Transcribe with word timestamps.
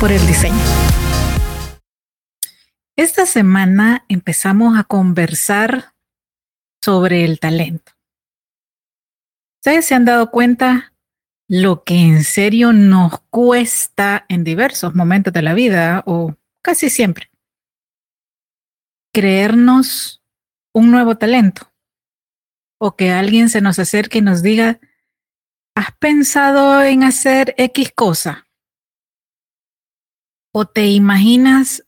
Por 0.00 0.12
el 0.12 0.26
diseño. 0.26 0.56
Esta 2.96 3.26
semana 3.26 4.04
empezamos 4.08 4.78
a 4.78 4.84
conversar 4.84 5.94
sobre 6.82 7.24
el 7.24 7.40
talento. 7.40 7.92
¿Ustedes 9.60 9.86
se 9.86 9.94
han 9.94 10.04
dado 10.04 10.30
cuenta 10.30 10.92
lo 11.48 11.84
que 11.84 11.94
en 11.94 12.24
serio 12.24 12.72
nos 12.72 13.20
cuesta 13.30 14.26
en 14.28 14.44
diversos 14.44 14.94
momentos 14.94 15.32
de 15.32 15.42
la 15.42 15.54
vida 15.54 16.02
o 16.06 16.34
casi 16.62 16.90
siempre? 16.90 17.30
Creernos 19.12 20.22
un 20.72 20.90
nuevo 20.90 21.16
talento 21.16 21.72
o 22.78 22.96
que 22.96 23.12
alguien 23.12 23.48
se 23.48 23.60
nos 23.60 23.78
acerque 23.78 24.18
y 24.18 24.22
nos 24.22 24.42
diga, 24.42 24.78
¿has 25.74 25.92
pensado 25.98 26.82
en 26.82 27.02
hacer 27.02 27.54
X 27.56 27.92
cosa? 27.94 28.45
O 30.58 30.64
te 30.64 30.86
imaginas 30.86 31.86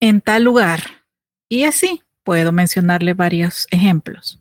en 0.00 0.22
tal 0.22 0.44
lugar. 0.44 1.04
Y 1.50 1.64
así 1.64 2.02
puedo 2.24 2.50
mencionarle 2.50 3.12
varios 3.12 3.66
ejemplos. 3.70 4.40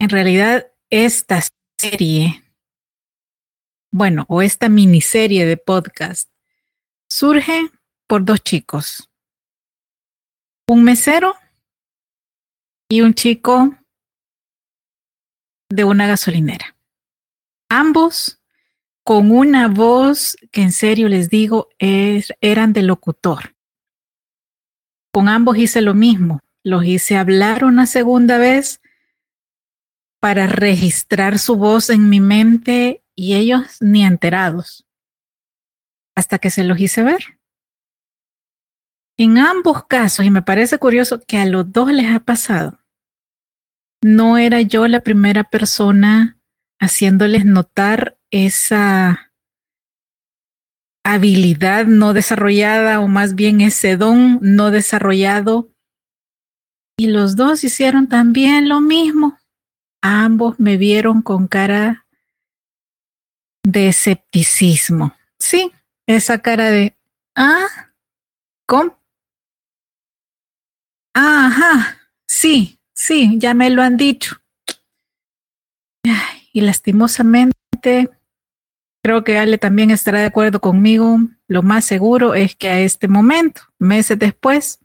En 0.00 0.08
realidad, 0.08 0.72
esta 0.88 1.42
serie, 1.78 2.42
bueno, 3.92 4.24
o 4.28 4.40
esta 4.40 4.70
miniserie 4.70 5.44
de 5.44 5.58
podcast, 5.58 6.30
surge 7.10 7.70
por 8.06 8.24
dos 8.24 8.42
chicos. 8.42 9.10
Un 10.66 10.84
mesero 10.84 11.34
y 12.88 13.02
un 13.02 13.12
chico 13.12 13.76
de 15.68 15.84
una 15.84 16.06
gasolinera. 16.06 16.78
Ambos 17.68 18.40
con 19.04 19.30
una 19.30 19.68
voz 19.68 20.36
que 20.50 20.62
en 20.62 20.72
serio 20.72 21.08
les 21.08 21.28
digo 21.28 21.68
es, 21.78 22.32
eran 22.40 22.72
de 22.72 22.82
locutor. 22.82 23.54
Con 25.12 25.28
ambos 25.28 25.58
hice 25.58 25.82
lo 25.82 25.94
mismo. 25.94 26.40
Los 26.64 26.86
hice 26.86 27.18
hablar 27.18 27.64
una 27.64 27.84
segunda 27.84 28.38
vez 28.38 28.80
para 30.20 30.46
registrar 30.46 31.38
su 31.38 31.56
voz 31.56 31.90
en 31.90 32.08
mi 32.08 32.18
mente 32.18 33.04
y 33.14 33.34
ellos 33.34 33.76
ni 33.80 34.06
enterados. 34.06 34.86
Hasta 36.16 36.38
que 36.38 36.50
se 36.50 36.64
los 36.64 36.80
hice 36.80 37.02
ver. 37.02 37.38
En 39.18 39.36
ambos 39.36 39.84
casos, 39.84 40.24
y 40.24 40.30
me 40.30 40.42
parece 40.42 40.78
curioso 40.78 41.20
que 41.20 41.36
a 41.36 41.44
los 41.44 41.70
dos 41.70 41.92
les 41.92 42.10
ha 42.10 42.20
pasado, 42.20 42.80
no 44.02 44.38
era 44.38 44.62
yo 44.62 44.88
la 44.88 45.00
primera 45.00 45.44
persona 45.44 46.38
haciéndoles 46.84 47.44
notar 47.44 48.16
esa 48.30 49.32
habilidad 51.04 51.86
no 51.86 52.14
desarrollada 52.14 53.00
o 53.00 53.08
más 53.08 53.34
bien 53.34 53.60
ese 53.60 53.96
don 53.96 54.38
no 54.40 54.70
desarrollado. 54.70 55.70
Y 56.96 57.08
los 57.08 57.36
dos 57.36 57.64
hicieron 57.64 58.08
también 58.08 58.68
lo 58.68 58.80
mismo. 58.80 59.38
Ambos 60.00 60.58
me 60.60 60.76
vieron 60.76 61.22
con 61.22 61.48
cara 61.48 62.06
de 63.64 63.88
escepticismo. 63.88 65.14
Sí, 65.38 65.72
esa 66.06 66.38
cara 66.38 66.70
de, 66.70 66.96
ah, 67.34 67.66
¿cómo? 68.66 68.98
Ajá, 71.14 71.98
sí, 72.26 72.78
sí, 72.92 73.38
ya 73.38 73.54
me 73.54 73.70
lo 73.70 73.82
han 73.82 73.96
dicho. 73.96 74.36
Y 76.54 76.62
lastimosamente 76.62 78.08
Creo 79.04 79.22
que 79.22 79.36
Ale 79.36 79.58
también 79.58 79.90
estará 79.90 80.20
de 80.20 80.24
acuerdo 80.24 80.62
conmigo. 80.62 81.18
Lo 81.46 81.62
más 81.62 81.84
seguro 81.84 82.34
es 82.34 82.56
que 82.56 82.70
a 82.70 82.80
este 82.80 83.06
momento, 83.06 83.60
meses 83.78 84.18
después, 84.18 84.80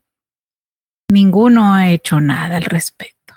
ninguno 1.10 1.74
ha 1.74 1.90
hecho 1.90 2.20
nada 2.20 2.58
al 2.58 2.64
respecto. 2.64 3.36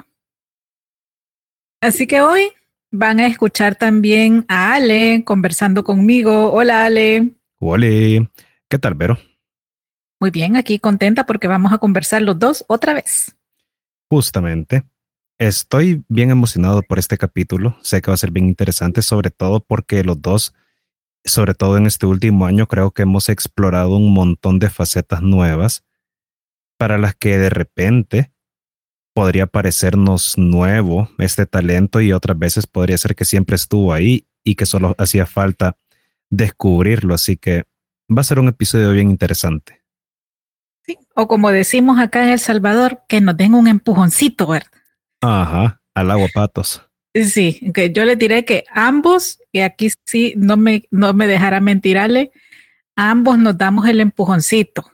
Así 1.81 2.09
que 2.09 2.21
hoy 2.21 2.51
van 2.91 3.21
a 3.21 3.29
escuchar 3.29 3.77
también 3.77 4.45
a 4.49 4.75
Ale 4.75 5.23
conversando 5.23 5.85
conmigo. 5.85 6.53
Hola 6.53 6.85
Ale. 6.85 7.31
Hola. 7.61 8.29
¿Qué 8.69 8.79
tal, 8.81 8.95
Vero? 8.95 9.21
Muy 10.19 10.33
bien, 10.33 10.57
aquí 10.57 10.81
contenta 10.81 11.27
porque 11.27 11.47
vamos 11.47 11.73
a 11.73 11.79
conversar 11.79 12.23
los 12.23 12.37
dos 12.41 12.65
otra 12.67 12.93
vez. 12.93 13.37
Justamente. 14.11 14.83
Estoy 15.43 16.05
bien 16.09 16.31
emocionado 16.31 16.83
por 16.83 17.01
este 17.01 17.19
capítulo. 17.19 17.77
Sé 17.83 18.01
que 18.01 18.13
va 18.13 18.15
a 18.15 18.17
ser 18.17 18.31
bien 18.31 18.47
interesante, 18.47 19.03
sobre 19.03 19.33
todo 19.33 19.59
porque 19.59 20.05
los 20.05 20.23
dos 20.23 20.55
sobre 21.25 21.55
todo 21.55 21.77
en 21.77 21.87
este 21.87 22.07
último 22.07 22.47
año, 22.47 22.69
creo 22.69 22.93
que 22.93 23.03
hemos 23.03 23.29
explorado 23.29 23.97
un 23.97 24.15
montón 24.15 24.61
de 24.61 24.71
facetas 24.71 25.21
nuevas 25.21 25.83
para 26.79 26.97
las 26.97 27.17
que 27.17 27.39
de 27.39 27.51
repente 27.51 28.33
podría 29.15 29.49
parecernos 29.49 30.39
nuevo 30.39 31.11
este 31.19 31.45
talento 31.45 32.01
y 32.01 32.13
otras 32.13 32.39
veces 32.39 32.69
podría 32.69 32.97
ser 32.97 33.17
que 33.17 33.25
siempre 33.25 33.57
estuvo 33.57 33.93
ahí 33.93 34.29
y 34.45 34.55
que 34.55 34.65
solo 34.65 34.95
hacía 34.97 35.27
falta 35.27 35.77
descubrirlo. 36.31 37.15
Así 37.15 37.37
que 37.37 37.65
va 38.09 38.21
a 38.21 38.25
ser 38.25 38.39
un 38.39 38.47
episodio 38.47 38.93
bien 38.93 39.11
interesante. 39.11 39.83
Sí, 40.87 40.99
o 41.17 41.27
como 41.27 41.51
decimos 41.51 41.99
acá 41.99 42.23
en 42.23 42.31
El 42.31 42.39
Salvador, 42.39 43.03
que 43.09 43.21
nos 43.21 43.37
den 43.37 43.55
un 43.55 43.67
empujoncito, 43.67 44.47
¿verdad? 44.47 44.82
Ajá, 45.23 45.81
al 45.95 46.11
agua 46.11 46.29
patos. 46.35 46.83
Sí, 47.15 47.71
que 47.73 47.93
yo 47.93 48.05
le 48.05 48.17
diré 48.17 48.45
que 48.45 48.65
ambos, 48.71 49.39
y 49.53 49.61
aquí 49.61 49.91
sí 50.05 50.35
no 50.37 50.57
me, 50.57 50.85
no 50.91 51.13
me 51.13 51.27
dejará 51.27 51.61
mentirle, 51.61 52.33
ambos 52.97 53.39
nos 53.39 53.57
damos 53.57 53.87
el 53.87 54.01
empujoncito. 54.01 54.91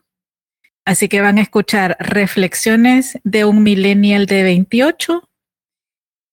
Así 0.85 1.09
que 1.09 1.21
van 1.21 1.39
a 1.39 1.43
escuchar 1.43 1.97
reflexiones 2.01 3.19
de 3.23 3.45
un 3.45 3.63
millennial 3.63 4.27
de 4.27 4.43
28 4.43 5.29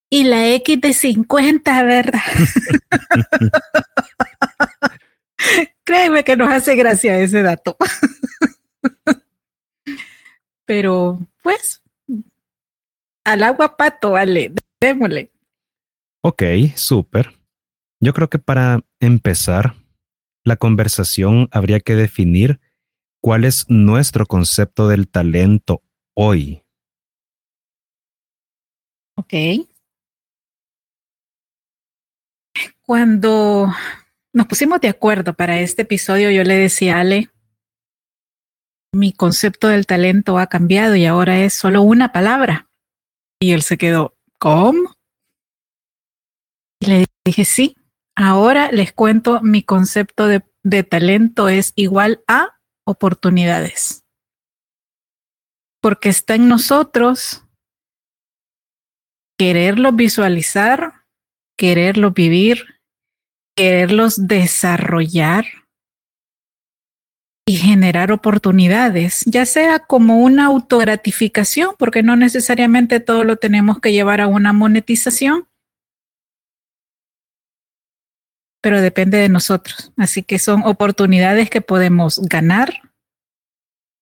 y 0.09 0.24
la 0.24 0.50
X 0.50 0.81
de 0.81 0.94
50, 0.94 1.83
¿verdad? 1.83 2.21
Créeme 5.83 6.24
que 6.24 6.36
nos 6.36 6.50
hace 6.50 6.75
gracia 6.75 7.19
ese 7.19 7.44
dato. 7.44 7.77
Pero, 10.65 11.19
pues, 11.44 11.83
al 13.25 13.44
agua 13.44 13.75
pato, 13.75 14.12
vale, 14.12 14.54
démosle. 14.80 15.31
Ok, 16.24 16.44
súper. 16.75 17.38
Yo 18.00 18.13
creo 18.13 18.30
que 18.30 18.39
para 18.39 18.81
empezar 19.00 19.75
la 20.44 20.56
conversación 20.56 21.50
habría 21.51 21.80
que 21.80 21.95
definir 21.95 22.60
¿cuál 23.25 23.44
es 23.44 23.66
nuestro 23.69 24.27
concepto 24.27 24.88
del 24.88 25.07
talento 25.07 25.81
hoy? 26.13 26.62
Ok. 29.18 29.33
Cuando 32.83 33.74
nos 34.31 34.45
pusimos 34.45 34.80
de 34.80 34.89
acuerdo 34.89 35.33
para 35.33 35.60
este 35.60 35.81
episodio, 35.81 36.30
yo 36.30 36.44
le 36.44 36.54
decía 36.54 36.98
a 36.98 37.00
Ale, 37.00 37.31
mi 38.94 39.12
concepto 39.12 39.69
del 39.69 39.88
talento 39.88 40.38
ha 40.38 40.45
cambiado 40.45 40.95
y 40.95 41.07
ahora 41.07 41.39
es 41.39 41.56
solo 41.56 41.81
una 41.81 42.12
palabra. 42.12 42.69
Y 43.39 43.51
él 43.51 43.61
se 43.61 43.77
quedó, 43.77 44.15
¿cómo? 44.39 44.95
Y 46.79 46.87
le 46.87 47.05
dije, 47.25 47.45
sí, 47.45 47.75
ahora 48.15 48.71
les 48.71 48.93
cuento 48.93 49.41
mi 49.41 49.63
concepto 49.63 50.27
de, 50.27 50.43
de 50.63 50.83
talento 50.83 51.49
es 51.49 51.73
igual 51.75 52.23
a 52.27 52.59
oportunidades. 52.85 54.03
Porque 55.81 56.09
está 56.09 56.35
en 56.35 56.47
nosotros 56.47 57.43
quererlo 59.37 59.91
visualizar, 59.91 61.05
quererlo 61.57 62.11
vivir, 62.11 62.81
quererlos 63.55 64.27
desarrollar 64.27 65.45
y 67.47 67.57
generar 67.57 68.12
oportunidades, 68.12 69.24
ya 69.25 69.45
sea 69.45 69.80
como 69.80 70.18
una 70.18 70.45
autogratificación, 70.45 71.75
porque 71.77 72.01
no 72.01 72.15
necesariamente 72.15 73.00
todo 73.00 73.24
lo 73.24 73.38
tenemos 73.38 73.80
que 73.80 73.92
llevar 73.92 74.19
a 74.19 74.27
una 74.27 74.51
monetización, 74.51 75.47
pero 78.62 78.81
depende 78.81 79.19
de 79.19 79.30
nosotros. 79.30 79.92
Así 79.95 80.24
que 80.24 80.39
son 80.39 80.63
oportunidades 80.65 81.51
que 81.51 81.62
podemos 81.62 82.19
ganar 82.24 82.81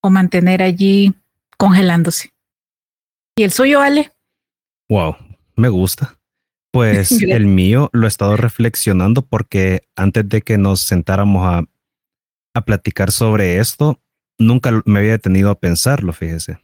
o 0.01 0.09
mantener 0.09 0.63
allí 0.63 1.13
congelándose. 1.57 2.31
¿Y 3.35 3.43
el 3.43 3.51
suyo, 3.51 3.81
Ale? 3.81 4.11
Wow, 4.89 5.17
me 5.57 5.67
gusta. 5.67 6.17
Pues 6.71 7.11
el 7.21 7.45
mío 7.45 7.89
lo 7.91 8.05
he 8.05 8.07
estado 8.07 8.37
reflexionando 8.37 9.21
porque 9.21 9.83
antes 9.97 10.29
de 10.29 10.41
que 10.41 10.57
nos 10.57 10.79
sentáramos 10.79 11.45
a, 11.45 11.63
a 12.53 12.61
platicar 12.61 13.11
sobre 13.11 13.59
esto, 13.59 14.01
nunca 14.37 14.81
me 14.85 14.99
había 14.99 15.11
detenido 15.11 15.49
a 15.49 15.59
pensarlo, 15.59 16.13
fíjese. 16.13 16.59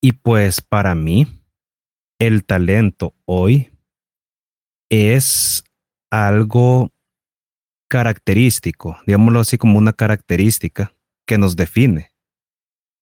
Y 0.00 0.12
pues 0.12 0.60
para 0.60 0.94
mí, 0.94 1.26
el 2.18 2.44
talento 2.44 3.14
hoy 3.24 3.72
es 4.90 5.64
algo 6.10 6.92
característico, 7.88 8.98
digámoslo 9.06 9.40
así 9.40 9.58
como 9.58 9.78
una 9.78 9.92
característica 9.92 10.94
que 11.26 11.38
nos 11.38 11.56
define. 11.56 12.12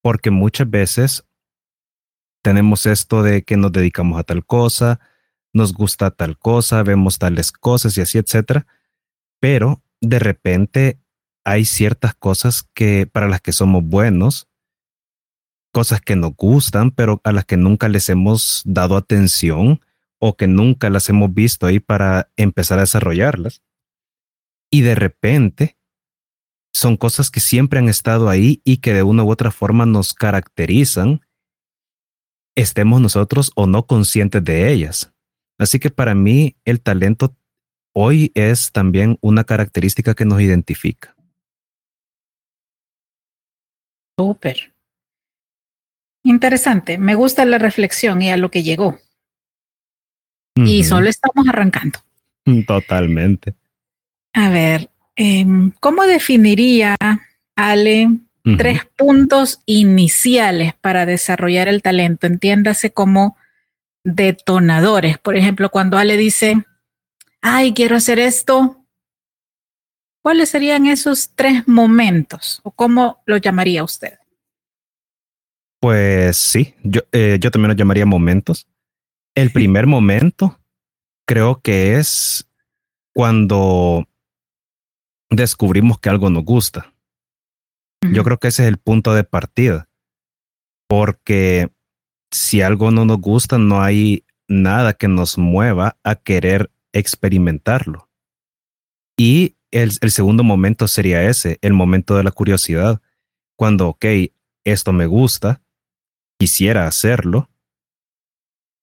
Porque 0.02 0.30
muchas 0.30 0.70
veces 0.70 1.24
tenemos 2.42 2.86
esto 2.86 3.22
de 3.22 3.42
que 3.42 3.56
nos 3.56 3.72
dedicamos 3.72 4.18
a 4.18 4.22
tal 4.22 4.46
cosa, 4.46 5.00
nos 5.52 5.72
gusta 5.72 6.10
tal 6.10 6.38
cosa, 6.38 6.82
vemos 6.82 7.18
tales 7.18 7.50
cosas 7.50 7.96
y 7.98 8.02
así, 8.02 8.18
etcétera. 8.18 8.66
Pero 9.40 9.82
de 10.00 10.18
repente 10.18 11.00
hay 11.46 11.64
ciertas 11.64 12.12
cosas 12.12 12.68
que 12.74 13.06
para 13.06 13.28
las 13.28 13.40
que 13.40 13.52
somos 13.52 13.84
buenos, 13.84 14.48
cosas 15.72 16.00
que 16.00 16.16
nos 16.16 16.34
gustan, 16.34 16.90
pero 16.90 17.20
a 17.22 17.30
las 17.30 17.44
que 17.44 17.56
nunca 17.56 17.88
les 17.88 18.08
hemos 18.08 18.62
dado 18.64 18.96
atención 18.96 19.80
o 20.18 20.36
que 20.36 20.48
nunca 20.48 20.90
las 20.90 21.08
hemos 21.08 21.32
visto 21.32 21.66
ahí 21.66 21.78
para 21.78 22.32
empezar 22.36 22.78
a 22.78 22.82
desarrollarlas. 22.82 23.62
Y 24.72 24.80
de 24.80 24.96
repente 24.96 25.78
son 26.74 26.96
cosas 26.96 27.30
que 27.30 27.38
siempre 27.38 27.78
han 27.78 27.88
estado 27.88 28.28
ahí 28.28 28.60
y 28.64 28.78
que 28.78 28.92
de 28.92 29.04
una 29.04 29.22
u 29.22 29.30
otra 29.30 29.52
forma 29.52 29.86
nos 29.86 30.14
caracterizan, 30.14 31.20
estemos 32.56 33.00
nosotros 33.00 33.52
o 33.54 33.68
no 33.68 33.86
conscientes 33.86 34.42
de 34.42 34.72
ellas. 34.72 35.12
Así 35.58 35.78
que 35.78 35.90
para 35.90 36.16
mí 36.16 36.56
el 36.64 36.80
talento 36.80 37.36
hoy 37.94 38.32
es 38.34 38.72
también 38.72 39.16
una 39.20 39.44
característica 39.44 40.14
que 40.14 40.24
nos 40.24 40.40
identifica. 40.40 41.15
Súper. 44.16 44.72
Interesante. 46.24 46.98
Me 46.98 47.14
gusta 47.14 47.44
la 47.44 47.58
reflexión 47.58 48.22
y 48.22 48.30
a 48.30 48.36
lo 48.36 48.50
que 48.50 48.62
llegó. 48.62 48.98
Y 50.56 50.84
solo 50.84 51.08
estamos 51.10 51.46
arrancando. 51.48 51.98
Totalmente. 52.66 53.54
A 54.32 54.48
ver, 54.48 54.90
em, 55.14 55.70
¿cómo 55.80 56.04
definiría 56.04 56.96
Ale 57.54 58.08
tres 58.56 58.86
puntos 58.96 59.60
iniciales 59.66 60.72
para 60.80 61.04
desarrollar 61.04 61.68
el 61.68 61.82
talento? 61.82 62.26
Entiéndase 62.26 62.90
como 62.90 63.36
detonadores. 64.02 65.18
Por 65.18 65.36
ejemplo, 65.36 65.70
cuando 65.70 65.98
Ale 65.98 66.16
dice, 66.16 66.64
ay, 67.42 67.74
quiero 67.74 67.96
hacer 67.96 68.18
esto, 68.18 68.85
¿cuáles 70.26 70.48
serían 70.48 70.86
esos 70.86 71.30
tres 71.36 71.68
momentos 71.68 72.58
o 72.64 72.72
cómo 72.72 73.22
lo 73.26 73.36
llamaría 73.36 73.84
usted? 73.84 74.18
Pues 75.80 76.36
sí, 76.36 76.74
yo, 76.82 77.02
eh, 77.12 77.38
yo 77.40 77.52
también 77.52 77.68
lo 77.68 77.76
llamaría 77.76 78.06
momentos. 78.06 78.66
El 79.36 79.52
primer 79.52 79.86
momento 79.86 80.58
creo 81.28 81.60
que 81.60 81.94
es 81.94 82.50
cuando 83.14 84.08
descubrimos 85.30 86.00
que 86.00 86.08
algo 86.08 86.28
nos 86.28 86.44
gusta. 86.44 86.92
Yo 88.12 88.24
creo 88.24 88.38
que 88.38 88.48
ese 88.48 88.64
es 88.64 88.68
el 88.68 88.78
punto 88.78 89.14
de 89.14 89.22
partida, 89.22 89.88
porque 90.88 91.70
si 92.32 92.62
algo 92.62 92.90
no 92.90 93.04
nos 93.04 93.20
gusta, 93.20 93.58
no 93.58 93.80
hay 93.80 94.24
nada 94.48 94.92
que 94.94 95.06
nos 95.06 95.38
mueva 95.38 95.98
a 96.02 96.16
querer 96.16 96.72
experimentarlo. 96.92 98.08
Y 99.16 99.55
el, 99.70 99.92
segundo 100.10 100.44
momento 100.44 100.88
sería 100.88 101.28
ese, 101.28 101.58
el 101.62 101.72
momento 101.72 102.16
de 102.16 102.24
la 102.24 102.30
curiosidad, 102.30 103.00
cuando, 103.56 103.88
ok, 103.88 104.04
esto 104.64 104.92
me 104.92 105.06
gusta, 105.06 105.62
quisiera 106.38 106.86
hacerlo, 106.86 107.48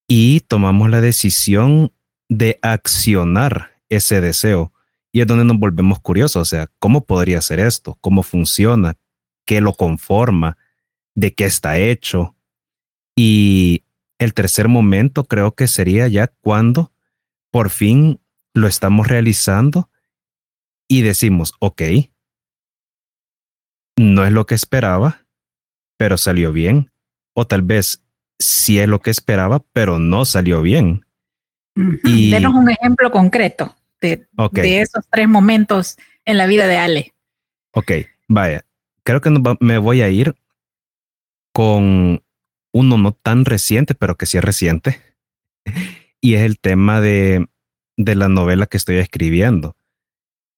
y 0.07 0.41
tomamos 0.41 0.89
la 0.89 1.01
decisión 1.01 1.91
de 2.30 2.59
accionar 2.62 3.80
ese 3.89 4.21
deseo. 4.21 4.74
Y 5.12 5.21
es 5.21 5.27
donde 5.27 5.45
nos 5.45 5.59
volvemos 5.59 6.00
curiosos, 6.00 6.41
o 6.41 6.45
sea, 6.45 6.69
¿cómo 6.80 7.06
podría 7.06 7.41
ser 7.41 7.59
esto? 7.59 7.97
¿Cómo 8.01 8.24
funciona? 8.24 8.95
¿Qué 9.45 9.62
lo 9.62 9.74
conforma? 9.74 10.57
¿De 11.15 11.33
qué 11.33 11.45
está 11.45 11.77
hecho? 11.77 12.35
Y 13.15 13.83
el 14.18 14.33
tercer 14.33 14.68
momento 14.68 15.25
creo 15.25 15.54
que 15.54 15.68
sería 15.68 16.07
ya 16.07 16.28
cuando 16.28 16.92
por 17.52 17.69
fin 17.69 18.19
lo 18.54 18.68
estamos 18.68 19.07
realizando 19.07 19.90
y 20.94 21.02
decimos, 21.02 21.56
ok, 21.57 21.81
no 23.97 24.26
es 24.26 24.31
lo 24.31 24.45
que 24.45 24.54
esperaba, 24.54 25.26
pero 25.97 26.18
salió 26.18 26.52
bien. 26.52 26.92
O 27.33 27.47
tal 27.47 27.64
vez 27.64 28.04
sí 28.38 28.78
es 28.78 28.88
lo 28.88 29.02
que 29.02 29.09
esperaba, 29.09 29.64
pero 29.73 29.97
no 29.97 30.23
salió 30.26 30.62
bien. 30.62 31.04
y, 31.76 32.30
Denos 32.30 32.54
un 32.54 32.69
ejemplo 32.69 33.09
concreto 33.09 33.76
de, 34.02 34.28
de, 34.52 34.81
esos 34.81 35.04
tres 35.09 35.28
momentos 35.28 35.97
en 36.26 36.38
la 36.38 36.45
vida 36.45 36.68
de 36.68 36.78
Ale. 36.78 37.14
Ok, 37.71 37.92
vaya. 38.28 38.64
Creo 39.04 39.19
que 39.19 39.31
me 39.62 39.80
voy 39.80 40.04
a 40.04 40.09
ir 40.09 40.35
con 41.54 42.23
uno 42.71 42.97
no 43.00 43.14
tan 43.14 43.45
reciente, 43.45 43.95
pero 43.95 44.16
que 44.16 44.28
sí 44.28 44.38
es 44.38 44.44
reciente, 44.44 45.02
y 46.21 46.35
es 46.35 46.42
el 46.42 46.59
tema 46.59 47.02
de, 47.02 47.47
de 47.97 48.14
la 48.14 48.30
novela 48.30 48.68
que 48.68 48.78
estoy 48.78 48.97
escribiendo. 48.97 49.76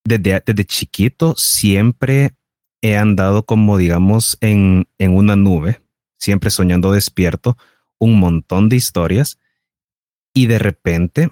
Desde, 0.05 0.41
desde 0.45 0.65
chiquito 0.65 1.35
siempre 1.35 2.35
he 2.81 2.95
andado 2.95 3.45
como, 3.45 3.77
digamos, 3.77 4.37
en, 4.41 4.87
en 4.99 5.15
una 5.15 5.35
nube, 5.35 5.81
siempre 6.19 6.51
soñando 6.51 6.91
despierto, 6.91 7.57
un 7.99 8.19
montón 8.19 8.69
de 8.69 8.75
historias, 8.75 9.39
y 10.33 10.45
de 10.45 10.59
repente 10.59 11.29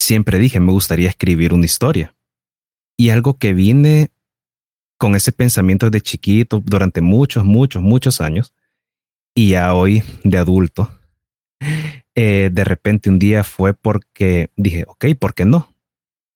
siempre 0.00 0.38
dije, 0.38 0.60
me 0.60 0.72
gustaría 0.72 1.08
escribir 1.08 1.52
una 1.52 1.66
historia. 1.66 2.14
Y 2.96 3.10
algo 3.10 3.38
que 3.38 3.52
vine 3.52 4.10
con 4.98 5.14
ese 5.14 5.32
pensamiento 5.32 5.90
de 5.90 6.00
chiquito 6.00 6.60
durante 6.64 7.00
muchos, 7.00 7.44
muchos, 7.44 7.82
muchos 7.82 8.20
años, 8.20 8.54
y 9.34 9.50
ya 9.50 9.74
hoy 9.74 10.02
de 10.24 10.38
adulto, 10.38 10.90
eh, 12.14 12.50
de 12.52 12.64
repente 12.64 13.10
un 13.10 13.18
día 13.18 13.44
fue 13.44 13.74
porque 13.74 14.50
dije, 14.56 14.84
ok, 14.86 15.06
¿por 15.18 15.34
qué 15.34 15.44
no? 15.44 15.74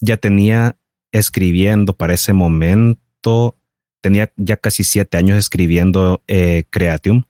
Ya 0.01 0.17
tenía 0.17 0.77
escribiendo 1.19 1.97
para 1.97 2.15
ese 2.15 2.33
momento, 2.33 3.57
tenía 4.01 4.33
ya 4.37 4.57
casi 4.57 4.85
siete 4.85 5.17
años 5.17 5.39
escribiendo 5.39 6.23
eh, 6.27 6.65
Creatium. 6.71 7.25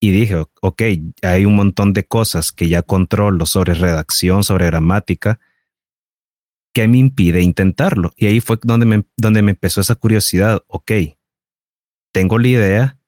Y 0.00 0.10
dije, 0.10 0.44
ok, 0.60 0.82
hay 1.22 1.44
un 1.46 1.56
montón 1.56 1.92
de 1.92 2.04
cosas 2.04 2.52
que 2.52 2.68
ya 2.68 2.82
controlo 2.82 3.46
sobre 3.46 3.74
redacción, 3.74 4.44
sobre 4.44 4.66
gramática, 4.66 5.40
que 6.74 6.86
me 6.86 6.98
impide 6.98 7.40
intentarlo. 7.40 8.12
Y 8.16 8.26
ahí 8.26 8.40
fue 8.40 8.58
donde 8.62 8.84
me, 8.84 9.04
donde 9.16 9.42
me 9.42 9.52
empezó 9.52 9.80
esa 9.80 9.94
curiosidad, 9.94 10.62
ok, 10.66 10.92
tengo 12.12 12.38
la 12.38 12.48
idea, 12.48 12.98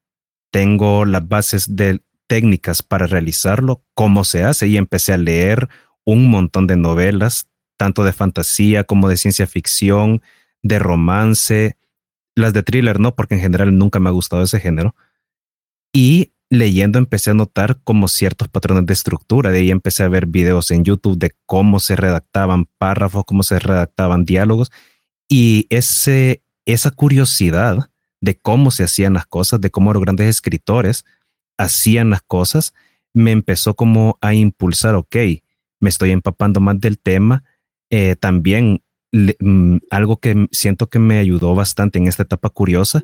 tengo 0.51 1.05
las 1.05 1.29
bases 1.29 1.77
de 1.77 2.01
técnicas 2.27 2.83
para 2.83 3.07
realizarlo, 3.07 3.85
cómo 3.95 4.25
se 4.25 4.45
hace 4.45 4.69
y 4.69 4.77
empecé 4.77 5.13
a 5.13 5.19
leer 5.19 5.69
un 6.05 6.31
montón 6.31 6.67
de 6.67 6.77
novelas, 6.77 7.49
tanto 7.79 8.05
de 8.05 8.13
fantasía 8.13 8.85
como 8.85 9.09
de 9.09 9.17
ciencia 9.17 9.47
ficción, 9.47 10.21
de 10.63 10.79
romance, 10.79 11.79
las 12.35 12.53
de 12.53 12.63
thriller 12.63 13.01
no, 13.01 13.15
porque 13.15 13.37
en 13.37 13.41
general 13.41 13.79
nunca 13.79 14.01
me 14.01 14.11
ha 14.11 14.13
gustado 14.13 14.43
ese 14.43 14.61
género. 14.61 14.95
Y 15.93 16.33
leyendo 16.51 16.99
empecé 16.99 17.31
a 17.31 17.35
notar 17.35 17.81
como 17.83 18.09
ciertos 18.09 18.49
patrones 18.49 18.87
de 18.87 18.93
estructura. 18.93 19.51
De 19.51 19.61
ahí 19.61 19.71
empecé 19.71 20.03
a 20.03 20.09
ver 20.09 20.27
videos 20.27 20.71
en 20.71 20.85
YouTube 20.85 21.19
de 21.19 21.35
cómo 21.47 21.81
se 21.81 21.97
redactaban 21.97 22.67
párrafos, 22.79 23.25
cómo 23.25 23.43
se 23.43 23.59
redactaban 23.59 24.25
diálogos. 24.25 24.71
Y 25.29 25.67
ese, 25.71 26.43
esa 26.67 26.91
curiosidad 26.91 27.91
de 28.21 28.39
cómo 28.39 28.71
se 28.71 28.85
hacían 28.85 29.15
las 29.15 29.27
cosas, 29.27 29.61
de 29.61 29.71
cómo 29.71 29.93
los 29.93 30.03
grandes 30.03 30.29
escritores 30.29 31.05
hacían 31.57 32.11
las 32.11 32.23
cosas, 32.23 32.73
me 33.15 33.33
empezó 33.33 33.75
como 33.75 34.19
a 34.21 34.35
impulsar, 34.35 34.95
ok, 34.95 35.17
me 35.81 35.89
estoy 35.89 36.11
empapando 36.11 36.61
más 36.61 36.81
del 36.81 36.99
tema. 36.99 37.45
Eh, 37.91 38.17
también 38.17 38.83
mm, 39.13 39.79
algo 39.91 40.19
que 40.19 40.47
siento 40.53 40.89
que 40.89 40.99
me 40.99 41.19
ayudó 41.19 41.55
bastante 41.55 41.99
en 41.99 42.07
esta 42.07 42.23
etapa 42.23 42.51
curiosa 42.51 43.03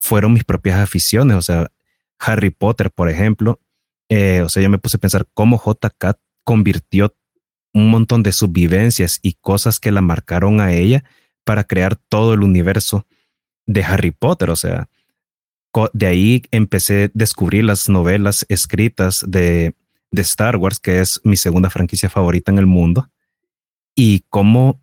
fueron 0.00 0.32
mis 0.32 0.44
propias 0.44 0.78
aficiones, 0.80 1.36
o 1.36 1.42
sea, 1.42 1.70
Harry 2.18 2.50
Potter, 2.50 2.90
por 2.90 3.08
ejemplo. 3.08 3.60
Eh, 4.08 4.42
o 4.42 4.48
sea, 4.48 4.62
yo 4.62 4.70
me 4.70 4.78
puse 4.78 4.96
a 4.96 5.00
pensar 5.00 5.26
cómo 5.34 5.62
JK 5.62 6.18
convirtió 6.44 7.14
un 7.72 7.90
montón 7.90 8.22
de 8.22 8.32
sus 8.32 8.50
vivencias 8.50 9.20
y 9.22 9.34
cosas 9.34 9.78
que 9.78 9.92
la 9.92 10.00
marcaron 10.00 10.60
a 10.60 10.72
ella 10.72 11.04
para 11.44 11.64
crear 11.64 11.96
todo 11.96 12.34
el 12.34 12.42
universo 12.42 13.06
de 13.66 13.84
Harry 13.84 14.10
Potter. 14.10 14.50
O 14.50 14.56
sea, 14.56 14.88
de 15.92 16.06
ahí 16.06 16.42
empecé 16.50 17.04
a 17.04 17.10
descubrir 17.14 17.64
las 17.64 17.88
novelas 17.88 18.44
escritas 18.48 19.24
de, 19.26 19.74
de 20.10 20.22
Star 20.22 20.56
Wars, 20.56 20.80
que 20.80 21.00
es 21.00 21.20
mi 21.22 21.36
segunda 21.36 21.70
franquicia 21.70 22.10
favorita 22.10 22.50
en 22.50 22.58
el 22.58 22.66
mundo, 22.66 23.08
y 24.02 24.24
cómo 24.30 24.80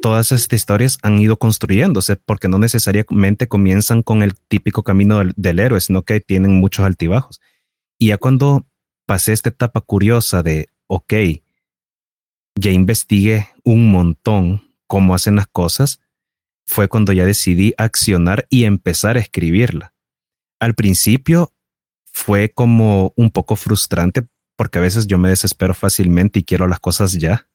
todas 0.00 0.32
estas 0.32 0.56
historias 0.56 0.98
han 1.02 1.18
ido 1.18 1.38
construyéndose, 1.38 2.16
porque 2.16 2.48
no 2.48 2.58
necesariamente 2.58 3.48
comienzan 3.48 4.02
con 4.02 4.22
el 4.22 4.34
típico 4.34 4.82
camino 4.82 5.22
del, 5.36 5.58
héroe, 5.58 5.78
sino 5.82 6.04
que 6.04 6.20
tienen 6.20 6.54
muchos 6.54 6.86
altibajos. 6.86 7.42
Y 7.98 8.06
ya 8.06 8.16
cuando 8.16 8.66
pasé 9.04 9.34
esta 9.34 9.50
etapa 9.50 9.82
curiosa 9.82 10.42
de, 10.42 10.70
ok, 10.86 11.12
ya 12.58 12.70
investigué 12.70 13.50
un 13.62 13.90
montón 13.90 14.72
cómo 14.86 15.14
hacen 15.14 15.36
las 15.36 15.48
cosas, 15.48 16.00
fue 16.66 16.88
cuando 16.88 17.12
ya 17.12 17.26
decidí 17.26 17.74
accionar 17.76 18.46
y 18.48 18.64
empezar 18.64 19.18
a 19.18 19.20
escribirla. 19.20 19.92
Al 20.60 20.74
principio 20.74 21.52
fue 22.10 22.48
como 22.48 23.12
un 23.16 23.30
poco 23.30 23.54
frustrante 23.54 24.26
porque 24.56 24.78
a 24.78 24.80
veces 24.80 25.06
yo 25.06 25.18
me 25.18 25.28
desespero 25.28 25.74
fácilmente 25.74 26.38
y 26.38 26.44
quiero 26.44 26.66
las 26.68 26.80
cosas 26.80 27.12
ya. 27.12 27.46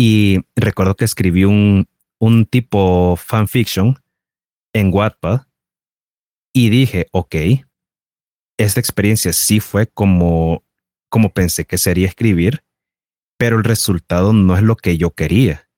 Y 0.00 0.38
recuerdo 0.54 0.94
que 0.94 1.04
escribí 1.04 1.44
un, 1.44 1.88
un 2.20 2.46
tipo 2.46 3.16
fanfiction 3.16 3.98
en 4.72 4.94
Wattpad 4.94 5.42
y 6.52 6.70
dije, 6.70 7.08
ok, 7.10 7.34
esta 8.58 8.78
experiencia 8.78 9.32
sí 9.32 9.58
fue 9.58 9.88
como, 9.88 10.62
como 11.08 11.30
pensé 11.30 11.64
que 11.64 11.78
sería 11.78 12.06
escribir, 12.06 12.62
pero 13.38 13.56
el 13.56 13.64
resultado 13.64 14.32
no 14.32 14.56
es 14.56 14.62
lo 14.62 14.76
que 14.76 14.98
yo 14.98 15.10
quería. 15.10 15.68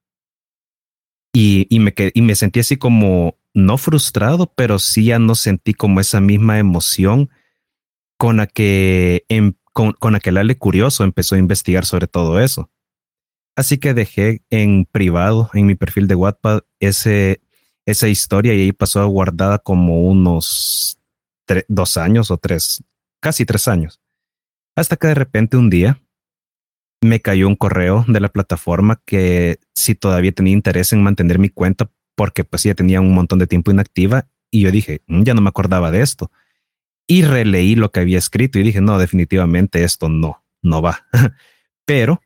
Y, 1.32 1.66
y, 1.70 1.78
me, 1.78 1.94
y 2.12 2.20
me 2.20 2.34
sentí 2.34 2.60
así 2.60 2.76
como, 2.76 3.38
no 3.54 3.78
frustrado, 3.78 4.52
pero 4.54 4.78
sí 4.78 5.06
ya 5.06 5.18
no 5.18 5.34
sentí 5.34 5.72
como 5.72 5.98
esa 5.98 6.20
misma 6.20 6.58
emoción 6.58 7.30
con 8.18 8.36
la 8.36 8.46
que, 8.46 9.24
em, 9.30 9.54
con, 9.72 9.92
con 9.92 10.14
Ale 10.14 10.58
Curioso 10.58 11.04
empezó 11.04 11.36
a 11.36 11.38
investigar 11.38 11.86
sobre 11.86 12.06
todo 12.06 12.38
eso. 12.38 12.68
Así 13.60 13.76
que 13.76 13.92
dejé 13.92 14.42
en 14.48 14.86
privado, 14.86 15.50
en 15.52 15.66
mi 15.66 15.74
perfil 15.74 16.08
de 16.08 16.14
Wattpad, 16.14 16.62
ese, 16.78 17.42
esa 17.84 18.08
historia 18.08 18.54
y 18.54 18.62
ahí 18.62 18.72
pasó 18.72 19.06
guardada 19.06 19.58
como 19.58 20.00
unos 20.00 20.98
dos 21.68 21.98
años 21.98 22.30
o 22.30 22.38
tres, 22.38 22.82
casi 23.20 23.44
tres 23.44 23.68
años. 23.68 24.00
Hasta 24.76 24.96
que 24.96 25.08
de 25.08 25.14
repente 25.14 25.58
un 25.58 25.68
día 25.68 26.00
me 27.02 27.20
cayó 27.20 27.48
un 27.48 27.54
correo 27.54 28.06
de 28.08 28.20
la 28.20 28.30
plataforma 28.30 29.02
que 29.04 29.58
si 29.74 29.94
todavía 29.94 30.32
tenía 30.32 30.54
interés 30.54 30.94
en 30.94 31.02
mantener 31.02 31.38
mi 31.38 31.50
cuenta 31.50 31.90
porque 32.14 32.44
pues 32.44 32.62
ya 32.62 32.74
tenía 32.74 33.02
un 33.02 33.12
montón 33.12 33.38
de 33.40 33.46
tiempo 33.46 33.70
inactiva 33.70 34.26
y 34.50 34.62
yo 34.62 34.70
dije, 34.70 35.02
mm, 35.06 35.24
ya 35.24 35.34
no 35.34 35.42
me 35.42 35.50
acordaba 35.50 35.90
de 35.90 36.00
esto. 36.00 36.32
Y 37.06 37.24
releí 37.24 37.74
lo 37.74 37.90
que 37.90 38.00
había 38.00 38.16
escrito 38.16 38.58
y 38.58 38.62
dije, 38.62 38.80
no, 38.80 38.98
definitivamente 38.98 39.84
esto 39.84 40.08
no, 40.08 40.42
no 40.62 40.80
va. 40.80 41.04
Pero 41.84 42.22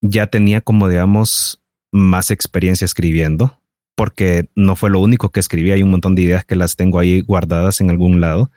ya 0.00 0.26
tenía 0.26 0.60
como, 0.60 0.88
digamos, 0.88 1.60
más 1.92 2.30
experiencia 2.30 2.84
escribiendo, 2.84 3.60
porque 3.94 4.48
no 4.54 4.76
fue 4.76 4.90
lo 4.90 5.00
único 5.00 5.30
que 5.30 5.40
escribí, 5.40 5.72
hay 5.72 5.82
un 5.82 5.90
montón 5.90 6.14
de 6.14 6.22
ideas 6.22 6.44
que 6.44 6.56
las 6.56 6.76
tengo 6.76 6.98
ahí 6.98 7.20
guardadas 7.20 7.80
en 7.80 7.90
algún 7.90 8.20
lado, 8.20 8.50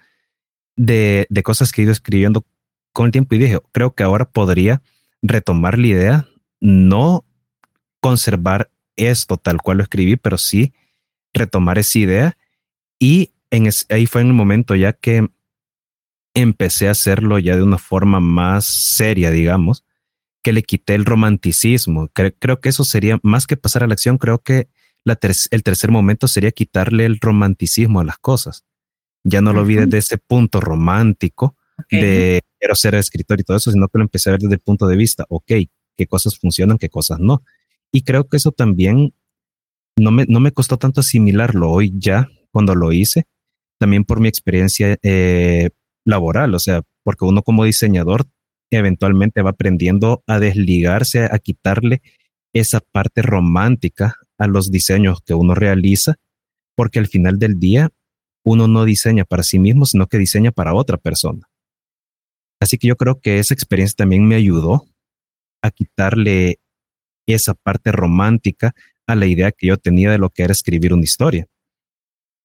de, 0.76 1.28
de 1.30 1.44
cosas 1.44 1.72
que 1.72 1.82
he 1.82 1.86
ido 1.86 1.92
escribiendo 1.92 2.46
con 2.94 3.08
el 3.08 3.12
tiempo 3.12 3.36
y 3.36 3.40
dije, 3.40 3.60
creo 3.72 3.94
que 3.94 4.04
ahora 4.04 4.26
podría 4.26 4.82
retomar 5.22 5.78
la 5.78 5.88
idea, 5.88 6.28
no 6.60 7.26
conservar 8.00 8.70
esto 8.96 9.38
tal 9.38 9.62
cual 9.62 9.78
lo 9.78 9.84
escribí, 9.84 10.16
pero 10.16 10.38
sí 10.38 10.74
retomar 11.34 11.78
esa 11.78 12.00
idea. 12.00 12.38
Y 13.00 13.32
en 13.50 13.70
ahí 13.90 14.06
fue 14.06 14.22
en 14.22 14.28
el 14.28 14.34
momento 14.34 14.76
ya 14.76 14.94
que 14.94 15.28
empecé 16.34 16.88
a 16.88 16.92
hacerlo 16.92 17.40
ya 17.40 17.56
de 17.56 17.64
una 17.64 17.78
forma 17.78 18.20
más 18.20 18.66
seria, 18.66 19.32
digamos, 19.32 19.84
que 20.42 20.54
le 20.54 20.64
quité 20.64 20.96
el 20.96 21.06
romanticismo. 21.06 22.10
Creo, 22.14 22.60
que 22.60 22.70
eso 22.70 22.84
sería 22.84 23.20
más 23.24 23.48
que 23.48 23.58
pasar 23.58 23.84
a 23.84 23.88
la 23.88 23.94
acción. 23.94 24.18
Creo 24.18 24.40
que 24.40 24.68
la 25.04 25.18
el 25.52 25.64
tercer 25.64 25.92
momento 25.92 26.28
sería 26.28 26.52
quitarle 26.52 27.06
el 27.06 27.20
romanticismo 27.20 28.00
a 28.00 28.04
las 28.04 28.18
cosas. 28.18 28.66
Ya 29.24 29.42
no 29.42 29.54
lo 29.54 29.66
vi 29.66 29.76
desde 29.76 30.00
ese 30.00 30.18
punto 30.18 30.62
romántico 30.62 31.56
de 31.90 32.42
quiero 32.60 32.76
ser 32.76 32.96
escritor 32.96 33.40
y 33.40 33.44
todo 33.44 33.58
eso, 33.58 33.72
sino 33.72 33.88
que 33.88 33.98
lo 33.98 34.04
empecé 34.04 34.30
a 34.30 34.34
ver 34.34 34.42
desde 34.42 34.56
el 34.56 34.62
punto 34.62 34.88
de 34.88 34.96
vista, 34.96 35.26
ok, 35.30 35.52
qué 35.98 36.08
cosas 36.08 36.38
funcionan, 36.38 36.78
qué 36.78 36.90
cosas 36.90 37.20
no. 37.20 37.44
Y 37.92 38.04
creo 38.04 38.28
que 38.28 38.38
eso 38.38 38.52
también 38.52 39.14
no 39.96 40.12
me, 40.12 40.26
no 40.28 40.40
me 40.40 40.52
costó 40.52 40.78
tanto 40.78 41.02
asimilarlo 41.02 41.70
hoy 41.70 41.94
ya 41.96 42.30
cuando 42.52 42.76
lo 42.76 42.92
hice, 42.92 43.26
también 43.78 44.06
por 44.06 44.20
mi 44.20 44.28
experiencia 44.28 44.98
eh, 45.04 45.70
laboral, 46.06 46.54
o 46.54 46.60
sea, 46.60 46.82
porque 47.04 47.26
uno 47.26 47.42
como 47.42 47.66
diseñador 47.66 48.26
eventualmente 48.78 49.42
va 49.42 49.52
aprendiendo 49.52 50.24
a 50.28 50.40
desligarse, 50.40 51.26
a 51.26 51.40
quitarle 51.40 52.02
esa 52.54 52.80
parte 52.80 53.22
romántica 53.22 54.18
a 54.38 54.48
los 54.48 54.72
diseños 54.72 55.22
que 55.22 55.34
uno 55.34 55.56
realiza, 55.56 56.16
porque 56.76 57.00
al 57.00 57.08
final 57.08 57.38
del 57.40 57.60
día 57.60 57.90
uno 58.44 58.68
no 58.68 58.86
diseña 58.86 59.26
para 59.26 59.44
sí 59.44 59.60
mismo, 59.60 59.86
sino 59.86 60.08
que 60.08 60.18
diseña 60.18 60.52
para 60.52 60.74
otra 60.74 60.98
persona. 60.98 61.48
Así 62.60 62.78
que 62.78 62.88
yo 62.88 62.96
creo 62.96 63.20
que 63.20 63.40
esa 63.40 63.54
experiencia 63.54 63.96
también 63.98 64.28
me 64.28 64.36
ayudó 64.36 64.86
a 65.62 65.72
quitarle 65.72 66.60
esa 67.28 67.54
parte 67.54 67.92
romántica 67.92 68.74
a 69.08 69.16
la 69.16 69.26
idea 69.26 69.52
que 69.52 69.68
yo 69.68 69.78
tenía 69.78 70.12
de 70.12 70.18
lo 70.18 70.30
que 70.30 70.44
era 70.44 70.52
escribir 70.52 70.94
una 70.94 71.04
historia. 71.04 71.48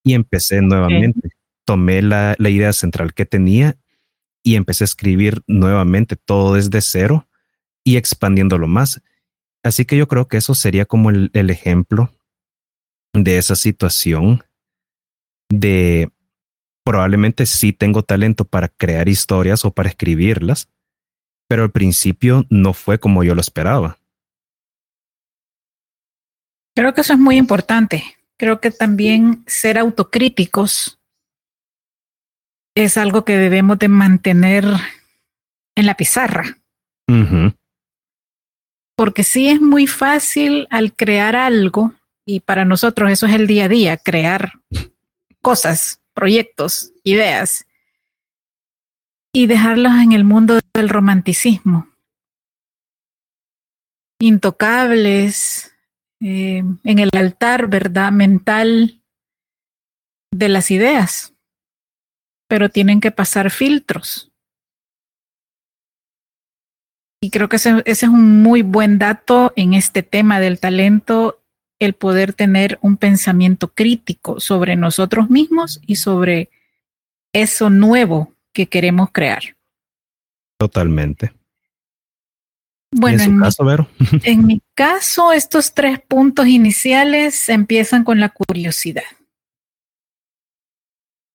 Y 0.05 0.15
empecé 0.15 0.61
nuevamente, 0.61 1.31
tomé 1.65 2.03
la, 2.03 2.35
la 2.39 2.51
idea 2.51 2.73
central 2.73 3.15
que 3.15 3.27
tenía 3.27 3.77
y 4.47 4.55
empecé 4.55 4.85
a 4.85 4.87
escribir 4.87 5.43
nuevamente 5.49 6.15
todo 6.15 6.55
desde 6.55 6.81
cero 6.81 7.27
y 7.83 7.97
expandiéndolo 7.97 8.69
más. 8.69 9.03
Así 9.65 9.85
que 9.85 9.97
yo 9.97 10.07
creo 10.07 10.29
que 10.29 10.37
eso 10.37 10.55
sería 10.55 10.85
como 10.85 11.11
el, 11.11 11.51
ejemplo 11.51 12.13
de 13.13 13.39
esa 13.39 13.57
situación 13.57 14.45
de 15.49 16.13
probablemente 16.85 17.45
sí 17.45 17.73
tengo 17.73 18.05
talento 18.05 18.45
para 18.45 18.69
crear 18.69 19.09
historias 19.09 19.65
o 19.65 19.73
para 19.73 19.89
escribirlas, 19.89 20.69
pero 21.49 21.65
al 21.65 21.73
principio 21.73 22.47
no 22.49 22.73
fue 22.73 23.01
como 23.01 23.25
yo 23.25 23.35
lo 23.35 23.41
esperaba. 23.41 23.99
Creo 26.77 26.95
que 26.95 27.01
eso 27.01 27.15
es 27.15 27.19
muy 27.19 27.37
importante. 27.37 28.05
Creo 28.37 28.61
que 28.61 28.71
también 28.71 29.43
ser 29.49 29.77
autocríticos 29.77 31.01
es 32.77 32.99
algo 32.99 33.25
que 33.25 33.39
debemos 33.39 33.79
de 33.79 33.89
mantener 33.89 34.65
en 35.75 35.87
la 35.87 35.95
pizarra. 35.95 36.59
Porque 38.95 39.25
sí 39.25 39.49
es 39.49 39.61
muy 39.61 39.87
fácil 39.87 40.69
al 40.71 40.95
crear 40.95 41.37
algo, 41.37 41.95
y 42.27 42.41
para 42.41 42.65
nosotros 42.65 43.11
eso 43.11 43.27
es 43.27 43.35
el 43.35 43.47
día 43.47 43.65
a 43.65 43.69
día, 43.69 43.97
crear 43.97 44.53
cosas, 45.41 46.03
proyectos, 46.13 46.93
ideas, 47.03 47.67
y 49.33 49.47
dejarlos 49.47 49.93
en 49.95 50.13
el 50.13 50.25
mundo 50.25 50.61
del 50.75 50.89
romanticismo. 50.91 51.89
Intocables, 54.21 55.75
eh, 56.21 56.63
en 56.85 56.99
el 56.99 57.11
altar, 57.15 57.69
¿verdad? 57.69 58.13
Mental 58.13 59.01
de 60.31 60.49
las 60.49 60.71
ideas 60.71 61.36
pero 62.49 62.69
tienen 62.69 63.01
que 63.01 63.11
pasar 63.11 63.51
filtros. 63.51 64.31
Y 67.21 67.31
creo 67.31 67.49
que 67.49 67.57
ese, 67.57 67.83
ese, 67.87 68.07
es 68.07 68.13
un 68.13 68.43
muy 68.43 68.63
buen 68.63 68.99
dato 68.99 69.53
en 69.57 69.75
este 69.75 70.03
tema 70.03 70.39
del 70.39 70.61
talento, 70.61 71.43
el 71.79 71.95
poder 71.95 72.33
tener 72.33 72.79
un 72.83 72.97
pensamiento 72.97 73.69
crítico 73.69 74.41
sobre 74.41 74.77
nosotros 74.77 75.31
mismos 75.31 75.81
y 75.87 75.97
sobre 75.97 76.51
eso 77.33 77.71
nuevo 77.71 78.35
que 78.53 78.69
queremos 78.69 79.11
crear. 79.13 79.43
Totalmente. 80.59 81.33
Bueno, 82.93 83.23
en, 83.23 83.41
caso, 83.41 83.65
mi, 83.65 84.21
en 84.23 84.47
mi 84.47 84.63
caso, 84.75 85.33
estos 85.33 85.75
tres 85.75 86.01
puntos 86.01 86.47
iniciales 86.47 87.49
empiezan 87.49 88.05
con 88.05 88.21
la 88.21 88.31
curiosidad. 88.31 89.05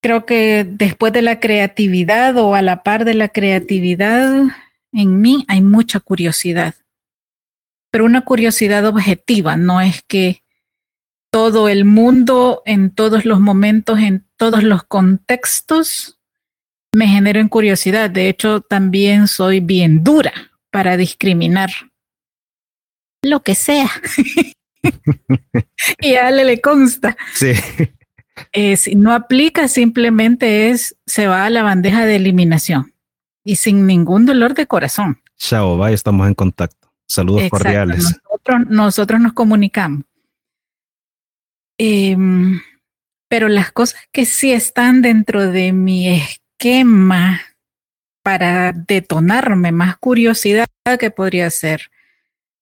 Creo 0.01 0.25
que 0.25 0.65
después 0.67 1.13
de 1.13 1.22
la 1.22 1.39
creatividad 1.39 2.36
o 2.38 2.55
a 2.55 2.62
la 2.62 2.84
par 2.84 3.05
de 3.05 3.13
la 3.13 3.29
creatividad, 3.29 4.46
en 4.91 5.22
mí 5.22 5.46
hay 5.48 5.62
mucha 5.62 6.00
curiosidad, 6.00 6.75
pero 7.91 8.05
una 8.05 8.25
curiosidad 8.25 8.86
objetiva, 8.86 9.58
no 9.58 9.79
es 9.79 10.01
que 10.01 10.43
todo 11.31 11.70
el 11.70 11.86
mundo, 11.86 12.62
en 12.65 12.91
todos 12.91 13.25
los 13.25 13.39
momentos, 13.39 14.00
en 14.00 14.25
todos 14.38 14.63
los 14.63 14.84
contextos, 14.84 16.20
me 16.93 17.08
generen 17.08 17.48
curiosidad. 17.48 18.10
De 18.10 18.27
hecho, 18.27 18.62
también 18.62 19.27
soy 19.27 19.62
bien 19.62 20.03
dura 20.03 20.34
para 20.72 20.98
discriminar 20.98 21.70
lo 23.22 23.43
que 23.43 23.55
sea. 23.55 23.89
y 26.01 26.15
a 26.15 26.27
Ale 26.27 26.43
le 26.43 26.62
consta. 26.62 27.15
Sí. 27.34 27.53
Eh, 28.51 28.77
si 28.77 28.95
no 28.95 29.13
aplica, 29.13 29.67
simplemente 29.67 30.69
es, 30.69 30.95
se 31.05 31.27
va 31.27 31.45
a 31.45 31.50
la 31.50 31.63
bandeja 31.63 32.05
de 32.05 32.15
eliminación 32.15 32.93
y 33.43 33.55
sin 33.55 33.85
ningún 33.85 34.25
dolor 34.25 34.53
de 34.53 34.67
corazón. 34.67 35.21
Chao, 35.38 35.77
bye, 35.77 35.93
estamos 35.93 36.27
en 36.27 36.33
contacto. 36.33 36.91
Saludos 37.07 37.50
cordiales. 37.50 38.21
Nosotros, 38.23 38.69
nosotros 38.69 39.21
nos 39.21 39.33
comunicamos. 39.33 40.03
Em, 41.77 42.61
pero 43.27 43.50
las 43.50 43.71
cosas 43.71 44.00
que 44.11 44.25
sí 44.25 44.51
están 44.51 45.01
dentro 45.01 45.51
de 45.51 45.73
mi 45.73 46.07
esquema 46.09 47.41
para 48.23 48.71
detonarme 48.71 49.71
más 49.71 49.97
curiosidad 49.97 50.67
que 51.00 51.11
podría 51.11 51.50
ser 51.50 51.89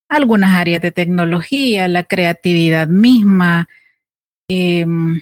algunas 0.08 0.56
áreas 0.56 0.82
de 0.82 0.92
tecnología, 0.92 1.88
la 1.88 2.04
creatividad 2.04 2.88
misma, 2.88 3.68
em, 4.48 5.22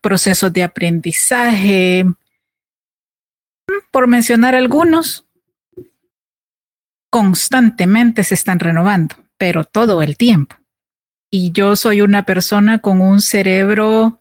procesos 0.00 0.52
de 0.52 0.62
aprendizaje, 0.62 2.04
por 3.90 4.06
mencionar 4.06 4.54
algunos, 4.54 5.26
constantemente 7.10 8.24
se 8.24 8.34
están 8.34 8.58
renovando, 8.58 9.16
pero 9.36 9.64
todo 9.64 10.02
el 10.02 10.16
tiempo. 10.16 10.56
Y 11.30 11.52
yo 11.52 11.76
soy 11.76 12.00
una 12.00 12.24
persona 12.24 12.78
con 12.78 13.00
un 13.00 13.20
cerebro 13.20 14.20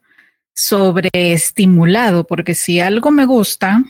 sobreestimulado, 0.56 2.26
porque 2.26 2.56
si 2.56 2.80
algo 2.80 3.12
me 3.12 3.26
gusta, 3.26 3.84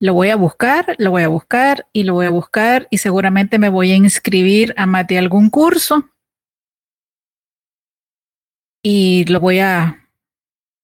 lo 0.00 0.14
voy 0.14 0.30
a 0.30 0.36
buscar, 0.36 0.96
lo 0.98 1.10
voy 1.10 1.22
a 1.22 1.28
buscar 1.28 1.86
y 1.92 2.04
lo 2.04 2.14
voy 2.14 2.26
a 2.26 2.30
buscar 2.30 2.88
y 2.90 2.98
seguramente 2.98 3.58
me 3.58 3.68
voy 3.68 3.92
a 3.92 3.96
inscribir 3.96 4.72
a 4.78 4.86
más 4.86 5.06
de 5.06 5.18
algún 5.18 5.50
curso 5.50 6.08
y 8.82 9.24
lo 9.26 9.40
voy 9.40 9.60
a 9.60 10.08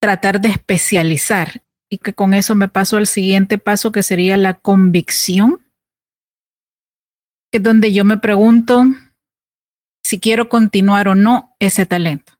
tratar 0.01 0.41
de 0.41 0.49
especializar 0.51 1.63
y 1.89 1.99
que 1.99 2.15
con 2.15 2.35
eso 2.35 2.55
me 2.55 2.69
paso 2.69 2.97
al 2.97 3.07
siguiente 3.07 3.59
paso 3.59 3.93
que 3.93 4.03
sería 4.03 4.37
la 4.37 4.55
convicción, 4.55 5.65
que 7.51 7.59
es 7.59 7.63
donde 7.63 7.93
yo 7.93 8.05
me 8.05 8.19
pregunto 8.19 8.85
si 10.05 10.21
quiero 10.21 10.49
continuar 10.49 11.09
o 11.09 11.15
no 11.15 11.57
ese 11.59 11.87
talento. 11.87 12.35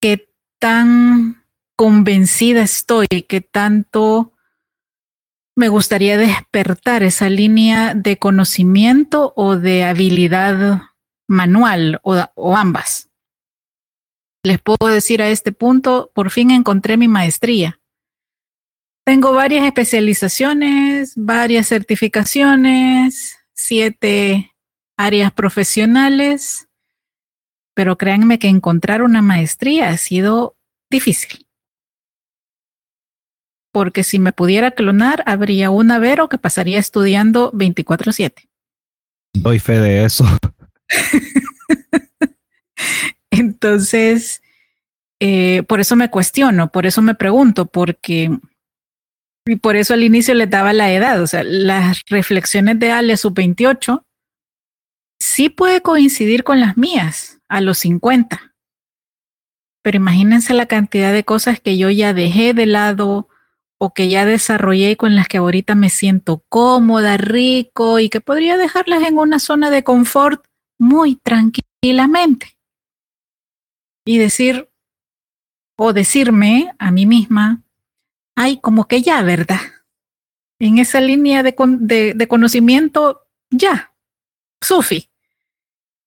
¿Qué 0.00 0.32
tan 0.60 1.44
convencida 1.76 2.62
estoy? 2.62 3.06
¿Qué 3.06 3.40
tanto 3.40 4.32
me 5.56 5.68
gustaría 5.68 6.18
despertar 6.18 7.02
esa 7.02 7.30
línea 7.30 7.94
de 7.94 8.18
conocimiento 8.18 9.32
o 9.36 9.56
de 9.56 9.84
habilidad 9.84 10.82
manual 11.26 12.00
o, 12.02 12.16
o 12.34 12.56
ambas? 12.56 13.08
Les 14.46 14.60
puedo 14.60 14.86
decir 14.86 15.22
a 15.22 15.28
este 15.28 15.50
punto, 15.50 16.12
por 16.14 16.30
fin 16.30 16.52
encontré 16.52 16.96
mi 16.96 17.08
maestría. 17.08 17.80
Tengo 19.04 19.32
varias 19.32 19.66
especializaciones, 19.66 21.14
varias 21.16 21.66
certificaciones, 21.66 23.38
siete 23.54 24.54
áreas 24.96 25.32
profesionales, 25.32 26.68
pero 27.74 27.98
créanme 27.98 28.38
que 28.38 28.46
encontrar 28.46 29.02
una 29.02 29.20
maestría 29.20 29.88
ha 29.88 29.96
sido 29.96 30.56
difícil. 30.90 31.48
Porque 33.72 34.04
si 34.04 34.20
me 34.20 34.32
pudiera 34.32 34.70
clonar, 34.70 35.24
habría 35.26 35.70
una 35.70 35.98
Vero 35.98 36.28
que 36.28 36.38
pasaría 36.38 36.78
estudiando 36.78 37.50
24/7. 37.50 38.48
Doy 39.34 39.58
fe 39.58 39.80
de 39.80 40.04
eso. 40.04 40.24
Entonces, 43.38 44.42
eh, 45.20 45.62
por 45.64 45.80
eso 45.80 45.96
me 45.96 46.10
cuestiono, 46.10 46.70
por 46.70 46.86
eso 46.86 47.02
me 47.02 47.14
pregunto, 47.14 47.66
porque, 47.66 48.30
y 49.46 49.56
por 49.56 49.76
eso 49.76 49.94
al 49.94 50.02
inicio 50.02 50.34
le 50.34 50.46
daba 50.46 50.72
la 50.72 50.92
edad, 50.92 51.22
o 51.22 51.26
sea, 51.26 51.42
las 51.42 52.02
reflexiones 52.08 52.78
de 52.78 52.90
Ale 52.92 53.16
sub-28 53.16 54.02
sí 55.18 55.48
puede 55.48 55.80
coincidir 55.80 56.44
con 56.44 56.60
las 56.60 56.76
mías 56.76 57.40
a 57.48 57.60
los 57.60 57.78
50. 57.78 58.54
Pero 59.82 59.96
imagínense 59.96 60.52
la 60.52 60.66
cantidad 60.66 61.12
de 61.12 61.24
cosas 61.24 61.60
que 61.60 61.78
yo 61.78 61.90
ya 61.90 62.12
dejé 62.12 62.54
de 62.54 62.66
lado 62.66 63.28
o 63.78 63.94
que 63.94 64.08
ya 64.08 64.24
desarrollé 64.24 64.96
con 64.96 65.14
las 65.14 65.28
que 65.28 65.38
ahorita 65.38 65.74
me 65.74 65.90
siento 65.90 66.42
cómoda, 66.48 67.16
rico 67.16 68.00
y 68.00 68.08
que 68.08 68.20
podría 68.20 68.56
dejarlas 68.56 69.02
en 69.04 69.16
una 69.16 69.38
zona 69.38 69.70
de 69.70 69.84
confort 69.84 70.44
muy 70.78 71.16
tranquilamente 71.16 72.55
y 74.06 74.18
decir 74.18 74.70
o 75.76 75.92
decirme 75.92 76.72
a 76.78 76.90
mí 76.90 77.04
misma, 77.04 77.62
ay, 78.34 78.58
como 78.60 78.88
que 78.88 79.02
ya, 79.02 79.22
¿verdad? 79.22 79.60
En 80.58 80.78
esa 80.78 81.02
línea 81.02 81.42
de, 81.42 82.14
de, 82.14 82.28
conocimiento, 82.28 83.28
ya, 83.50 83.92
Sufi. 84.62 85.10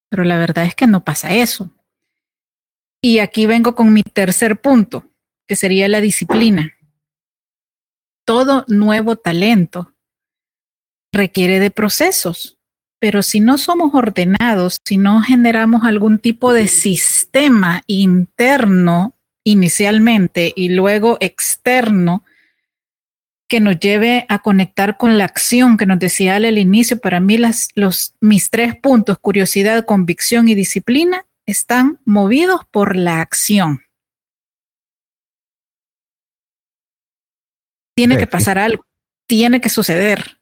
Pero 0.09 0.23
la 0.23 0.39
verdad 0.39 0.65
es 0.65 0.73
que 0.73 0.87
no 0.87 1.03
pasa 1.03 1.35
eso. 1.35 1.69
Y 3.01 3.19
aquí 3.19 3.45
vengo 3.45 3.75
con 3.75 3.93
mi 3.93 4.01
tercer 4.01 4.59
punto, 4.59 5.11
que 5.47 5.55
sería 5.55 5.87
la 5.87 6.01
disciplina. 6.01 6.75
Todo 8.25 8.65
nuevo 8.67 9.17
talento 9.17 9.93
requiere 11.11 11.59
de 11.59 11.69
procesos. 11.69 12.58
Pero 12.99 13.23
si 13.23 13.39
no 13.39 13.57
somos 13.57 13.93
ordenados, 13.93 14.79
si 14.83 14.97
no 14.97 15.21
generamos 15.21 15.83
algún 15.85 16.19
tipo 16.19 16.53
de 16.53 16.67
sistema 16.67 17.83
interno 17.87 19.15
inicialmente 19.43 20.53
y 20.55 20.69
luego 20.69 21.17
externo 21.21 22.23
que 23.49 23.59
nos 23.59 23.79
lleve 23.79 24.25
a 24.29 24.39
conectar 24.39 24.97
con 24.97 25.17
la 25.17 25.25
acción 25.25 25.75
que 25.75 25.87
nos 25.87 25.97
decía 25.97 26.35
al 26.35 26.57
inicio, 26.57 26.99
para 26.99 27.19
mí 27.19 27.37
las, 27.37 27.69
los, 27.73 28.13
mis 28.21 28.51
tres 28.51 28.75
puntos, 28.75 29.17
curiosidad, 29.17 29.85
convicción 29.85 30.47
y 30.47 30.55
disciplina, 30.55 31.25
están 31.47 31.99
movidos 32.05 32.61
por 32.69 32.95
la 32.95 33.21
acción. 33.21 33.81
Tiene 37.95 38.17
que 38.17 38.27
pasar 38.27 38.59
algo, 38.59 38.85
tiene 39.27 39.59
que 39.59 39.69
suceder. 39.69 40.38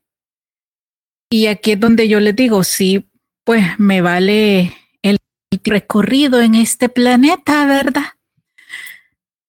Y 1.30 1.48
aquí 1.48 1.74
es 1.74 1.80
donde 1.80 2.08
yo 2.08 2.20
les 2.20 2.36
digo, 2.36 2.64
sí, 2.64 3.10
pues 3.44 3.78
me 3.80 4.02
vale 4.02 4.76
el 5.02 5.18
recorrido 5.64 6.42
en 6.42 6.56
este 6.56 6.90
planeta, 6.90 7.66
¿verdad? 7.66 8.14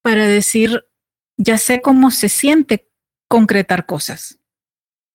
Para 0.02 0.26
decir, 0.26 0.84
ya 1.36 1.58
sé 1.58 1.80
cómo 1.80 2.10
se 2.10 2.28
siente 2.28 2.90
concretar 3.28 3.86
cosas. 3.86 4.40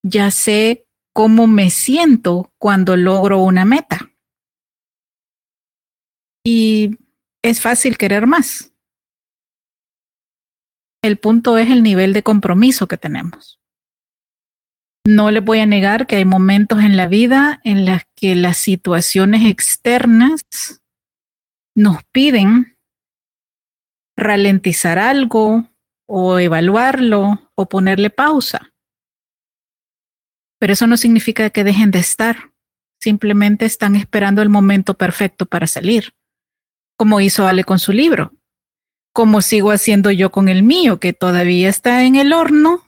Ya 0.04 0.32
sé 0.32 0.88
cómo 1.14 1.48
me 1.48 1.70
siento 1.70 2.54
cuando 2.58 2.96
logro 2.96 3.40
una 3.40 3.66
meta. 3.66 4.12
Y 6.46 6.98
es 7.42 7.62
fácil 7.62 7.98
querer 7.98 8.28
más. 8.28 8.74
El 11.02 11.18
punto 11.18 11.58
es 11.58 11.70
el 11.70 11.84
nivel 11.84 12.14
de 12.14 12.24
compromiso 12.24 12.88
que 12.88 12.98
tenemos. 12.98 13.63
No 15.06 15.32
le 15.32 15.42
voy 15.42 15.60
a 15.60 15.66
negar 15.66 16.08
que 16.08 16.16
hay 16.18 16.26
momentos 16.26 16.80
en 16.80 16.96
la 16.96 17.08
vida 17.08 17.60
en 17.64 17.86
las 17.86 18.04
que 18.16 18.36
las 18.36 18.58
situaciones 18.58 19.46
externas 19.46 20.42
nos 21.76 22.04
piden 22.12 22.78
ralentizar 24.16 25.00
algo, 25.00 25.68
o 26.16 26.40
evaluarlo 26.40 27.52
o 27.56 27.68
ponerle 27.68 28.10
pausa. 28.10 28.72
Pero 30.60 30.74
eso 30.74 30.88
no 30.88 30.98
significa 30.98 31.50
que 31.50 31.64
dejen 31.64 31.92
de 31.92 32.00
estar. 32.00 32.52
Simplemente 33.02 33.66
están 33.66 33.96
esperando 33.96 34.42
el 34.42 34.50
momento 34.50 34.94
perfecto 34.94 35.46
para 35.46 35.68
salir, 35.68 36.14
como 36.98 37.20
hizo 37.20 37.48
Ale 37.48 37.64
con 37.64 37.80
su 37.80 37.92
libro, 37.92 38.32
como 39.12 39.42
sigo 39.42 39.72
haciendo 39.72 40.10
yo 40.12 40.32
con 40.32 40.48
el 40.48 40.64
mío, 40.64 41.00
que 41.00 41.14
todavía 41.14 41.70
está 41.70 42.04
en 42.04 42.16
el 42.16 42.32
horno. 42.32 42.83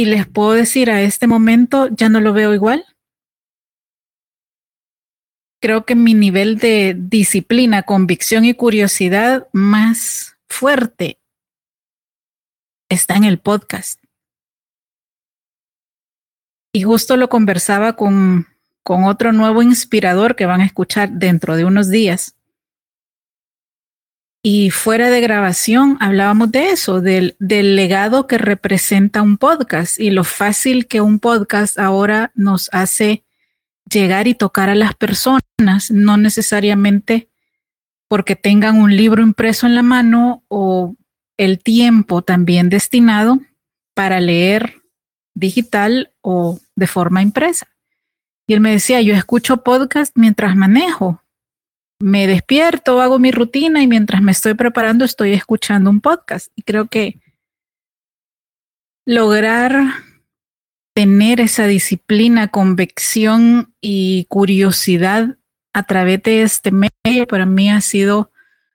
Y 0.00 0.06
les 0.06 0.26
puedo 0.26 0.52
decir, 0.52 0.90
a 0.90 1.02
este 1.02 1.26
momento 1.26 1.88
ya 1.88 2.08
no 2.08 2.20
lo 2.20 2.32
veo 2.32 2.54
igual 2.54 2.86
creo 5.60 5.84
que 5.84 5.94
mi 5.94 6.14
nivel 6.14 6.58
de 6.58 6.96
disciplina, 6.98 7.82
convicción 7.82 8.44
y 8.44 8.54
curiosidad 8.54 9.46
más 9.52 10.36
fuerte 10.48 11.20
está 12.88 13.14
en 13.16 13.24
el 13.24 13.38
podcast. 13.38 14.02
Y 16.72 16.82
justo 16.82 17.16
lo 17.16 17.28
conversaba 17.28 17.94
con, 17.94 18.46
con 18.82 19.04
otro 19.04 19.32
nuevo 19.32 19.62
inspirador 19.62 20.34
que 20.34 20.46
van 20.46 20.60
a 20.60 20.66
escuchar 20.66 21.10
dentro 21.10 21.56
de 21.56 21.64
unos 21.64 21.90
días. 21.90 22.36
Y 24.42 24.70
fuera 24.70 25.10
de 25.10 25.20
grabación 25.20 25.98
hablábamos 26.00 26.50
de 26.50 26.70
eso, 26.70 27.00
del, 27.02 27.36
del, 27.38 27.76
legado 27.76 28.26
que 28.26 28.38
representa 28.38 29.20
un 29.20 29.36
podcast 29.36 30.00
y 30.00 30.10
lo 30.10 30.24
fácil 30.24 30.86
que 30.86 31.02
un 31.02 31.18
podcast 31.18 31.78
ahora 31.78 32.32
nos 32.34 32.70
hace 32.72 33.22
llegar 33.90 34.28
y 34.28 34.34
tocar 34.34 34.70
a 34.70 34.74
las 34.74 34.94
personas, 34.94 35.90
no 35.90 36.16
necesariamente 36.16 37.28
porque 38.08 38.34
tengan 38.34 38.78
un 38.78 38.96
libro 38.96 39.22
impreso 39.22 39.66
en 39.66 39.74
la 39.74 39.82
mano 39.82 40.42
o 40.48 40.96
el 41.36 41.62
tiempo 41.62 42.22
también 42.22 42.68
destinado 42.68 43.38
para 43.94 44.20
leer 44.20 44.82
digital 45.34 46.12
o 46.20 46.58
de 46.74 46.86
forma 46.86 47.22
impresa. 47.22 47.68
Y 48.46 48.54
él 48.54 48.60
me 48.60 48.72
decía, 48.72 49.00
yo 49.00 49.14
escucho 49.14 49.62
podcast 49.62 50.12
mientras 50.16 50.56
manejo. 50.56 51.22
Me 52.00 52.26
despierto, 52.26 53.02
hago 53.02 53.18
mi 53.18 53.30
rutina 53.30 53.82
y 53.82 53.86
mientras 53.86 54.22
me 54.22 54.32
estoy 54.32 54.54
preparando 54.54 55.04
estoy 55.04 55.34
escuchando 55.34 55.90
un 55.90 56.00
podcast. 56.00 56.50
Y 56.56 56.62
creo 56.62 56.86
que 56.86 57.20
lograr 59.06 59.72
tener 60.94 61.40
esa 61.40 61.66
disciplina, 61.66 62.48
convicción 62.48 63.74
y 63.82 64.24
curiosidad 64.30 65.36
a 65.74 65.82
través 65.82 66.22
de 66.22 66.42
este 66.42 66.70
medio 66.72 67.26
para 67.26 67.44
mí 67.46 67.70
ha 67.70 67.80
sido 67.82 68.32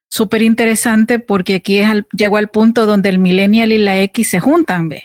súper 0.07 0.43
interesante 0.43 1.19
porque 1.19 1.55
aquí 1.55 1.79
es 1.79 1.89
llegó 2.15 2.37
al 2.37 2.49
punto 2.49 2.85
donde 2.85 3.09
el 3.09 3.17
millennial 3.17 3.71
y 3.71 3.79
la 3.79 3.99
X 4.01 4.29
se 4.29 4.39
juntan, 4.39 4.87
ve. 4.87 5.03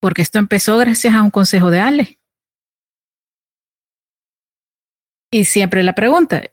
Porque 0.00 0.22
esto 0.22 0.38
empezó 0.38 0.76
gracias 0.76 1.14
a 1.14 1.22
un 1.22 1.30
consejo 1.30 1.70
de 1.70 1.80
Ale. 1.80 2.18
Y 5.36 5.44
siempre 5.44 5.82
la 5.82 5.94
pregunta, 5.94 6.44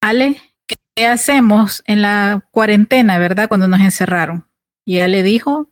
Ale, 0.00 0.42
¿qué 0.66 1.06
hacemos 1.06 1.84
en 1.86 2.02
la 2.02 2.44
cuarentena, 2.50 3.18
verdad? 3.18 3.46
Cuando 3.46 3.68
nos 3.68 3.78
encerraron. 3.78 4.48
Y 4.84 4.98
Ale 4.98 5.22
dijo, 5.22 5.70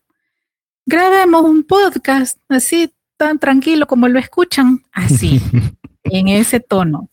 grabemos 0.86 1.42
un 1.42 1.64
podcast 1.64 2.38
así 2.48 2.94
tan 3.16 3.40
tranquilo 3.40 3.88
como 3.88 4.06
lo 4.06 4.20
escuchan, 4.20 4.84
así, 4.92 5.42
en 6.04 6.28
ese 6.28 6.60
tono. 6.60 7.10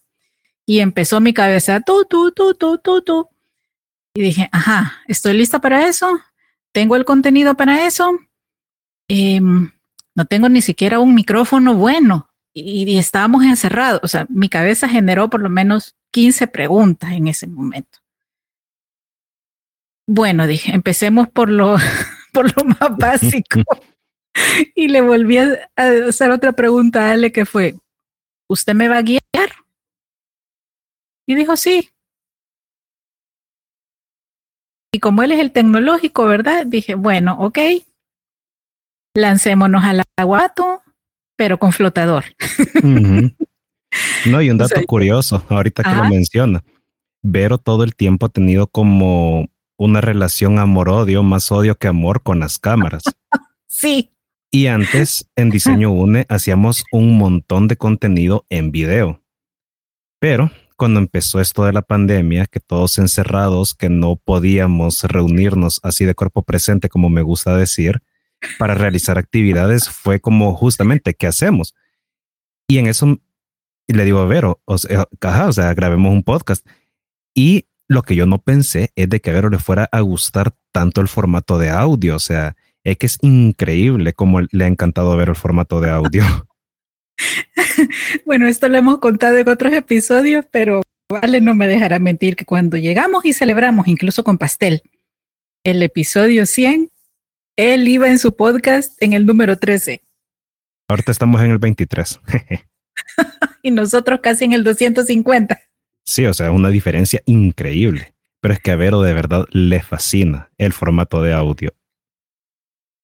Y 0.63 0.77
empezó 0.77 1.21
mi 1.21 1.33
cabeza, 1.33 1.79
tú, 1.79 2.05
tú, 2.07 2.31
tú, 2.31 2.53
tú, 2.53 2.77
tú, 2.77 3.01
tú. 3.01 3.29
Y 4.13 4.21
dije, 4.21 4.47
ajá, 4.51 5.01
estoy 5.07 5.33
lista 5.33 5.59
para 5.59 5.87
eso, 5.87 6.19
tengo 6.71 6.95
el 6.95 7.03
contenido 7.03 7.57
para 7.57 7.87
eso. 7.87 8.11
Em, 9.07 9.71
no 10.13 10.25
tengo 10.25 10.49
ni 10.49 10.61
siquiera 10.61 10.99
un 10.99 11.15
micrófono 11.15 11.73
bueno 11.73 12.26
y, 12.61 12.83
y, 12.83 12.97
estábamos 12.97 13.43
encerrados. 13.43 13.99
O 14.03 14.07
sea, 14.07 14.25
mi 14.29 14.49
cabeza 14.49 14.87
generó 14.87 15.29
por 15.29 15.41
lo 15.41 15.49
menos 15.49 15.95
15 16.11 16.47
preguntas 16.47 17.11
en 17.11 17.27
ese 17.27 17.47
momento. 17.47 17.99
Bueno, 20.07 20.47
dije, 20.47 20.73
empecemos 20.73 21.27
por 21.29 21.49
lo, 21.49 21.75
por 22.33 22.55
lo 22.55 22.63
más 22.65 22.97
básico. 22.97 23.61
y 24.75 24.87
le 24.87 25.01
volví 25.01 25.37
a 25.37 25.67
hacer 25.75 26.31
otra 26.31 26.53
pregunta 26.53 27.07
a 27.07 27.11
Ale 27.11 27.31
que 27.31 27.45
fue, 27.45 27.75
¿usted 28.49 28.73
me 28.73 28.87
va 28.87 28.97
a 28.97 29.01
guiar? 29.01 29.21
Y 31.27 31.35
dijo, 31.35 31.57
sí. 31.57 31.89
Y 34.93 34.99
como 34.99 35.23
él 35.23 35.33
es 35.33 35.39
el 35.39 35.51
tecnológico, 35.51 36.25
¿verdad? 36.25 36.65
Dije, 36.65 36.95
bueno, 36.95 37.35
ok, 37.39 37.59
lancémonos 39.13 39.83
al 39.83 40.03
aguato, 40.15 40.81
pero 41.37 41.57
con 41.57 41.71
flotador. 41.71 42.25
No, 44.25 44.41
y 44.41 44.49
un 44.49 44.57
dato 44.57 44.81
curioso, 44.85 45.45
ahorita 45.47 45.83
que 45.83 45.95
lo 45.95 46.03
menciona, 46.09 46.63
Vero 47.23 47.57
todo 47.57 47.83
el 47.83 47.95
tiempo 47.95 48.27
ha 48.27 48.29
tenido 48.29 48.67
como 48.67 49.47
una 49.77 50.01
relación 50.01 50.59
amor-odio, 50.59 51.23
más 51.23 51.51
odio 51.51 51.75
que 51.75 51.87
amor 51.87 52.21
con 52.23 52.39
las 52.39 52.59
cámaras. 52.59 53.03
sí. 53.67 54.11
Y 54.49 54.67
antes 54.67 55.29
en 55.35 55.49
Diseño 55.49 55.91
UNE 55.91 56.25
hacíamos 56.29 56.85
un 56.91 57.17
montón 57.17 57.67
de 57.67 57.75
contenido 57.75 58.45
en 58.49 58.71
video. 58.71 59.21
Pero 60.19 60.51
cuando 60.77 60.99
empezó 60.99 61.41
esto 61.41 61.65
de 61.65 61.73
la 61.73 61.81
pandemia, 61.81 62.45
que 62.45 62.59
todos 62.59 62.97
encerrados, 62.97 63.73
que 63.73 63.89
no 63.89 64.15
podíamos 64.15 65.03
reunirnos 65.03 65.79
así 65.83 66.05
de 66.05 66.15
cuerpo 66.15 66.43
presente, 66.43 66.87
como 66.87 67.09
me 67.09 67.23
gusta 67.23 67.57
decir, 67.57 68.01
para 68.57 68.75
realizar 68.75 69.17
actividades, 69.17 69.89
fue 69.89 70.19
como 70.19 70.55
justamente, 70.55 71.13
¿qué 71.13 71.27
hacemos? 71.27 71.75
Y 72.67 72.77
en 72.77 72.87
eso 72.87 73.19
le 73.87 74.05
digo 74.05 74.19
a 74.19 74.25
Vero, 74.25 74.61
o 74.65 74.77
sea, 74.77 75.07
o 75.47 75.53
sea, 75.53 75.73
grabemos 75.73 76.11
un 76.11 76.23
podcast. 76.23 76.65
Y 77.33 77.65
lo 77.87 78.03
que 78.03 78.15
yo 78.15 78.25
no 78.25 78.39
pensé 78.39 78.91
es 78.95 79.09
de 79.09 79.21
que 79.21 79.29
a 79.29 79.33
Vero 79.33 79.49
le 79.49 79.59
fuera 79.59 79.87
a 79.91 80.01
gustar 80.01 80.55
tanto 80.71 81.01
el 81.01 81.07
formato 81.07 81.57
de 81.57 81.69
audio. 81.69 82.15
O 82.15 82.19
sea, 82.19 82.55
es 82.83 82.97
que 82.97 83.05
es 83.05 83.17
increíble 83.21 84.13
cómo 84.13 84.41
le 84.41 84.63
ha 84.63 84.67
encantado 84.67 85.15
ver 85.15 85.29
el 85.29 85.35
formato 85.35 85.79
de 85.79 85.89
audio. 85.89 86.23
bueno, 88.25 88.47
esto 88.47 88.67
lo 88.67 88.77
hemos 88.77 88.99
contado 88.99 89.37
en 89.37 89.49
otros 89.49 89.73
episodios, 89.73 90.45
pero 90.51 90.81
Vale 91.09 91.39
no 91.39 91.55
me 91.55 91.67
dejará 91.67 91.99
mentir 91.99 92.35
que 92.35 92.43
cuando 92.43 92.75
llegamos 92.75 93.23
y 93.23 93.31
celebramos, 93.31 93.87
incluso 93.87 94.25
con 94.25 94.37
pastel, 94.37 94.81
el 95.63 95.81
episodio 95.81 96.45
100, 96.45 96.91
él 97.57 97.87
iba 97.87 98.07
en 98.07 98.19
su 98.19 98.35
podcast 98.35 99.01
en 99.01 99.13
el 99.13 99.25
número 99.25 99.57
13. 99.57 100.01
Ahorita 100.87 101.11
estamos 101.11 101.41
en 101.41 101.51
el 101.51 101.57
23. 101.57 102.21
y 103.63 103.71
nosotros 103.71 104.19
casi 104.21 104.45
en 104.45 104.53
el 104.53 104.63
250. 104.63 105.59
Sí, 106.05 106.25
o 106.25 106.33
sea, 106.33 106.51
una 106.51 106.69
diferencia 106.69 107.21
increíble. 107.25 108.13
Pero 108.39 108.53
es 108.53 108.59
que 108.61 108.71
a 108.71 108.75
Vero 108.75 109.01
de 109.01 109.13
verdad 109.13 109.45
le 109.51 109.81
fascina 109.81 110.51
el 110.57 110.71
formato 110.71 111.21
de 111.21 111.33
audio. 111.33 111.73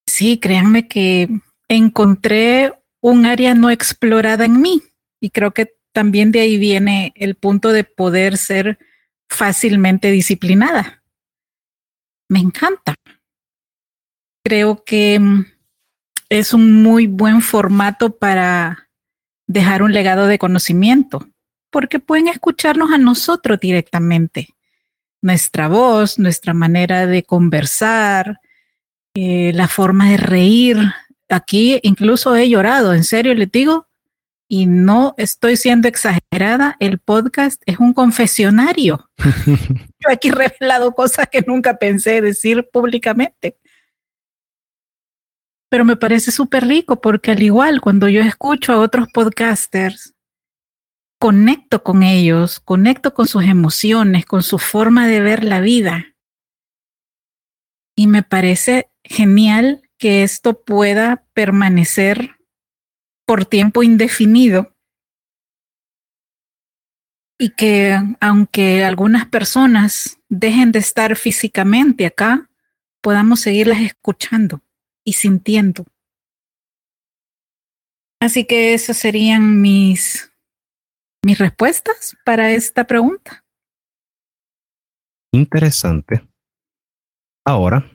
Sí, 0.08 0.38
créanme 0.40 0.88
que 0.88 1.28
encontré 1.68 2.72
un 3.02 3.26
área 3.26 3.56
no 3.56 3.72
explorada 3.72 4.46
en 4.46 4.62
mí 4.62 4.84
y 5.20 5.32
creo 5.32 5.52
que 5.52 5.76
también 5.92 6.32
de 6.32 6.42
ahí 6.42 6.58
viene 6.58 7.12
el 7.16 7.36
punto 7.36 7.70
de 7.70 7.84
poder 7.84 8.38
ser 8.38 8.78
fácilmente 9.28 10.12
disciplinada. 10.12 11.04
Me 12.30 12.40
encanta. 12.40 12.96
Creo 14.44 14.84
que 14.84 15.20
mm, 15.20 15.46
es 16.30 16.54
un 16.54 16.84
muy 16.84 17.08
buen 17.08 17.42
formato 17.42 18.18
para 18.18 18.90
dejar 19.48 19.84
un 19.84 19.94
legado 19.94 20.28
de 20.28 20.40
conocimiento 20.40 21.28
porque 21.74 22.00
pueden 22.00 22.28
escucharnos 22.28 22.92
a 22.92 23.00
nosotros 23.00 23.60
directamente. 23.60 24.50
Nuestra 25.24 25.68
voz, 25.68 26.20
nuestra 26.20 26.54
manera 26.54 27.08
de 27.08 27.24
conversar, 27.24 28.40
eh, 29.16 29.52
la 29.56 29.68
forma 29.68 30.12
de 30.12 30.18
reír. 30.18 30.78
Aquí 31.30 31.80
incluso 31.82 32.36
he 32.36 32.48
llorado, 32.48 32.94
en 32.94 33.04
serio 33.04 33.34
les 33.34 33.52
digo, 33.52 33.88
y 34.48 34.68
no 34.68 35.16
estoy 35.18 35.58
siendo 35.58 35.88
exagerada, 35.88 36.78
el 36.80 37.00
podcast 37.00 37.60
es 37.66 37.80
un 37.80 37.94
confesionario. 37.94 39.10
Yo 39.48 40.12
aquí 40.12 40.28
he 40.30 40.32
revelado 40.32 40.92
cosas 40.92 41.28
que 41.32 41.42
nunca 41.42 41.78
pensé 41.80 42.22
decir 42.22 42.70
públicamente. 42.72 43.58
Pero 45.74 45.86
me 45.86 45.96
parece 45.96 46.30
súper 46.30 46.68
rico 46.68 47.02
porque 47.02 47.32
al 47.32 47.42
igual 47.42 47.82
cuando 47.82 48.08
yo 48.08 48.22
escucho 48.22 48.74
a 48.74 48.80
otros 48.80 49.08
podcasters, 49.12 50.14
conecto 51.20 51.82
con 51.82 52.04
ellos, 52.04 52.60
conecto 52.60 53.16
con 53.16 53.26
sus 53.26 53.44
emociones, 53.44 54.28
con 54.28 54.44
su 54.44 54.60
forma 54.60 55.08
de 55.08 55.22
ver 55.22 55.44
la 55.44 55.62
vida. 55.62 56.14
Y 57.98 58.06
me 58.06 58.22
parece 58.22 58.92
genial 59.04 59.90
que 59.98 60.22
esto 60.22 60.64
pueda 60.64 61.26
permanecer 61.34 62.36
por 63.26 63.46
tiempo 63.48 63.82
indefinido 63.82 64.76
y 67.40 67.50
que 67.50 67.98
aunque 68.20 68.86
algunas 68.86 69.26
personas 69.26 70.20
dejen 70.30 70.72
de 70.72 70.78
estar 70.78 71.16
físicamente 71.16 72.06
acá, 72.06 72.48
podamos 73.02 73.40
seguirlas 73.40 73.82
escuchando 73.82 74.62
y 75.04 75.14
sintiendo. 75.14 75.86
Así 78.22 78.46
que 78.46 78.74
esas 78.74 78.98
serían 78.98 79.62
mis, 79.62 80.32
mis 81.26 81.38
respuestas 81.38 82.16
para 82.24 82.52
esta 82.52 82.86
pregunta. 82.86 83.44
Interesante. 85.34 86.26
Ahora, 87.46 87.92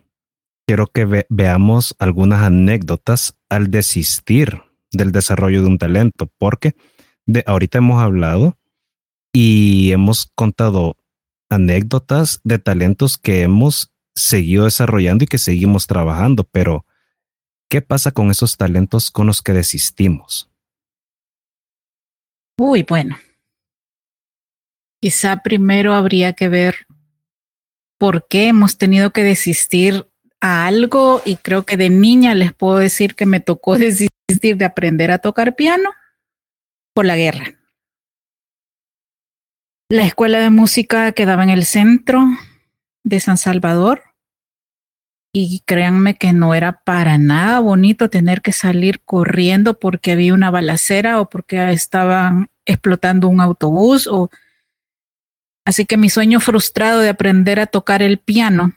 quiero 0.66 0.86
que 0.88 1.24
veamos 1.30 1.94
algunas 1.98 2.42
anécdotas 2.42 3.38
al 3.48 3.70
desistir 3.70 4.62
del 4.92 5.12
desarrollo 5.12 5.62
de 5.62 5.68
un 5.68 5.78
talento, 5.78 6.30
porque 6.38 6.74
de 7.24 7.42
ahorita 7.46 7.78
hemos 7.78 8.02
hablado 8.02 8.58
y 9.32 9.92
hemos 9.92 10.30
contado 10.34 10.96
anécdotas 11.48 12.40
de 12.44 12.58
talentos 12.58 13.16
que 13.16 13.42
hemos 13.42 13.92
seguido 14.14 14.64
desarrollando 14.64 15.24
y 15.24 15.26
que 15.26 15.38
seguimos 15.38 15.86
trabajando, 15.86 16.44
pero 16.44 16.84
¿qué 17.68 17.83
pasa 17.83 18.11
con 18.11 18.31
esos 18.31 18.57
talentos 18.57 19.11
con 19.11 19.26
los 19.26 19.42
que 19.42 19.52
desistimos? 19.52 20.50
Uy, 22.59 22.83
bueno. 22.83 23.18
Quizá 25.00 25.42
primero 25.42 25.94
habría 25.94 26.33
que 26.33 26.48
ver 26.48 26.87
por 27.98 28.26
qué 28.26 28.48
hemos 28.48 28.78
tenido 28.78 29.12
que 29.12 29.22
desistir 29.22 30.09
a 30.40 30.66
algo 30.66 31.22
y 31.24 31.37
creo 31.37 31.64
que 31.64 31.76
de 31.76 31.90
niña 31.90 32.35
les 32.35 32.52
puedo 32.52 32.78
decir 32.78 33.14
que 33.14 33.26
me 33.26 33.40
tocó 33.40 33.78
desistir 33.78 34.57
de 34.57 34.64
aprender 34.64 35.11
a 35.11 35.18
tocar 35.18 35.54
piano 35.54 35.90
por 36.94 37.07
la 37.07 37.16
guerra. 37.16 37.54
La 39.90 40.04
escuela 40.04 40.40
de 40.40 40.50
música 40.50 41.12
quedaba 41.12 41.44
en 41.44 41.50
el 41.50 41.64
centro 41.64 42.26
de 43.04 43.20
San 43.20 43.38
Salvador 43.38 44.02
y 45.40 45.61
créanme 45.61 46.16
que 46.16 46.33
no 46.33 46.55
era 46.55 46.81
para 46.81 47.18
nada 47.18 47.61
bonito 47.61 48.11
tener 48.11 48.42
que 48.42 48.53
salir 48.53 49.01
corriendo 49.05 49.79
porque 49.79 50.12
había 50.12 50.35
una 50.35 50.51
balacera 50.51 51.20
o 51.20 51.29
porque 51.29 51.72
estaban 51.72 52.48
explotando 52.64 53.29
un 53.29 53.40
autobús 53.40 54.07
o 54.07 54.31
así 55.64 55.87
que 55.87 55.96
mi 55.96 56.11
sueño 56.11 56.40
frustrado 56.40 57.01
de 57.01 57.11
aprender 57.11 57.61
a 57.61 57.66
tocar 57.66 58.03
el 58.03 58.18
piano 58.18 58.74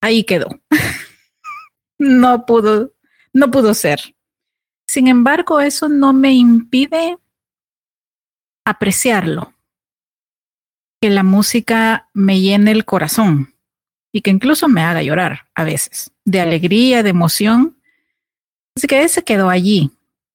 ahí 0.00 0.24
quedó. 0.24 0.48
no 1.98 2.46
pudo 2.46 2.92
no 3.32 3.50
pudo 3.50 3.74
ser. 3.74 4.14
Sin 4.86 5.08
embargo, 5.08 5.60
eso 5.60 5.88
no 5.88 6.12
me 6.12 6.32
impide 6.32 7.18
apreciarlo 8.64 9.54
que 11.00 11.10
la 11.10 11.22
música 11.22 12.08
me 12.12 12.40
llene 12.40 12.70
el 12.70 12.84
corazón 12.84 13.53
y 14.14 14.22
que 14.22 14.30
incluso 14.30 14.68
me 14.68 14.80
haga 14.80 15.02
llorar 15.02 15.48
a 15.56 15.64
veces, 15.64 16.12
de 16.24 16.40
alegría, 16.40 17.02
de 17.02 17.10
emoción. 17.10 17.76
Así 18.76 18.86
que 18.86 19.02
ese 19.02 19.24
quedó 19.24 19.50
allí. 19.50 19.90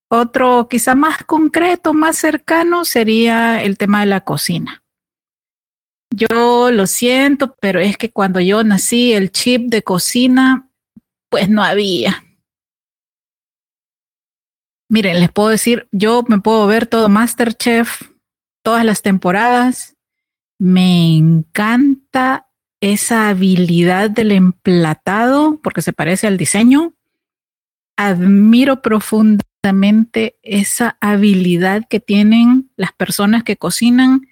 Otro 0.09 0.67
quizá 0.67 0.95
más 0.95 1.23
concreto, 1.23 1.93
más 1.93 2.17
cercano, 2.17 2.83
sería 2.83 3.63
el 3.63 3.77
tema 3.77 4.01
de 4.01 4.07
la 4.07 4.21
cocina. 4.21 4.83
Yo 6.13 6.71
lo 6.71 6.87
siento, 6.87 7.55
pero 7.61 7.79
es 7.79 7.95
que 7.95 8.11
cuando 8.11 8.41
yo 8.41 8.65
nací, 8.65 9.13
el 9.13 9.31
chip 9.31 9.69
de 9.69 9.81
cocina, 9.81 10.69
pues 11.29 11.47
no 11.47 11.63
había. 11.63 12.25
Miren, 14.89 15.21
les 15.21 15.31
puedo 15.31 15.49
decir, 15.49 15.87
yo 15.93 16.25
me 16.27 16.41
puedo 16.41 16.67
ver 16.67 16.85
todo 16.85 17.07
Masterchef, 17.07 18.09
todas 18.61 18.83
las 18.83 19.01
temporadas, 19.01 19.95
me 20.57 21.15
encanta 21.15 22.48
esa 22.81 23.29
habilidad 23.29 24.09
del 24.09 24.31
emplatado 24.31 25.59
porque 25.61 25.81
se 25.81 25.93
parece 25.93 26.27
al 26.27 26.37
diseño. 26.37 26.93
Admiro 27.97 28.81
profundamente 28.81 30.37
esa 30.41 30.97
habilidad 31.01 31.87
que 31.89 31.99
tienen 31.99 32.71
las 32.75 32.93
personas 32.93 33.43
que 33.43 33.57
cocinan 33.57 34.27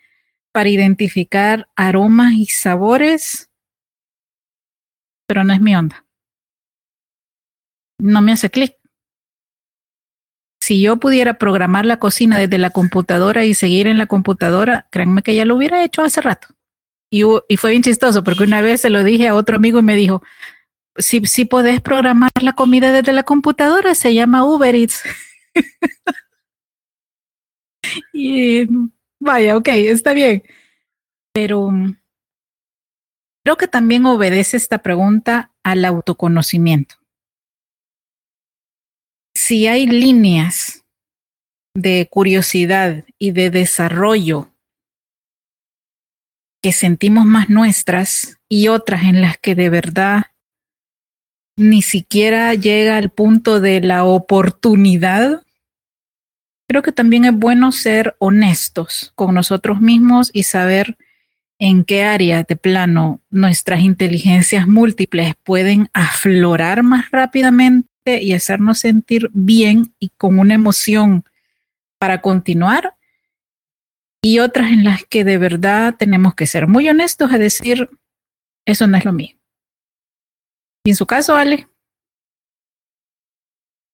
para 0.51 0.69
identificar 0.69 1.67
aromas 1.75 2.33
y 2.33 2.45
sabores, 2.45 3.49
pero 5.27 5.43
no 5.43 5.53
es 5.53 5.62
mi 5.62 5.75
onda. 5.75 6.05
No 7.99 8.21
me 8.21 8.31
hace 8.31 8.49
clic 8.49 8.77
si 10.67 10.81
yo 10.81 10.97
pudiera 10.97 11.36
programar 11.36 11.86
la 11.86 11.95
cocina 11.95 12.38
desde 12.38 12.57
la 12.57 12.71
computadora 12.71 13.45
y 13.45 13.53
seguir 13.53 13.88
en 13.88 13.97
la 13.97 14.05
computadora, 14.05 14.86
créanme 14.89 15.21
que 15.21 15.33
ya 15.33 15.45
lo 15.45 15.55
hubiera 15.55 15.81
hecho 15.81 16.01
hace 16.01 16.19
rato. 16.19 16.49
Y, 17.09 17.23
fue 17.57 17.71
bien 17.71 17.83
chistoso 17.83 18.23
porque 18.23 18.43
una 18.43 18.61
vez 18.61 18.81
se 18.81 18.89
lo 18.89 19.03
dije 19.03 19.27
a 19.27 19.35
otro 19.35 19.55
amigo 19.55 19.79
y 19.79 19.83
me 19.83 19.95
dijo, 19.95 20.21
si, 20.97 21.25
si 21.25 21.45
podés 21.45 21.81
programar 21.81 22.31
la 22.41 22.53
comida 22.53 22.91
desde 22.91 23.13
la 23.13 23.23
computadora, 23.23 23.95
se 23.95 24.13
llama 24.13 24.45
Uber 24.45 24.75
Eats. 24.75 25.03
y 28.13 28.67
vaya, 29.19 29.57
ok, 29.57 29.67
está 29.69 30.13
bien. 30.13 30.43
Pero 31.33 31.71
creo 33.43 33.57
que 33.57 33.67
también 33.67 34.05
obedece 34.05 34.57
esta 34.57 34.79
pregunta 34.79 35.51
al 35.63 35.85
autoconocimiento 35.85 36.95
si 39.37 39.67
hay 39.67 39.85
líneas 39.85 40.83
de 41.75 42.07
curiosidad 42.09 43.05
y 43.19 43.31
de 43.31 43.51
desarrollo 43.51 44.51
que 46.67 46.73
sentimos 46.73 47.23
más 47.23 47.47
nuestras 47.49 48.39
y 48.49 48.67
otras 48.67 49.03
en 49.03 49.21
las 49.21 49.38
que 49.38 49.56
de 49.56 49.69
verdad 49.69 50.25
ni 51.56 51.82
siquiera 51.82 52.53
llega 52.56 52.97
al 52.97 53.10
punto 53.10 53.62
de 53.62 53.80
la 53.80 54.03
oportunidad, 54.03 55.43
creo 56.67 56.82
que 56.82 56.91
también 56.91 57.23
es 57.23 57.32
bueno 57.32 57.71
ser 57.71 58.17
honestos 58.19 59.13
con 59.15 59.34
nosotros 59.34 59.80
mismos 59.80 60.30
y 60.34 60.43
saber 60.43 60.97
en 61.58 61.86
qué 61.86 62.03
área 62.03 62.43
de 62.43 62.58
plano 62.58 63.21
nuestras 63.30 63.80
inteligencias 63.80 64.67
múltiples 64.67 65.36
pueden 65.45 65.89
aflorar 65.93 66.84
más 66.84 67.10
rápidamente 67.12 68.21
y 68.21 68.34
hacernos 68.34 68.80
sentir 68.80 69.30
bien 69.32 69.93
y 69.99 70.10
con 70.17 70.38
una 70.38 70.56
emoción 70.56 71.23
para 71.97 72.19
continuar 72.19 72.96
y 74.21 74.39
otras 74.39 74.71
en 74.71 74.84
las 74.84 75.06
que 75.06 75.23
de 75.23 75.38
verdad 75.38 75.95
tenemos 75.97 76.36
que 76.36 76.47
ser 76.47 76.67
muy 76.67 76.88
honestos 76.89 77.32
a 77.32 77.38
decir, 77.38 77.89
eso 78.65 78.88
no 78.88 78.97
es 78.97 79.06
lo 79.06 79.13
mío. 79.13 79.36
¿Y 80.86 80.91
en 80.91 80.95
su 80.95 81.06
caso, 81.06 81.36
Ale? 81.36 81.67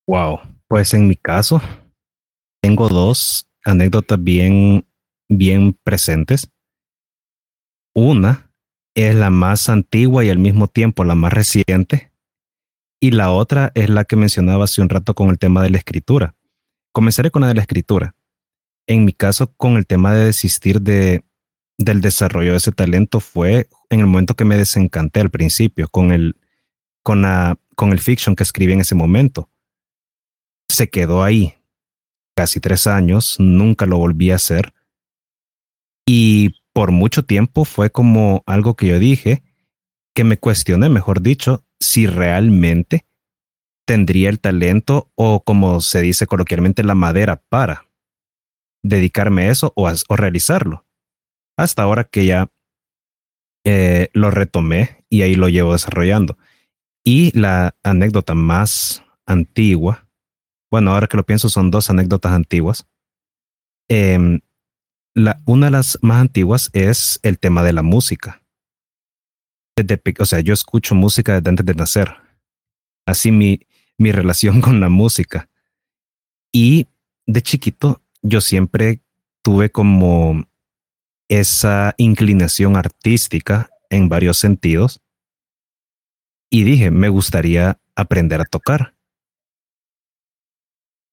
Wow, 0.08 0.40
pues 0.68 0.94
en 0.94 1.08
mi 1.08 1.16
caso 1.16 1.62
tengo 2.62 2.90
dos 2.90 3.48
anécdotas 3.64 4.22
bien, 4.22 4.86
bien 5.30 5.78
presentes. 5.84 6.50
Una 7.96 8.52
es 8.96 9.16
la 9.16 9.30
más 9.30 9.70
antigua 9.70 10.24
y 10.24 10.30
al 10.30 10.40
mismo 10.40 10.68
tiempo 10.68 11.04
la 11.04 11.16
más 11.16 11.34
reciente, 11.34 12.12
y 13.02 13.12
la 13.12 13.32
otra 13.32 13.72
es 13.76 13.90
la 13.90 14.06
que 14.06 14.16
mencionaba 14.16 14.64
hace 14.64 14.82
un 14.82 14.90
rato 14.90 15.14
con 15.14 15.30
el 15.30 15.38
tema 15.38 15.62
de 15.62 15.70
la 15.70 15.78
escritura. 15.78 16.36
Comenzaré 16.94 17.32
con 17.32 17.42
la 17.42 17.50
de 17.50 17.56
la 17.56 17.62
escritura. 17.62 18.16
En 18.88 19.06
mi 19.06 19.13
caso, 19.13 19.54
con 19.56 19.78
el 19.78 19.86
tema 19.88 20.13
de 20.13 20.26
desistir 20.26 20.82
de, 20.82 21.24
del 21.78 22.02
desarrollo 22.02 22.52
de 22.52 22.58
ese 22.58 22.72
talento 22.72 23.19
fue 23.19 23.69
en 23.89 24.02
el 24.02 24.08
momento 24.08 24.36
que 24.36 24.46
me 24.46 24.58
desencanté 24.58 25.22
al 25.22 25.30
principio 25.30 25.88
con 25.88 26.12
el, 26.12 26.36
con 27.02 27.22
la, 27.22 27.58
con 27.76 27.91
el 27.91 28.00
fiction 28.00 28.36
que 28.36 28.43
escribí 28.43 28.74
en 28.74 28.82
ese 28.82 28.96
momento. 28.96 29.50
Se 30.69 30.89
quedó 30.89 31.24
ahí 31.24 31.56
casi 32.36 32.60
tres 32.60 32.88
años, 32.88 33.39
nunca 33.39 33.86
lo 33.86 33.98
volví 33.98 34.32
a 34.32 34.36
hacer. 34.36 34.74
Y 36.06 36.62
por 36.74 36.91
mucho 36.91 37.24
tiempo 37.24 37.63
fue 37.63 37.91
como 37.91 38.43
algo 38.46 38.76
que 38.76 38.88
yo 38.88 39.00
dije, 39.00 39.43
que 40.13 40.24
me 40.24 40.38
cuestioné, 40.38 40.89
mejor 40.89 41.22
dicho, 41.22 41.63
si 41.80 42.08
realmente 42.08 43.06
tendría 43.86 44.30
el 44.30 44.39
talento 44.39 45.12
o 45.15 45.43
como 45.43 45.82
se 45.82 46.02
dice 46.02 46.28
coloquialmente 46.28 46.84
la 46.84 46.96
madera 46.96 47.41
para 47.50 47.86
dedicarme 48.84 49.43
a 49.43 49.52
eso 49.52 49.74
o, 49.76 49.89
realizarlo. 50.15 50.86
Hasta 51.58 51.84
ahora 51.84 52.04
que 52.04 52.26
ya 52.26 52.50
eh, 53.65 54.10
lo 54.13 54.30
retomé 54.30 55.06
y 55.10 55.22
ahí 55.24 55.36
lo 55.36 55.50
llevo 55.50 55.74
desarrollando. 55.74 56.38
Y 57.04 57.38
la 57.38 57.76
anécdota 57.84 58.36
más 58.36 59.04
antigua, 59.26 60.08
bueno, 60.72 60.91
ahora 60.91 61.08
que 61.08 61.17
lo 61.17 61.26
pienso 61.26 61.50
son 61.50 61.72
dos 61.72 61.89
anécdotas 61.89 62.34
antiguas. 62.34 62.88
Em, 63.89 64.41
la, 65.15 65.41
una 65.46 65.67
de 65.67 65.72
las 65.72 66.00
más 66.02 66.22
antiguas 66.22 66.69
es 66.74 67.19
el 67.24 67.39
tema 67.39 67.63
de 67.63 67.74
la 67.74 67.82
música 67.82 68.43
o 70.19 70.26
sea, 70.26 70.39
yo 70.39 70.54
escucho 70.54 70.96
música 70.96 71.34
desde 71.34 71.50
antes 71.50 71.65
de 71.65 71.74
nacer. 71.74 72.15
Así 73.06 73.32
mi, 73.32 73.60
mi 73.98 74.12
relación 74.19 74.62
con 74.62 74.80
la 74.80 74.89
música. 74.89 75.50
Y 76.52 76.88
de 77.26 77.41
chiquito, 77.41 78.02
yo 78.24 78.42
siempre 78.42 79.04
tuve 79.44 79.70
como 79.70 80.46
esa 81.28 81.94
inclinación 81.98 82.76
artística 82.76 83.70
en 83.90 84.10
varios 84.10 84.38
sentidos. 84.38 85.02
Y 86.50 86.64
dije, 86.64 86.90
me 86.90 87.10
gustaría 87.10 87.80
aprender 87.96 88.42
a 88.42 88.46
tocar. 88.46 88.96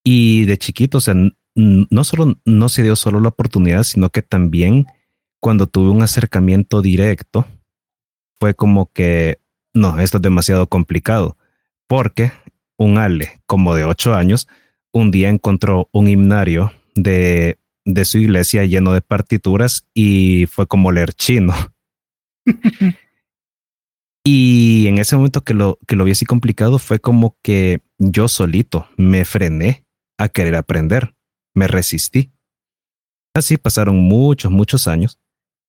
Y 0.03 0.45
de 0.45 0.57
chiquito, 0.57 0.97
o 0.97 1.01
sea, 1.01 1.13
no 1.53 2.03
solo 2.03 2.39
no 2.45 2.69
se 2.69 2.83
dio 2.83 2.95
solo 2.95 3.19
la 3.19 3.29
oportunidad, 3.29 3.83
sino 3.83 4.09
que 4.09 4.21
también 4.21 4.87
cuando 5.39 5.67
tuve 5.67 5.89
un 5.89 6.01
acercamiento 6.01 6.81
directo, 6.81 7.45
fue 8.39 8.53
como 8.55 8.91
que, 8.91 9.39
no, 9.73 9.99
esto 9.99 10.17
es 10.17 10.21
demasiado 10.21 10.67
complicado, 10.67 11.37
porque 11.87 12.31
un 12.77 12.97
Ale 12.97 13.41
como 13.45 13.75
de 13.75 13.83
ocho 13.83 14.13
años, 14.13 14.47
un 14.91 15.11
día 15.11 15.29
encontró 15.29 15.89
un 15.91 16.07
himnario 16.07 16.71
de, 16.95 17.57
de 17.85 18.05
su 18.05 18.17
iglesia 18.17 18.65
lleno 18.65 18.93
de 18.93 19.01
partituras 19.01 19.85
y 19.93 20.45
fue 20.47 20.67
como 20.67 20.91
leer 20.91 21.13
chino. 21.13 21.53
y 24.23 24.87
en 24.87 24.97
ese 24.97 25.15
momento 25.15 25.41
que 25.41 25.53
lo, 25.53 25.79
que 25.87 25.95
lo 25.95 26.05
vi 26.05 26.11
así 26.11 26.25
complicado 26.25 26.79
fue 26.79 26.99
como 26.99 27.37
que 27.41 27.81
yo 27.97 28.27
solito 28.27 28.87
me 28.97 29.25
frené 29.25 29.85
a 30.17 30.29
querer 30.29 30.55
aprender, 30.55 31.15
me 31.53 31.67
resistí. 31.67 32.31
Así 33.33 33.57
pasaron 33.57 33.97
muchos, 33.97 34.51
muchos 34.51 34.87
años 34.87 35.19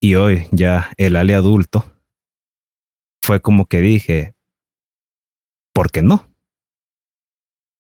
y 0.01 0.17
hoy 0.17 0.49
ya 0.51 0.91
el 0.97 1.17
Ale 1.17 1.35
adulto 1.35 1.93
fue 3.23 3.41
como 3.41 3.67
que 3.67 3.81
dije, 3.81 4.35
¿por 5.73 5.93
qué 5.93 6.03
no? 6.03 6.29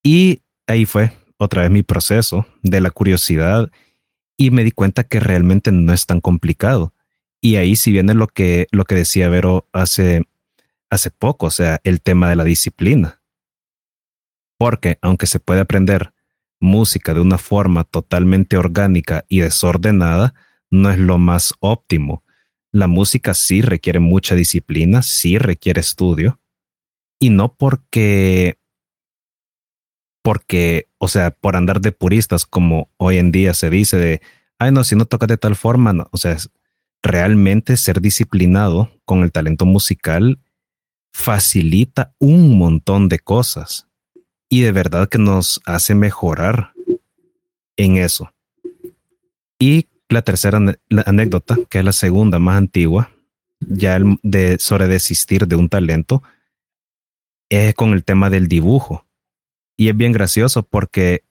Y 0.04 0.42
ahí 0.66 0.86
fue 0.86 1.12
otra 1.42 1.62
vez 1.62 1.70
mi 1.70 1.82
proceso 1.82 2.46
de 2.62 2.80
la 2.80 2.90
curiosidad 2.90 3.70
y 4.36 4.50
me 4.50 4.64
di 4.64 4.70
cuenta 4.70 5.04
que 5.04 5.20
realmente 5.20 5.72
no 5.72 5.92
es 5.92 6.06
tan 6.06 6.20
complicado. 6.20 6.94
Y 7.40 7.56
ahí 7.56 7.76
si 7.76 7.92
viene 7.92 8.14
lo 8.14 8.28
que, 8.28 8.68
lo 8.70 8.84
que 8.84 8.94
decía 8.94 9.28
Vero 9.28 9.68
hace, 9.72 10.24
hace 10.90 11.10
poco, 11.10 11.46
o 11.46 11.50
sea, 11.50 11.80
el 11.84 12.00
tema 12.00 12.30
de 12.30 12.36
la 12.36 12.44
disciplina. 12.44 13.20
Porque 14.58 14.98
aunque 15.02 15.26
se 15.26 15.40
puede 15.40 15.60
aprender 15.60 16.12
música 16.60 17.12
de 17.14 17.20
una 17.20 17.38
forma 17.38 17.84
totalmente 17.84 18.56
orgánica 18.56 19.24
y 19.28 19.40
desordenada, 19.40 20.34
no 20.70 20.90
es 20.90 20.98
lo 20.98 21.18
más 21.18 21.54
óptimo. 21.58 22.24
La 22.70 22.86
música 22.86 23.34
sí 23.34 23.60
requiere 23.60 23.98
mucha 23.98 24.34
disciplina, 24.34 25.02
sí 25.02 25.36
requiere 25.38 25.80
estudio, 25.80 26.40
y 27.18 27.30
no 27.30 27.54
porque 27.54 28.58
porque, 30.22 30.88
o 30.98 31.08
sea, 31.08 31.32
por 31.32 31.56
andar 31.56 31.80
de 31.80 31.92
puristas, 31.92 32.46
como 32.46 32.88
hoy 32.96 33.18
en 33.18 33.32
día 33.32 33.54
se 33.54 33.70
dice 33.70 33.96
de, 33.96 34.22
ay, 34.58 34.72
no, 34.72 34.84
si 34.84 34.96
no 34.96 35.04
tocas 35.04 35.28
de 35.28 35.36
tal 35.36 35.56
forma, 35.56 35.92
no. 35.92 36.08
o 36.12 36.16
sea, 36.16 36.36
realmente 37.02 37.76
ser 37.76 38.00
disciplinado 38.00 38.90
con 39.04 39.22
el 39.22 39.32
talento 39.32 39.66
musical 39.66 40.38
facilita 41.12 42.14
un 42.18 42.56
montón 42.56 43.08
de 43.08 43.18
cosas 43.18 43.88
y 44.48 44.62
de 44.62 44.72
verdad 44.72 45.08
que 45.08 45.18
nos 45.18 45.60
hace 45.66 45.94
mejorar 45.94 46.72
en 47.76 47.96
eso. 47.96 48.32
Y 49.58 49.88
la 50.08 50.22
tercera 50.22 50.60
anécdota, 51.06 51.56
que 51.68 51.78
es 51.78 51.84
la 51.84 51.92
segunda 51.92 52.38
más 52.38 52.58
antigua, 52.58 53.10
ya 53.60 53.98
de, 54.22 54.58
sobre 54.58 54.88
desistir 54.88 55.46
de 55.46 55.56
un 55.56 55.68
talento, 55.68 56.22
es 57.48 57.74
con 57.74 57.92
el 57.92 58.04
tema 58.04 58.30
del 58.30 58.48
dibujo. 58.48 59.06
Y 59.76 59.88
es 59.88 59.96
bien 59.96 60.12
gracioso 60.12 60.62
porque, 60.62 61.24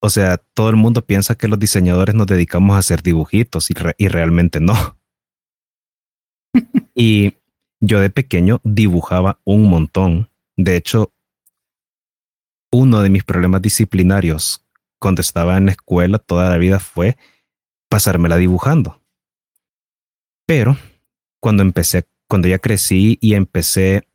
o 0.00 0.10
sea, 0.10 0.38
todo 0.38 0.70
el 0.70 0.76
mundo 0.76 1.04
piensa 1.04 1.34
que 1.34 1.48
los 1.48 1.58
diseñadores 1.58 2.14
nos 2.14 2.26
dedicamos 2.26 2.76
a 2.76 2.80
hacer 2.80 3.02
dibujitos 3.02 3.70
y, 3.70 3.74
y 3.98 4.08
realmente 4.08 4.60
no. 4.60 4.98
y 6.94 7.34
yo 7.80 8.00
de 8.00 8.10
pequeño 8.10 8.60
dibujaba 8.64 9.40
un 9.44 9.68
montón. 9.68 10.30
De 10.56 10.76
hecho, 10.76 11.12
uno 12.72 13.02
de 13.02 13.10
mis 13.10 13.24
problemas 13.24 13.62
disciplinarios 13.62 14.66
cuando 14.98 15.20
estaba 15.20 15.56
en 15.56 15.66
la 15.66 15.72
escuela 15.72 16.18
toda 16.18 16.50
la 16.50 16.58
vida 16.58 16.78
fue 16.78 17.16
pasármela 17.88 18.36
dibujando. 18.36 19.02
Pero 20.46 20.76
cuando 21.40 21.62
empecé, 21.62 22.08
cuando 22.28 22.48
ya 22.48 22.58
crecí 22.58 23.18
y 23.20 23.34
empecé 23.34 24.08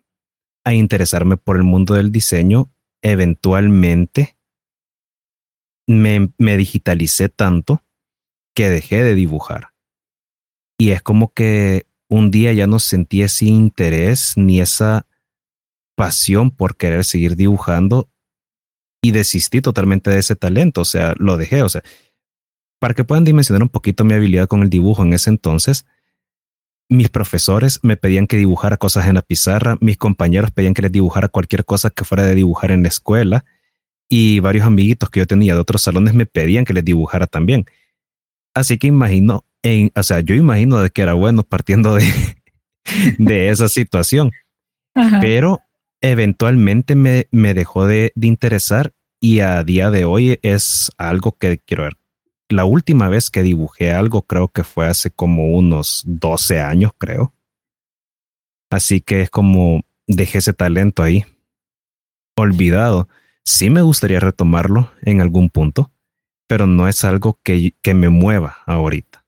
a 0.63 0.73
interesarme 0.73 1.37
por 1.37 1.57
el 1.57 1.63
mundo 1.63 1.93
del 1.93 2.11
diseño, 2.11 2.71
eventualmente 3.01 4.37
me, 5.87 6.57
digitalicé 6.57 7.29
tanto 7.29 7.83
que 8.55 8.69
dejé 8.69 9.03
de 9.03 9.15
dibujar. 9.15 9.69
Y 10.77 10.91
es 10.91 11.01
como 11.01 11.33
que 11.33 11.85
un 12.09 12.31
día 12.31 12.53
ya 12.53 12.67
no 12.67 12.79
sentí 12.79 13.21
ese 13.21 13.45
interés 13.45 14.33
ni 14.35 14.59
esa 14.59 15.05
pasión 15.95 16.51
por 16.51 16.75
querer 16.75 17.05
seguir 17.05 17.35
dibujando 17.35 18.09
y 19.01 19.11
desistí 19.11 19.61
totalmente 19.61 20.09
de 20.09 20.19
ese 20.19 20.35
talento. 20.35 20.81
O 20.81 20.85
sea, 20.85 21.13
lo 21.17 21.37
dejé. 21.37 21.63
O 21.63 21.69
sea, 21.69 21.83
para 22.79 22.93
que 22.93 23.03
puedan 23.03 23.23
dimensionar 23.23 23.61
un 23.61 23.69
poquito 23.69 24.03
mi 24.03 24.13
habilidad 24.13 24.47
con 24.47 24.63
el 24.63 24.69
dibujo 24.69 25.03
en 25.03 25.13
ese 25.13 25.29
entonces, 25.29 25.85
mis 26.91 27.07
profesores 27.09 27.79
me 27.83 27.95
pedían 27.95 28.27
que 28.27 28.35
dibujara 28.35 28.75
cosas 28.75 29.07
en 29.07 29.15
la 29.15 29.21
pizarra, 29.21 29.77
mis 29.79 29.95
compañeros 29.95 30.51
pedían 30.51 30.73
que 30.73 30.81
les 30.81 30.91
dibujara 30.91 31.29
cualquier 31.29 31.63
cosa 31.63 31.89
que 31.89 32.03
fuera 32.03 32.25
de 32.25 32.35
dibujar 32.35 32.69
en 32.71 32.81
la 32.83 32.89
escuela 32.89 33.45
y 34.09 34.41
varios 34.41 34.65
amiguitos 34.65 35.09
que 35.09 35.21
yo 35.21 35.25
tenía 35.25 35.53
de 35.53 35.61
otros 35.61 35.81
salones 35.81 36.13
me 36.13 36.25
pedían 36.25 36.65
que 36.65 36.73
les 36.73 36.83
dibujara 36.83 37.27
también. 37.27 37.65
Así 38.53 38.77
que 38.77 38.87
imagino, 38.87 39.45
en, 39.63 39.89
o 39.95 40.03
sea, 40.03 40.19
yo 40.19 40.35
imagino 40.35 40.81
de 40.81 40.89
que 40.89 41.01
era 41.01 41.13
bueno 41.13 41.43
partiendo 41.43 41.95
de, 41.95 42.11
de 43.17 43.49
esa 43.49 43.69
situación, 43.69 44.33
pero 45.21 45.61
eventualmente 46.01 46.95
me, 46.95 47.29
me 47.31 47.53
dejó 47.53 47.87
de, 47.87 48.11
de 48.15 48.27
interesar 48.27 48.91
y 49.21 49.39
a 49.39 49.63
día 49.63 49.91
de 49.91 50.03
hoy 50.03 50.39
es 50.41 50.91
algo 50.97 51.37
que 51.39 51.57
quiero 51.59 51.83
ver 51.83 52.00
la 52.51 52.65
última 52.65 53.09
vez 53.09 53.29
que 53.29 53.43
dibujé 53.43 53.91
algo 53.91 54.23
creo 54.23 54.47
que 54.47 54.63
fue 54.63 54.87
hace 54.87 55.11
como 55.11 55.55
unos 55.55 56.03
12 56.05 56.59
años, 56.61 56.91
creo. 56.97 57.33
Así 58.69 59.01
que 59.01 59.21
es 59.21 59.29
como 59.29 59.81
dejé 60.07 60.39
ese 60.39 60.53
talento 60.53 61.03
ahí, 61.03 61.25
olvidado. 62.35 63.07
Sí 63.43 63.69
me 63.69 63.81
gustaría 63.81 64.19
retomarlo 64.19 64.91
en 65.01 65.21
algún 65.21 65.49
punto, 65.49 65.91
pero 66.47 66.67
no 66.67 66.87
es 66.87 67.03
algo 67.03 67.39
que, 67.43 67.73
que 67.81 67.93
me 67.93 68.09
mueva 68.09 68.59
ahorita. 68.65 69.25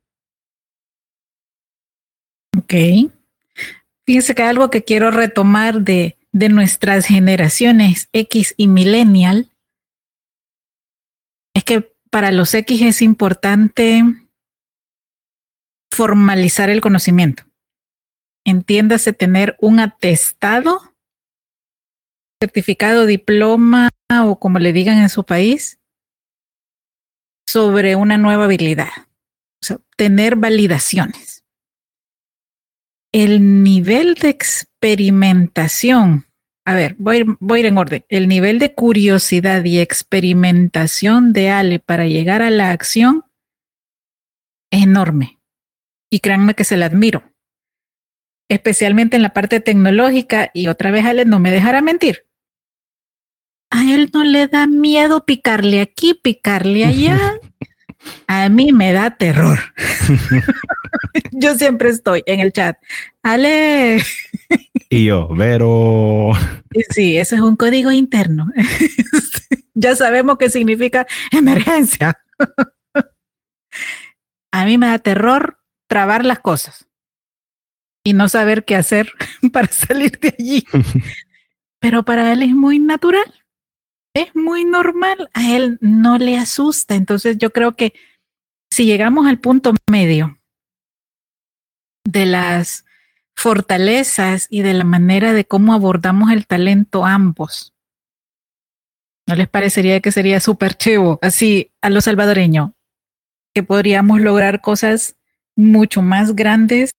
Ok. 2.57 2.73
Fíjense 4.05 4.35
que 4.35 4.43
algo 4.43 4.69
que 4.69 4.83
quiero 4.83 5.11
retomar 5.11 5.81
de, 5.81 6.17
de 6.31 6.49
nuestras 6.49 7.05
generaciones 7.05 8.09
X 8.11 8.53
y 8.57 8.67
millennial 8.67 9.49
para 12.13 12.31
los 12.31 12.53
X 12.53 12.79
es 12.83 13.01
importante 13.01 14.03
formalizar 15.91 16.69
el 16.69 16.79
conocimiento. 16.79 17.43
Entiéndase 18.45 19.13
tener 19.13 19.57
un 19.59 19.79
atestado, 19.79 20.93
certificado, 22.39 23.07
diploma 23.07 23.89
o 24.27 24.37
como 24.37 24.59
le 24.59 24.73
digan 24.73 24.99
en 24.99 25.09
su 25.09 25.25
país, 25.25 25.79
sobre 27.47 27.95
una 27.95 28.19
nueva 28.19 28.43
habilidad. 28.43 28.91
O 29.63 29.65
sea, 29.65 29.79
tener 29.97 30.35
validaciones. 30.35 31.43
El 33.11 33.63
nivel 33.63 34.13
de 34.13 34.29
experimentación 34.29 36.27
a 36.65 36.75
ver, 36.75 36.95
voy, 36.97 37.25
voy 37.39 37.57
a 37.57 37.59
ir 37.61 37.65
en 37.65 37.77
orden. 37.77 38.05
El 38.07 38.27
nivel 38.27 38.59
de 38.59 38.73
curiosidad 38.73 39.63
y 39.65 39.79
experimentación 39.79 41.33
de 41.33 41.49
Ale 41.49 41.79
para 41.79 42.05
llegar 42.05 42.41
a 42.41 42.49
la 42.49 42.71
acción 42.71 43.25
es 44.71 44.83
enorme. 44.83 45.39
Y 46.09 46.19
créanme 46.19 46.53
que 46.53 46.63
se 46.63 46.77
la 46.77 46.85
admiro. 46.85 47.23
Especialmente 48.49 49.17
en 49.17 49.23
la 49.23 49.33
parte 49.33 49.59
tecnológica. 49.59 50.51
Y 50.53 50.67
otra 50.67 50.91
vez 50.91 51.05
Ale 51.05 51.25
no 51.25 51.39
me 51.39 51.51
dejará 51.51 51.81
mentir. 51.81 52.27
A 53.69 53.91
él 53.91 54.09
no 54.13 54.23
le 54.23 54.47
da 54.47 54.67
miedo 54.67 55.25
picarle 55.25 55.81
aquí, 55.81 56.13
picarle 56.13 56.85
allá. 56.85 57.39
A 58.27 58.49
mí 58.49 58.71
me 58.73 58.93
da 58.93 59.11
terror. 59.11 59.59
Yo 61.31 61.55
siempre 61.55 61.89
estoy 61.89 62.23
en 62.25 62.39
el 62.39 62.51
chat. 62.51 62.77
Ale. 63.21 64.03
y 64.89 65.05
yo, 65.05 65.29
pero. 65.37 66.31
Sí, 66.89 67.17
ese 67.17 67.35
es 67.35 67.41
un 67.41 67.55
código 67.55 67.91
interno. 67.91 68.51
ya 69.73 69.95
sabemos 69.95 70.37
qué 70.37 70.49
significa 70.49 71.07
emergencia. 71.31 72.19
A 74.51 74.65
mí 74.65 74.77
me 74.77 74.87
da 74.87 74.99
terror 74.99 75.59
trabar 75.87 76.25
las 76.25 76.39
cosas 76.39 76.87
y 78.03 78.13
no 78.13 78.27
saber 78.29 78.65
qué 78.65 78.75
hacer 78.75 79.11
para 79.51 79.67
salir 79.67 80.19
de 80.19 80.35
allí. 80.37 80.65
Pero 81.79 82.03
para 82.03 82.31
él 82.33 82.43
es 82.43 82.53
muy 82.53 82.79
natural, 82.79 83.42
es 84.13 84.35
muy 84.35 84.63
normal, 84.65 85.29
a 85.33 85.51
él 85.51 85.77
no 85.81 86.17
le 86.17 86.37
asusta. 86.37 86.95
Entonces 86.95 87.37
yo 87.37 87.51
creo 87.51 87.75
que 87.75 87.93
si 88.71 88.85
llegamos 88.85 89.27
al 89.27 89.39
punto 89.39 89.73
medio 89.89 90.39
de 92.05 92.25
las 92.25 92.85
fortalezas 93.35 94.47
y 94.49 94.61
de 94.61 94.73
la 94.73 94.83
manera 94.83 95.33
de 95.33 95.45
cómo 95.45 95.73
abordamos 95.73 96.31
el 96.31 96.45
talento 96.45 97.05
ambos. 97.05 97.73
¿No 99.27 99.35
les 99.35 99.47
parecería 99.47 100.01
que 100.01 100.11
sería 100.11 100.39
súper 100.39 100.75
chivo, 100.75 101.17
así 101.21 101.71
a 101.81 101.89
lo 101.89 102.01
salvadoreño, 102.01 102.73
que 103.53 103.63
podríamos 103.63 104.19
lograr 104.21 104.61
cosas 104.61 105.15
mucho 105.55 106.01
más 106.01 106.35
grandes 106.35 106.91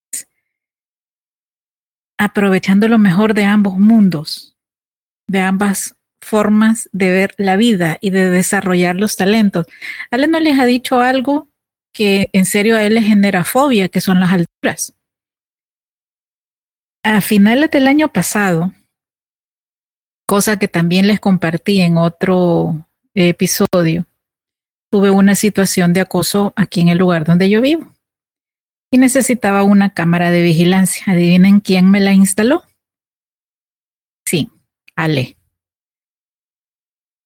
aprovechando 2.18 2.88
lo 2.88 2.98
mejor 2.98 3.34
de 3.34 3.44
ambos 3.44 3.78
mundos, 3.78 4.56
de 5.28 5.40
ambas 5.40 5.96
formas 6.24 6.88
de 6.92 7.10
ver 7.10 7.34
la 7.36 7.56
vida 7.56 7.98
y 8.00 8.10
de 8.10 8.30
desarrollar 8.30 8.96
los 8.96 9.16
talentos. 9.16 9.66
Ale 10.10 10.26
no 10.26 10.40
les 10.40 10.58
ha 10.58 10.64
dicho 10.64 11.00
algo 11.00 11.48
que 11.92 12.28
en 12.32 12.44
serio 12.44 12.76
a 12.76 12.82
él 12.82 12.94
le 12.94 13.02
genera 13.02 13.44
fobia, 13.44 13.88
que 13.88 14.00
son 14.00 14.20
las 14.20 14.32
alturas. 14.32 14.94
A 17.04 17.20
finales 17.20 17.70
del 17.70 17.86
año 17.86 18.08
pasado, 18.08 18.72
cosa 20.26 20.58
que 20.58 20.68
también 20.68 21.06
les 21.06 21.20
compartí 21.20 21.80
en 21.80 21.98
otro 21.98 22.88
episodio, 23.14 24.06
tuve 24.90 25.10
una 25.10 25.34
situación 25.34 25.92
de 25.92 26.00
acoso 26.00 26.52
aquí 26.56 26.80
en 26.80 26.88
el 26.88 26.98
lugar 26.98 27.24
donde 27.24 27.50
yo 27.50 27.60
vivo 27.60 27.94
y 28.90 28.98
necesitaba 28.98 29.64
una 29.64 29.92
cámara 29.92 30.30
de 30.30 30.42
vigilancia. 30.42 31.04
¿Adivinen 31.08 31.60
quién 31.60 31.90
me 31.90 31.98
la 31.98 32.12
instaló? 32.12 32.62
Sí, 34.24 34.50
Ale. 34.94 35.36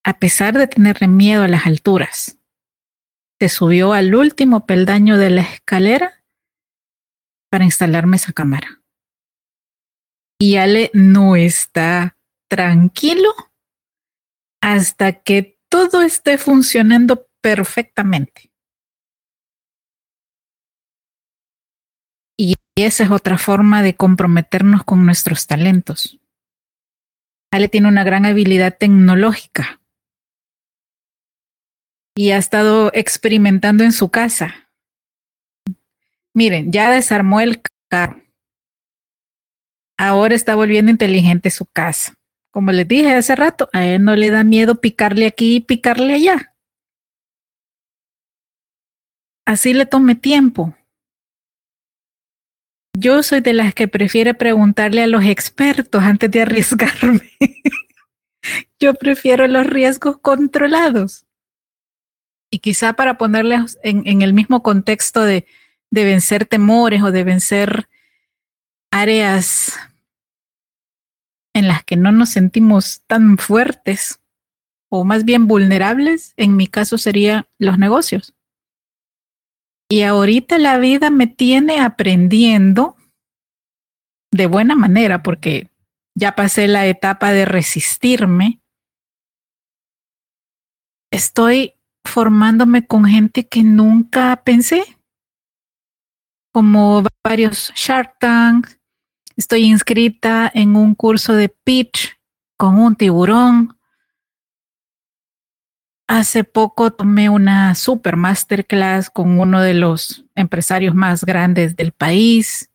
A 0.04 0.18
pesar 0.18 0.56
de 0.56 0.68
tenerle 0.68 1.08
miedo 1.08 1.42
a 1.42 1.48
las 1.48 1.66
alturas, 1.66 2.38
se 3.40 3.48
subió 3.48 3.92
al 3.92 4.14
último 4.14 4.66
peldaño 4.66 5.16
de 5.16 5.30
la 5.30 5.42
escalera 5.42 6.24
para 7.50 7.64
instalarme 7.64 8.16
esa 8.16 8.32
cámara. 8.32 8.82
Y 10.40 10.56
Ale 10.56 10.90
no 10.92 11.36
está 11.36 12.16
tranquilo 12.48 13.34
hasta 14.60 15.12
que 15.12 15.58
todo 15.68 16.02
esté 16.02 16.38
funcionando 16.38 17.28
perfectamente. 17.40 18.50
Y 22.36 22.54
esa 22.76 23.04
es 23.04 23.10
otra 23.10 23.38
forma 23.38 23.82
de 23.82 23.96
comprometernos 23.96 24.84
con 24.84 25.04
nuestros 25.04 25.46
talentos. 25.46 26.20
Ale 27.52 27.68
tiene 27.68 27.88
una 27.88 28.04
gran 28.04 28.26
habilidad 28.26 28.76
tecnológica 28.78 29.80
y 32.18 32.32
ha 32.32 32.36
estado 32.36 32.90
experimentando 32.94 33.84
en 33.84 33.92
su 33.92 34.10
casa. 34.10 34.68
Miren, 36.34 36.72
ya 36.72 36.90
desarmó 36.90 37.40
el 37.40 37.62
carro. 37.88 38.20
Ahora 39.96 40.34
está 40.34 40.56
volviendo 40.56 40.90
inteligente 40.90 41.52
su 41.52 41.64
casa. 41.66 42.14
Como 42.50 42.72
les 42.72 42.88
dije 42.88 43.14
hace 43.14 43.36
rato, 43.36 43.68
a 43.72 43.86
él 43.86 44.02
no 44.02 44.16
le 44.16 44.30
da 44.30 44.42
miedo 44.42 44.80
picarle 44.80 45.28
aquí 45.28 45.54
y 45.54 45.60
picarle 45.60 46.14
allá. 46.14 46.56
Así 49.46 49.72
le 49.72 49.86
tome 49.86 50.16
tiempo. 50.16 50.76
Yo 52.98 53.22
soy 53.22 53.42
de 53.42 53.52
las 53.52 53.74
que 53.74 53.86
prefiere 53.86 54.34
preguntarle 54.34 55.04
a 55.04 55.06
los 55.06 55.24
expertos 55.24 56.02
antes 56.02 56.32
de 56.32 56.42
arriesgarme. 56.42 57.30
Yo 58.80 58.94
prefiero 58.94 59.46
los 59.46 59.64
riesgos 59.68 60.18
controlados. 60.18 61.27
Y 62.50 62.60
quizá 62.60 62.94
para 62.94 63.18
ponerles 63.18 63.78
en, 63.82 64.22
el 64.22 64.32
mismo 64.32 64.62
contexto 64.62 65.22
de, 65.22 65.46
de 65.90 66.04
vencer 66.04 66.46
temores 66.46 67.02
o 67.02 67.10
de 67.10 67.24
vencer 67.24 67.88
áreas 68.90 69.78
en 71.54 71.68
las 71.68 71.84
que 71.84 71.96
no 71.96 72.12
nos 72.12 72.30
sentimos 72.30 73.02
tan 73.06 73.36
fuertes 73.36 74.20
o 74.90 75.04
más 75.04 75.24
bien 75.24 75.46
vulnerables, 75.46 76.32
en 76.36 76.56
mi 76.56 76.66
caso 76.66 76.96
sería 76.96 77.48
los 77.58 77.78
negocios. 77.78 78.34
Y 79.90 80.02
ahorita 80.02 80.58
la 80.58 80.78
vida 80.78 81.10
me 81.10 81.26
tiene 81.26 81.80
aprendiendo 81.80 82.96
de 84.30 84.46
buena 84.46 84.76
manera 84.76 85.22
porque 85.22 85.70
ya 86.14 86.34
pasé 86.34 86.68
la 86.68 86.86
etapa 86.86 87.32
de 87.32 87.44
resistirme. 87.44 88.60
Estoy 91.10 91.74
formándome 92.04 92.86
con 92.86 93.04
gente 93.04 93.46
que 93.46 93.62
nunca 93.62 94.42
pensé, 94.44 94.98
como 96.52 97.04
varios 97.22 97.72
Shark 97.74 98.18
Tank. 98.18 98.68
Estoy 99.36 99.64
inscrita 99.64 100.50
en 100.52 100.74
un 100.74 100.94
curso 100.94 101.34
de 101.34 101.48
pitch 101.48 102.18
con 102.56 102.80
un 102.80 102.96
tiburón. 102.96 103.78
Hace 106.08 106.42
poco 106.42 106.90
tomé 106.90 107.28
una 107.28 107.74
super 107.74 108.16
masterclass 108.16 109.10
con 109.10 109.38
uno 109.38 109.60
de 109.60 109.74
los 109.74 110.24
empresarios 110.34 110.94
más 110.94 111.24
grandes 111.24 111.76
del 111.76 111.92
país 111.92 112.70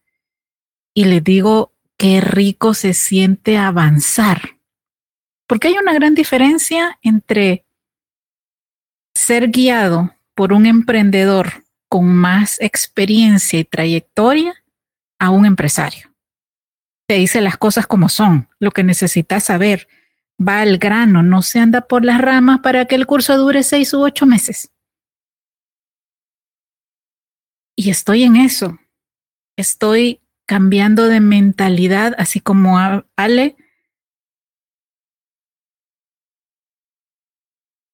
y 0.93 1.05
les 1.05 1.23
digo 1.23 1.73
qué 1.97 2.21
rico 2.21 2.73
se 2.73 2.93
siente 2.93 3.57
avanzar. 3.57 4.57
Porque 5.47 5.67
hay 5.67 5.75
una 5.81 5.93
gran 5.93 6.15
diferencia 6.15 6.97
entre 7.01 7.65
ser 9.13 9.49
guiado 9.49 10.15
por 10.35 10.53
un 10.53 10.65
emprendedor 10.65 11.65
con 11.89 12.13
más 12.13 12.59
experiencia 12.59 13.59
y 13.59 13.63
trayectoria 13.63 14.55
a 15.19 15.29
un 15.29 15.45
empresario. 15.45 16.11
Te 17.07 17.15
dice 17.15 17.41
las 17.41 17.57
cosas 17.57 17.85
como 17.85 18.09
son, 18.09 18.49
lo 18.59 18.71
que 18.71 18.83
necesitas 18.83 19.43
saber, 19.43 19.87
va 20.39 20.61
al 20.61 20.77
grano, 20.77 21.21
no 21.21 21.41
se 21.41 21.59
anda 21.59 21.81
por 21.81 22.03
las 22.03 22.19
ramas 22.19 22.61
para 22.61 22.85
que 22.85 22.95
el 22.95 23.05
curso 23.05 23.37
dure 23.37 23.63
seis 23.63 23.93
u 23.93 24.01
ocho 24.01 24.25
meses. 24.25 24.71
Y 27.75 27.89
estoy 27.89 28.23
en 28.23 28.37
eso. 28.37 28.79
Estoy 29.55 30.21
cambiando 30.45 31.07
de 31.07 31.19
mentalidad, 31.19 32.15
así 32.17 32.39
como 32.39 32.77
Ale, 33.15 33.55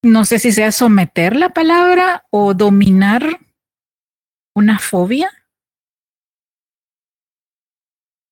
no 0.03 0.25
sé 0.25 0.39
si 0.39 0.51
sea 0.51 0.71
someter 0.71 1.35
la 1.35 1.49
palabra 1.49 2.25
o 2.29 2.53
dominar 2.53 3.39
una 4.55 4.79
fobia. 4.79 5.29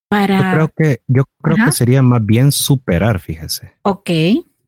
Para... 0.09 0.37
Yo 0.37 0.51
creo 0.51 0.69
que, 0.69 1.01
yo 1.07 1.23
creo 1.41 1.65
que 1.65 1.71
sería 1.71 2.01
más 2.01 2.25
bien 2.25 2.51
superar, 2.51 3.19
fíjese. 3.19 3.73
Ok. 3.81 4.09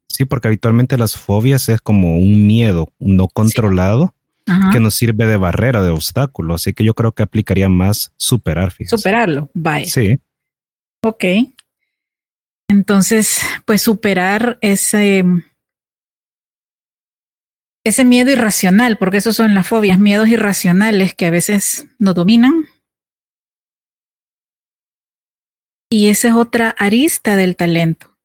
Sí, 0.07 0.25
porque 0.25 0.49
habitualmente 0.49 0.97
las 0.97 1.15
fobias 1.15 1.69
es 1.69 1.79
como 1.81 2.17
un 2.17 2.45
miedo 2.47 2.91
no 2.99 3.27
controlado 3.27 4.13
que 4.71 4.79
nos 4.79 4.95
sirve 4.95 5.27
de 5.27 5.37
barrera, 5.37 5.83
de 5.83 5.91
obstáculo. 5.91 6.55
Así 6.55 6.73
que 6.73 6.83
yo 6.83 6.95
creo 6.95 7.11
que 7.11 7.21
aplicaría 7.21 7.69
más 7.69 8.11
superar, 8.17 8.71
fíjese. 8.71 8.97
Superarlo, 8.97 9.49
vaya. 9.53 9.85
Sí. 9.85 10.19
Ok. 11.03 11.23
Entonces, 12.67 13.41
pues 13.65 13.81
superar 13.81 14.57
ese, 14.61 15.23
ese 17.83 18.03
miedo 18.05 18.31
irracional, 18.31 18.97
porque 18.97 19.17
esos 19.17 19.35
son 19.35 19.55
las 19.55 19.67
fobias, 19.67 19.99
miedos 19.99 20.27
irracionales 20.27 21.13
que 21.13 21.25
a 21.27 21.31
veces 21.31 21.87
nos 21.97 22.15
dominan. 22.15 22.65
Y 25.91 26.09
esa 26.09 26.27
es 26.29 26.33
otra 26.35 26.69
arista 26.77 27.35
del 27.35 27.55
talento. 27.55 28.15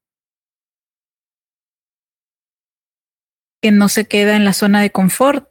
Que 3.63 3.71
no 3.71 3.89
se 3.89 4.07
queda 4.07 4.37
en 4.37 4.45
la 4.45 4.53
zona 4.53 4.83
de 4.83 4.91
confort 4.91 5.49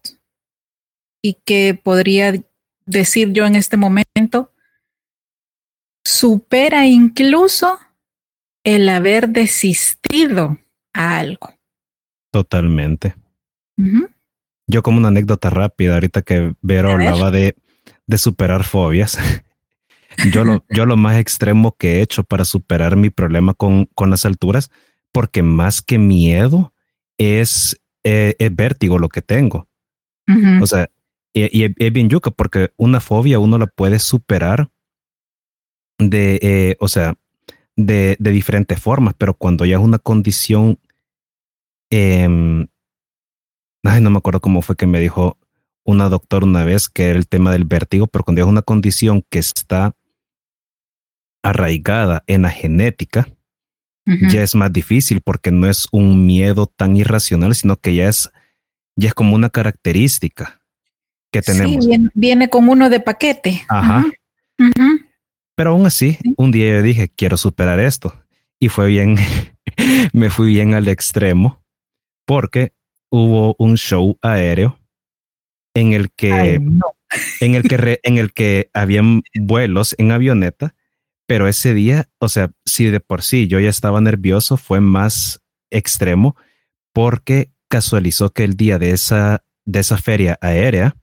y 1.24 1.36
que 1.46 1.80
podría 1.82 2.34
decir 2.86 3.32
yo 3.32 3.46
en 3.46 3.56
este 3.56 3.78
momento, 3.78 4.54
supera 6.06 6.86
incluso 6.86 7.80
el 8.64 8.88
haber 8.90 9.30
desistido 9.30 10.60
a 10.94 11.18
algo. 11.18 11.56
Totalmente. 12.32 13.16
Yo 14.68 14.84
como 14.84 14.98
una 14.98 15.10
anécdota 15.10 15.50
rápida, 15.50 15.96
ahorita 15.96 16.22
que 16.22 16.54
Vero 16.62 16.92
hablaba 16.92 17.32
de, 17.32 17.56
de 18.08 18.18
superar 18.18 18.64
fobias, 18.64 19.18
yo 20.32 20.44
lo, 20.44 20.64
yo 20.70 20.86
lo 20.86 20.98
más 20.98 21.18
extremo 21.18 21.76
que 21.76 21.96
he 21.96 22.02
hecho 22.02 22.24
para 22.24 22.46
superar 22.46 22.96
mi 22.96 23.10
problema 23.10 23.54
con, 23.54 23.86
con 23.94 24.10
las 24.10 24.26
alturas, 24.26 24.72
porque 25.12 25.44
más 25.44 25.82
que 25.82 25.98
miedo 25.98 26.74
es, 27.18 27.80
eh, 28.04 28.50
vértigo 28.52 29.00
lo 29.00 29.10
que 29.10 29.22
tengo. 29.22 29.68
O 30.62 30.68
sea, 30.68 30.90
y, 31.34 31.64
es 31.64 31.94
bien 31.94 32.10
yuca 32.10 32.32
porque 32.32 32.72
una 32.78 33.02
fobia 33.02 33.40
uno 33.40 33.58
la 33.58 33.68
puede 33.68 34.00
superar 34.00 34.70
de, 36.00 36.40
eh, 36.42 36.78
o 36.80 36.88
sea, 36.88 37.16
de, 37.76 38.16
de, 38.20 38.32
diferentes 38.32 38.80
formas, 38.80 39.16
pero 39.18 39.34
cuando 39.34 39.66
ya 39.66 39.78
es 39.78 39.84
una 39.84 40.00
condición, 40.00 40.80
eh, 41.90 42.66
ay, 43.84 44.02
no 44.02 44.10
me 44.10 44.18
acuerdo 44.18 44.40
cómo 44.40 44.62
fue 44.62 44.76
que 44.76 44.88
me 44.88 45.00
dijo 45.00 45.38
una 45.84 46.10
doctora 46.10 46.46
una 46.46 46.64
vez 46.64 46.90
que 46.90 47.10
era 47.10 47.20
el 47.20 47.28
tema 47.28 47.52
del 47.52 47.66
vértigo, 47.66 48.08
pero 48.08 48.24
cuando 48.24 48.42
es 48.42 48.48
una 48.48 48.62
condición 48.62 49.24
que 49.30 49.40
está 49.40 49.96
arraigada 51.44 52.24
en 52.28 52.44
la 52.44 52.50
genética, 52.50 53.28
ya 54.06 54.44
es 54.44 54.54
más 54.54 54.72
difícil 54.72 55.22
porque 55.22 55.52
no 55.52 55.70
es 55.70 55.88
un 55.92 56.26
miedo 56.26 56.68
tan 56.68 56.98
irracional, 56.98 57.56
sino 57.56 57.78
que 57.78 57.96
ya 57.96 58.10
es, 58.10 58.30
ya 58.98 59.10
es 59.10 59.14
como 59.14 59.36
una 59.36 59.50
característica 59.50 60.62
que 61.32 61.42
tenemos. 61.42 61.86
Sí, 61.86 62.10
viene, 62.14 62.50
con 62.50 62.68
uno 62.68 62.90
de 62.90 63.00
paquete. 63.00 63.64
Ajá. 63.70 64.06
Pero 65.56 65.72
aún 65.72 65.86
así, 65.86 66.18
un 66.38 66.52
día 66.52 66.74
yo 66.74 66.82
dije, 66.82 67.10
quiero 67.10 67.38
superar 67.38 67.80
esto. 67.80 68.14
Y 68.60 68.70
fue 68.70 68.88
bien, 68.88 69.18
me 70.14 70.30
fui 70.30 70.48
bien 70.48 70.74
al 70.74 70.88
extremo 70.88 71.62
porque 72.26 72.74
hubo 73.14 73.56
un 73.60 73.78
show 73.78 74.18
aéreo 74.24 74.80
en 75.76 75.94
el 75.94 76.12
que, 76.12 76.56
en 77.40 77.56
el 77.56 77.64
que, 77.64 78.00
en 78.02 78.18
el 78.18 78.34
que 78.34 78.72
habían 78.74 79.22
vuelos 79.36 79.94
en 80.00 80.12
avioneta 80.12 80.74
pero 81.26 81.48
ese 81.48 81.74
día, 81.74 82.10
o 82.20 82.28
sea, 82.28 82.52
si 82.66 82.86
de 82.86 83.00
por 83.00 83.22
sí 83.22 83.48
yo 83.48 83.60
ya 83.60 83.70
estaba 83.70 84.02
nervioso, 84.02 84.58
fue 84.58 84.82
más 84.82 85.42
extremo 85.70 86.36
porque 86.94 87.52
casualizó 87.70 88.32
que 88.32 88.44
el 88.44 88.56
día 88.56 88.78
de 88.78 88.92
esa, 88.92 89.44
de 89.66 89.80
esa 89.80 89.98
feria 89.98 90.38
aérea, 90.42 90.96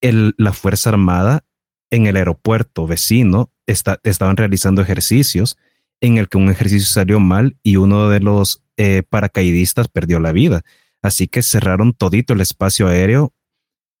el, 0.00 0.34
la 0.38 0.52
Fuerza 0.52 0.90
Armada 0.90 1.44
en 1.90 2.06
el 2.06 2.16
aeropuerto 2.16 2.86
vecino 2.86 3.50
está, 3.66 4.00
estaban 4.02 4.36
realizando 4.36 4.82
ejercicios 4.82 5.56
en 6.00 6.18
el 6.18 6.28
que 6.28 6.38
un 6.38 6.50
ejercicio 6.50 6.88
salió 6.88 7.20
mal 7.20 7.56
y 7.62 7.76
uno 7.76 8.08
de 8.08 8.20
los 8.20 8.64
eh, 8.76 9.02
paracaidistas 9.08 9.88
perdió 9.88 10.18
la 10.18 10.32
vida. 10.32 10.62
Así 11.02 11.26
que 11.28 11.42
cerraron 11.42 11.92
todito 11.92 12.32
el 12.32 12.40
espacio 12.40 12.86
aéreo 12.86 13.32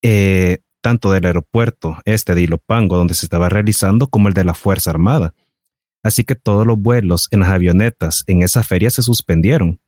eh, 0.02 0.58
tanto 0.80 1.12
del 1.12 1.24
aeropuerto 1.24 1.98
este 2.04 2.34
de 2.34 2.42
Ilopango, 2.42 2.96
donde 2.96 3.14
se 3.14 3.26
estaba 3.26 3.48
realizando, 3.48 4.08
como 4.08 4.28
el 4.28 4.34
de 4.34 4.44
la 4.44 4.54
Fuerza 4.54 4.90
Armada. 4.90 5.34
Así 6.02 6.24
que 6.24 6.34
todos 6.34 6.66
los 6.66 6.78
vuelos 6.78 7.28
en 7.30 7.40
las 7.40 7.50
avionetas 7.50 8.24
en 8.26 8.42
esa 8.42 8.62
feria 8.62 8.90
se 8.90 9.02
suspendieron. 9.02 9.80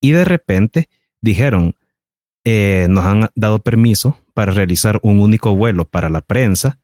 Y 0.00 0.10
de 0.10 0.24
repente 0.24 0.88
dijeron, 1.20 1.76
eh, 2.44 2.86
nos 2.90 3.04
han 3.04 3.28
dado 3.34 3.60
permiso 3.60 4.18
para 4.34 4.52
realizar 4.52 4.98
un 5.02 5.20
único 5.20 5.54
vuelo 5.54 5.84
para 5.84 6.08
la 6.08 6.20
prensa. 6.20 6.78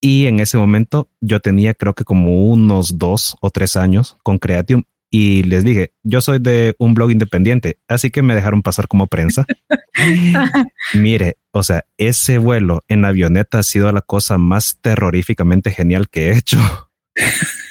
Y 0.00 0.26
en 0.26 0.40
ese 0.40 0.58
momento 0.58 1.08
yo 1.20 1.40
tenía 1.40 1.74
creo 1.74 1.94
que 1.94 2.04
como 2.04 2.44
unos 2.44 2.98
dos 2.98 3.36
o 3.40 3.50
tres 3.50 3.76
años 3.76 4.18
con 4.22 4.38
Creatium 4.38 4.84
y 5.10 5.42
les 5.44 5.64
dije, 5.64 5.92
yo 6.02 6.20
soy 6.20 6.38
de 6.38 6.74
un 6.78 6.94
blog 6.94 7.10
independiente, 7.10 7.78
así 7.88 8.10
que 8.10 8.22
me 8.22 8.34
dejaron 8.34 8.62
pasar 8.62 8.88
como 8.88 9.06
prensa. 9.06 9.46
Mire, 10.94 11.38
o 11.50 11.62
sea, 11.62 11.86
ese 11.96 12.38
vuelo 12.38 12.84
en 12.88 13.04
avioneta 13.04 13.60
ha 13.60 13.62
sido 13.62 13.90
la 13.92 14.02
cosa 14.02 14.38
más 14.38 14.78
terroríficamente 14.80 15.70
genial 15.70 16.08
que 16.08 16.28
he 16.28 16.36
hecho. 16.36 16.58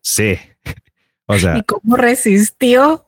Sí. 0.00 0.38
O 1.26 1.38
sea. 1.38 1.58
¿Y 1.58 1.62
cómo 1.64 1.96
resistió? 1.96 3.06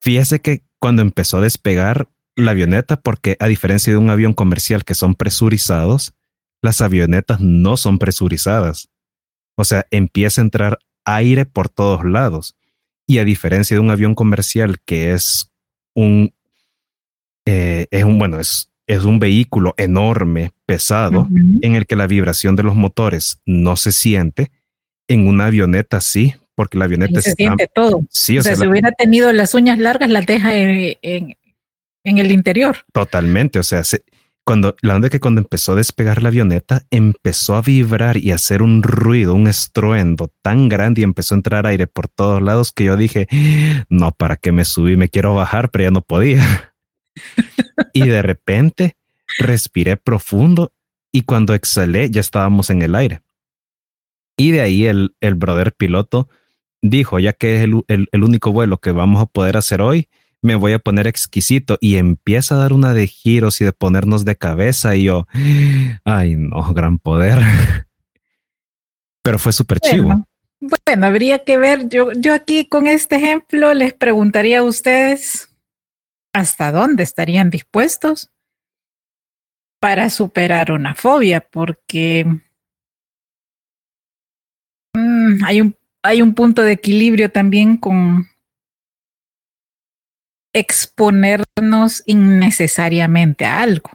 Fíjese 0.00 0.40
que 0.40 0.64
cuando 0.80 1.02
empezó 1.02 1.38
a 1.38 1.40
despegar 1.40 2.08
la 2.34 2.50
avioneta, 2.50 3.00
porque 3.00 3.36
a 3.38 3.46
diferencia 3.46 3.92
de 3.92 3.98
un 3.98 4.10
avión 4.10 4.34
comercial 4.34 4.84
que 4.84 4.94
son 4.94 5.14
presurizados, 5.14 6.14
las 6.62 6.80
avionetas 6.80 7.40
no 7.40 7.76
son 7.76 7.98
presurizadas. 7.98 8.90
O 9.56 9.64
sea, 9.64 9.86
empieza 9.90 10.40
a 10.40 10.44
entrar 10.44 10.78
aire 11.06 11.46
por 11.46 11.70
todos 11.70 12.04
lados. 12.04 12.54
Y 13.06 13.18
a 13.18 13.24
diferencia 13.24 13.74
de 13.74 13.80
un 13.80 13.90
avión 13.90 14.14
comercial 14.14 14.78
que 14.84 15.12
es 15.12 15.50
un, 15.94 16.34
eh, 17.46 17.86
es 17.90 18.04
un, 18.04 18.18
bueno, 18.18 18.38
es, 18.40 18.70
es 18.86 19.04
un 19.04 19.18
vehículo 19.18 19.74
enorme, 19.78 20.52
pesado, 20.66 21.28
en 21.62 21.74
el 21.74 21.86
que 21.86 21.96
la 21.96 22.06
vibración 22.06 22.56
de 22.56 22.64
los 22.64 22.74
motores 22.74 23.40
no 23.46 23.76
se 23.76 23.92
siente, 23.92 24.50
en 25.08 25.26
una 25.26 25.46
avioneta 25.46 26.00
sí, 26.00 26.34
porque 26.54 26.78
la 26.78 26.86
avioneta 26.86 27.20
se 27.20 27.32
siente 27.32 27.68
todo. 27.72 28.04
Sí, 28.10 28.38
o, 28.38 28.42
sea, 28.42 28.56
si 28.56 28.66
hubiera 28.66 28.90
tenido 28.92 29.32
las 29.32 29.54
uñas 29.54 29.78
largas, 29.78 30.10
las 30.10 30.26
deja 30.26 30.56
en, 30.56 30.96
en, 31.02 31.36
en 32.04 32.18
el 32.18 32.32
interior. 32.32 32.78
Totalmente, 32.92 33.58
o 33.58 33.62
sea, 33.62 33.84
se, 33.84 34.02
cuando 34.46 34.76
la 34.80 34.94
onda 34.94 35.10
que 35.10 35.18
cuando 35.18 35.40
empezó 35.40 35.72
a 35.72 35.74
despegar 35.74 36.22
la 36.22 36.28
avioneta 36.28 36.84
empezó 36.92 37.56
a 37.56 37.62
vibrar 37.62 38.16
y 38.16 38.30
a 38.30 38.36
hacer 38.36 38.62
un 38.62 38.80
ruido, 38.84 39.34
un 39.34 39.48
estruendo 39.48 40.32
tan 40.40 40.68
grande 40.68 41.00
y 41.00 41.04
empezó 41.04 41.34
a 41.34 41.38
entrar 41.38 41.66
aire 41.66 41.88
por 41.88 42.06
todos 42.06 42.40
lados 42.40 42.70
que 42.70 42.84
yo 42.84 42.96
dije, 42.96 43.26
no, 43.88 44.12
¿para 44.12 44.36
qué 44.36 44.52
me 44.52 44.64
subí? 44.64 44.96
Me 44.96 45.08
quiero 45.08 45.34
bajar, 45.34 45.72
pero 45.72 45.82
ya 45.82 45.90
no 45.90 46.00
podía. 46.00 46.72
y 47.92 48.06
de 48.06 48.22
repente 48.22 48.96
respiré 49.38 49.96
profundo 49.96 50.72
y 51.10 51.22
cuando 51.22 51.52
exhalé 51.52 52.08
ya 52.08 52.20
estábamos 52.20 52.70
en 52.70 52.82
el 52.82 52.94
aire. 52.94 53.22
Y 54.36 54.52
de 54.52 54.60
ahí 54.60 54.86
el, 54.86 55.16
el 55.20 55.34
brother 55.34 55.72
piloto 55.72 56.28
dijo, 56.82 57.18
ya 57.18 57.32
que 57.32 57.56
es 57.56 57.62
el, 57.62 57.82
el 58.12 58.22
único 58.22 58.52
vuelo 58.52 58.78
que 58.78 58.92
vamos 58.92 59.20
a 59.20 59.26
poder 59.26 59.56
hacer 59.56 59.80
hoy, 59.80 60.08
me 60.46 60.54
voy 60.54 60.72
a 60.72 60.78
poner 60.78 61.06
exquisito 61.06 61.76
y 61.80 61.96
empieza 61.96 62.54
a 62.54 62.58
dar 62.58 62.72
una 62.72 62.94
de 62.94 63.08
giros 63.08 63.60
y 63.60 63.64
de 63.64 63.72
ponernos 63.72 64.24
de 64.24 64.36
cabeza 64.36 64.94
y 64.94 65.04
yo, 65.04 65.26
ay 66.04 66.36
no, 66.36 66.72
gran 66.72 66.98
poder. 66.98 67.38
Pero 69.22 69.38
fue 69.38 69.52
súper 69.52 69.80
chivo. 69.80 70.24
Bueno, 70.60 71.06
habría 71.06 71.40
que 71.44 71.58
ver, 71.58 71.88
yo, 71.88 72.12
yo 72.12 72.32
aquí 72.32 72.66
con 72.66 72.86
este 72.86 73.16
ejemplo 73.16 73.74
les 73.74 73.92
preguntaría 73.92 74.60
a 74.60 74.62
ustedes 74.62 75.50
hasta 76.32 76.70
dónde 76.70 77.02
estarían 77.02 77.50
dispuestos 77.50 78.30
para 79.80 80.10
superar 80.10 80.70
una 80.70 80.94
fobia, 80.94 81.40
porque 81.40 82.24
mm, 84.94 85.44
hay, 85.44 85.60
un, 85.60 85.76
hay 86.02 86.22
un 86.22 86.34
punto 86.34 86.62
de 86.62 86.72
equilibrio 86.72 87.30
también 87.30 87.76
con, 87.76 88.28
exponernos 90.56 92.02
innecesariamente 92.06 93.44
a 93.44 93.60
algo. 93.60 93.90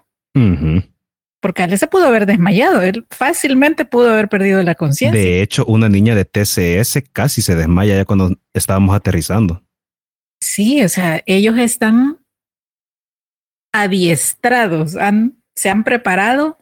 Porque 1.41 1.63
él 1.63 1.77
se 1.79 1.87
pudo 1.87 2.05
haber 2.05 2.27
desmayado, 2.27 2.83
él 2.83 3.05
fácilmente 3.09 3.83
pudo 3.83 4.11
haber 4.11 4.29
perdido 4.29 4.61
la 4.61 4.75
conciencia. 4.75 5.19
De 5.19 5.41
hecho, 5.41 5.65
una 5.65 5.89
niña 5.89 6.13
de 6.13 6.23
TCS 6.23 7.03
casi 7.11 7.41
se 7.41 7.55
desmaya 7.55 7.95
ya 7.95 8.05
cuando 8.05 8.37
estábamos 8.53 8.95
aterrizando. 8.95 9.63
Sí, 10.39 10.83
o 10.83 10.89
sea, 10.89 11.23
ellos 11.25 11.57
están 11.57 12.19
adiestrados, 13.73 14.95
han, 14.97 15.41
se 15.55 15.71
han 15.71 15.83
preparado 15.83 16.59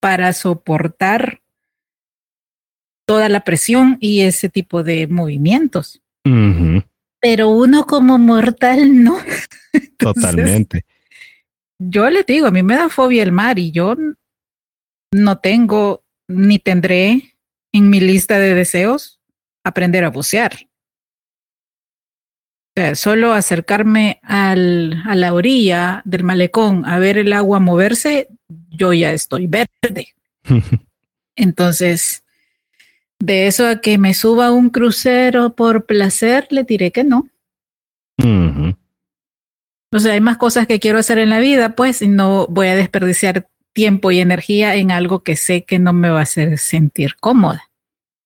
para 0.00 0.32
soportar 0.32 1.42
toda 3.06 3.28
la 3.28 3.40
presión 3.40 3.98
y 4.00 4.22
ese 4.22 4.48
tipo 4.48 4.82
de 4.82 5.08
movimientos 5.08 6.02
pero 7.22 7.50
uno 7.50 7.86
como 7.86 8.18
mortal 8.18 9.02
no. 9.04 9.16
Totalmente. 9.96 10.84
Yo 11.78 12.10
le 12.10 12.24
digo, 12.24 12.48
a 12.48 12.50
mí 12.50 12.64
me 12.64 12.74
da 12.74 12.88
fobia 12.88 13.22
el 13.22 13.30
mar 13.30 13.60
y 13.60 13.70
yo 13.70 13.96
no 15.12 15.38
tengo 15.38 16.04
ni 16.28 16.58
tendré 16.58 17.36
en 17.72 17.90
mi 17.90 18.00
lista 18.00 18.40
de 18.40 18.54
deseos 18.54 19.20
aprender 19.64 20.04
a 20.04 20.10
bucear. 20.10 20.52
O 22.74 22.80
sea, 22.80 22.94
solo 22.96 23.34
acercarme 23.34 24.18
al, 24.22 25.02
a 25.06 25.14
la 25.14 25.32
orilla 25.32 26.02
del 26.04 26.24
malecón 26.24 26.84
a 26.86 26.98
ver 26.98 27.18
el 27.18 27.32
agua 27.32 27.60
moverse, 27.60 28.28
yo 28.70 28.92
ya 28.92 29.12
estoy 29.12 29.46
verde. 29.46 30.14
Entonces, 31.36 32.21
de 33.22 33.46
eso 33.46 33.68
a 33.68 33.80
que 33.80 33.98
me 33.98 34.14
suba 34.14 34.50
un 34.50 34.68
crucero 34.68 35.54
por 35.54 35.86
placer, 35.86 36.48
le 36.50 36.64
diré 36.64 36.90
que 36.90 37.04
no. 37.04 37.28
O 39.94 39.98
sea, 39.98 40.14
hay 40.14 40.20
más 40.20 40.38
cosas 40.38 40.66
que 40.66 40.80
quiero 40.80 40.98
hacer 40.98 41.18
en 41.18 41.30
la 41.30 41.38
vida, 41.38 41.76
pues, 41.76 42.02
y 42.02 42.08
no 42.08 42.48
voy 42.48 42.66
a 42.66 42.74
desperdiciar 42.74 43.46
tiempo 43.72 44.10
y 44.10 44.18
energía 44.18 44.74
en 44.74 44.90
algo 44.90 45.22
que 45.22 45.36
sé 45.36 45.62
que 45.62 45.78
no 45.78 45.92
me 45.92 46.10
va 46.10 46.18
a 46.18 46.22
hacer 46.22 46.58
sentir 46.58 47.14
cómoda. 47.20 47.70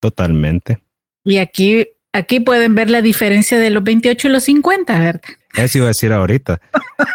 Totalmente. 0.01 0.79
Y 1.25 1.39
aquí, 1.39 1.89
aquí 2.13 2.41
pueden 2.41 2.75
ver 2.75 2.89
la 2.89 3.03
diferencia 3.03 3.59
de 3.59 3.69
los 3.69 3.85
28 3.85 4.29
y 4.29 4.31
los 4.31 4.45
50, 4.45 4.99
¿verdad? 4.99 5.21
Eso 5.57 5.79
iba 5.79 5.89
a 5.89 5.89
decir 5.89 6.13
ahorita, 6.13 6.59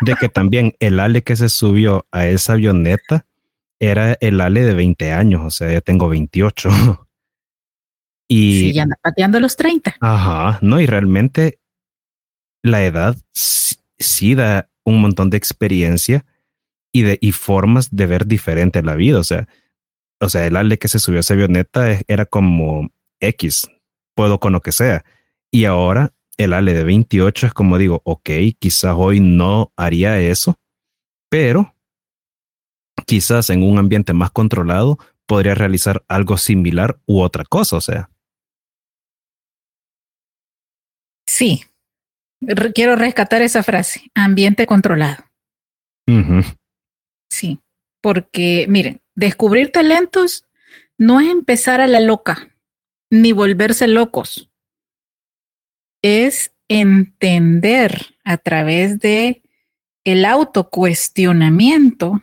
de 0.01 0.15
que 0.15 0.29
también 0.29 0.75
el 0.79 0.99
Ale 0.99 1.23
que 1.23 1.35
se 1.35 1.49
subió 1.49 2.05
a 2.11 2.27
esa 2.27 2.53
avioneta 2.53 3.25
era 3.79 4.17
el 4.21 4.39
Ale 4.39 4.63
de 4.65 4.75
20 4.75 5.13
años, 5.13 5.41
o 5.43 5.49
sea, 5.49 5.71
ya 5.71 5.81
tengo 5.81 6.09
28. 6.09 7.07
Y, 8.33 8.61
sí, 8.61 8.73
ya 8.73 8.83
anda 8.83 8.97
pateando 9.01 9.41
los 9.41 9.57
30. 9.57 9.97
Ajá, 9.99 10.57
no, 10.61 10.79
y 10.79 10.85
realmente 10.85 11.59
la 12.63 12.81
edad 12.85 13.17
sí, 13.33 14.35
da 14.35 14.69
un 14.85 15.01
montón 15.01 15.29
de 15.29 15.35
experiencia 15.35 16.25
y, 16.93 17.01
de, 17.01 17.17
y 17.19 17.33
formas 17.33 17.93
de 17.93 18.05
ver 18.05 18.25
diferente 18.25 18.81
la 18.83 18.95
vida. 18.95 19.19
O 19.19 19.25
sea, 19.25 19.49
o 20.21 20.29
sea, 20.29 20.47
el 20.47 20.55
Ale 20.55 20.79
que 20.79 20.87
se 20.87 20.99
subió 20.99 21.19
a 21.19 21.19
esa 21.19 21.33
avioneta 21.33 21.99
era 22.07 22.25
como 22.25 22.89
X, 23.19 23.69
puedo 24.15 24.39
con 24.39 24.53
lo 24.53 24.61
que 24.61 24.71
sea. 24.71 25.03
Y 25.51 25.65
ahora 25.65 26.13
el 26.37 26.53
Ale 26.53 26.73
de 26.73 26.85
28 26.85 27.47
es 27.47 27.53
como 27.53 27.77
digo, 27.77 28.01
ok, 28.05 28.29
quizás 28.57 28.95
hoy 28.97 29.19
no 29.19 29.73
haría 29.75 30.21
eso, 30.21 30.57
pero 31.29 31.75
quizás 33.05 33.49
en 33.49 33.61
un 33.61 33.77
ambiente 33.77 34.13
más 34.13 34.31
controlado 34.31 34.99
podría 35.25 35.53
realizar 35.53 36.05
algo 36.07 36.37
similar 36.37 36.97
u 37.05 37.19
otra 37.19 37.43
cosa, 37.43 37.75
o 37.75 37.81
sea. 37.81 38.09
Sí, 41.41 41.65
quiero 42.75 42.95
rescatar 42.95 43.41
esa 43.41 43.63
frase, 43.63 44.11
ambiente 44.13 44.67
controlado. 44.67 45.25
Sí, 47.31 47.59
porque 47.99 48.67
miren, 48.69 49.01
descubrir 49.15 49.71
talentos 49.71 50.45
no 50.99 51.19
es 51.19 51.31
empezar 51.31 51.81
a 51.81 51.87
la 51.87 51.99
loca, 51.99 52.55
ni 53.09 53.31
volverse 53.31 53.87
locos. 53.87 54.51
Es 56.03 56.53
entender 56.67 58.15
a 58.23 58.37
través 58.37 58.99
de 58.99 59.41
el 60.03 60.25
autocuestionamiento 60.25 62.21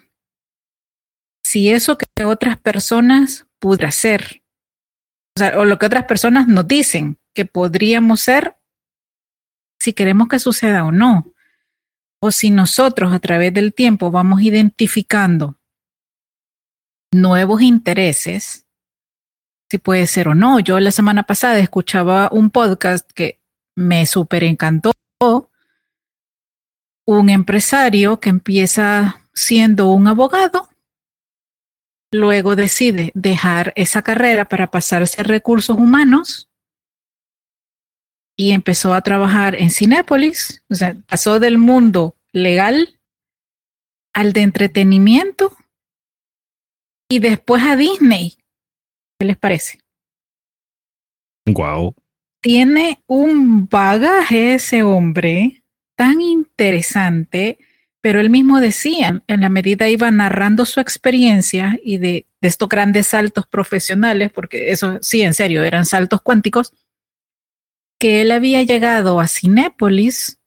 si 1.42 1.70
eso 1.70 1.98
que 1.98 2.24
otras 2.24 2.56
personas 2.56 3.48
pudieran 3.58 3.90
ser, 3.90 4.44
o, 5.36 5.40
sea, 5.40 5.58
o 5.58 5.64
lo 5.64 5.76
que 5.76 5.86
otras 5.86 6.04
personas 6.04 6.46
nos 6.46 6.68
dicen 6.68 7.18
que 7.34 7.46
podríamos 7.46 8.20
ser, 8.20 8.57
si 9.78 9.92
queremos 9.92 10.28
que 10.28 10.38
suceda 10.38 10.84
o 10.84 10.92
no, 10.92 11.32
o 12.20 12.30
si 12.30 12.50
nosotros 12.50 13.12
a 13.12 13.20
través 13.20 13.54
del 13.54 13.72
tiempo 13.72 14.10
vamos 14.10 14.42
identificando 14.42 15.56
nuevos 17.12 17.62
intereses, 17.62 18.66
si 19.70 19.78
puede 19.78 20.06
ser 20.06 20.28
o 20.28 20.34
no. 20.34 20.60
Yo 20.60 20.80
la 20.80 20.90
semana 20.90 21.22
pasada 21.22 21.58
escuchaba 21.58 22.28
un 22.32 22.50
podcast 22.50 23.10
que 23.12 23.40
me 23.76 24.06
súper 24.06 24.44
encantó. 24.44 24.92
Un 27.06 27.30
empresario 27.30 28.20
que 28.20 28.28
empieza 28.28 29.22
siendo 29.32 29.90
un 29.90 30.06
abogado, 30.08 30.68
luego 32.12 32.54
decide 32.54 33.12
dejar 33.14 33.72
esa 33.76 34.02
carrera 34.02 34.44
para 34.44 34.70
pasarse 34.70 35.20
a 35.20 35.24
recursos 35.24 35.76
humanos 35.76 36.48
y 38.40 38.52
empezó 38.52 38.94
a 38.94 39.02
trabajar 39.02 39.56
en 39.56 39.70
Cinépolis, 39.70 40.62
o 40.70 40.74
sea, 40.76 40.96
pasó 41.08 41.40
del 41.40 41.58
mundo 41.58 42.14
legal 42.32 42.96
al 44.14 44.32
de 44.32 44.42
entretenimiento 44.42 45.56
y 47.10 47.18
después 47.18 47.64
a 47.64 47.74
Disney. 47.74 48.36
¿Qué 49.18 49.26
les 49.26 49.36
parece? 49.36 49.80
Wow. 51.46 51.96
Tiene 52.40 53.02
un 53.08 53.68
bagaje 53.68 54.54
ese 54.54 54.84
hombre 54.84 55.64
tan 55.96 56.20
interesante, 56.20 57.58
pero 58.00 58.20
él 58.20 58.30
mismo 58.30 58.60
decía, 58.60 59.20
en 59.26 59.40
la 59.40 59.48
medida 59.48 59.88
iba 59.88 60.12
narrando 60.12 60.64
su 60.64 60.78
experiencia 60.78 61.76
y 61.82 61.98
de, 61.98 62.26
de 62.40 62.48
estos 62.48 62.68
grandes 62.68 63.08
saltos 63.08 63.48
profesionales, 63.48 64.30
porque 64.32 64.70
eso 64.70 64.98
sí, 65.02 65.22
en 65.22 65.34
serio, 65.34 65.64
eran 65.64 65.86
saltos 65.86 66.22
cuánticos, 66.22 66.72
que 67.98 68.22
él 68.22 68.30
había 68.30 68.62
llegado 68.62 69.20
a 69.20 69.28
Cinépolis 69.28 70.40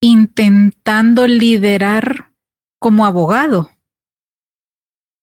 intentando 0.00 1.26
liderar 1.26 2.32
como 2.78 3.06
abogado 3.06 3.70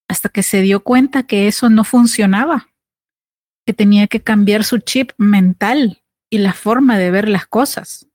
hasta 0.10 0.30
que 0.30 0.44
se 0.44 0.62
dio 0.62 0.84
cuenta 0.84 1.24
que 1.24 1.48
eso 1.48 1.70
no 1.70 1.84
funcionaba, 1.84 2.70
que 3.66 3.74
tenía 3.74 4.08
que 4.08 4.22
cambiar 4.22 4.64
su 4.64 4.80
chip 4.80 5.12
mental 5.18 6.04
y 6.30 6.40
la 6.40 6.54
forma 6.54 6.98
de 6.98 7.12
ver 7.12 7.30
las 7.30 7.46
cosas. 7.46 8.08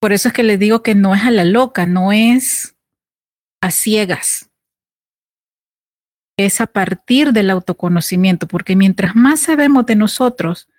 Por 0.00 0.12
eso 0.12 0.28
es 0.28 0.34
que 0.34 0.42
les 0.42 0.58
digo 0.58 0.82
que 0.82 0.94
no 0.94 1.14
es 1.14 1.22
a 1.22 1.30
la 1.30 1.44
loca, 1.44 1.86
no 1.86 2.10
es 2.10 2.76
a 3.62 3.70
ciegas. 3.70 4.50
Es 6.38 6.62
a 6.62 6.66
partir 6.66 7.32
del 7.32 7.50
autoconocimiento, 7.50 8.48
porque 8.48 8.76
mientras 8.76 9.14
más 9.14 9.40
sabemos 9.40 9.84
de 9.84 9.96
nosotros, 9.96 10.69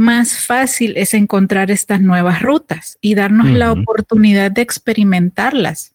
más 0.00 0.44
fácil 0.46 0.96
es 0.96 1.14
encontrar 1.14 1.70
estas 1.70 2.00
nuevas 2.00 2.42
rutas 2.42 2.98
y 3.00 3.14
darnos 3.14 3.50
la 3.50 3.70
oportunidad 3.70 4.50
de 4.50 4.62
experimentarlas 4.62 5.94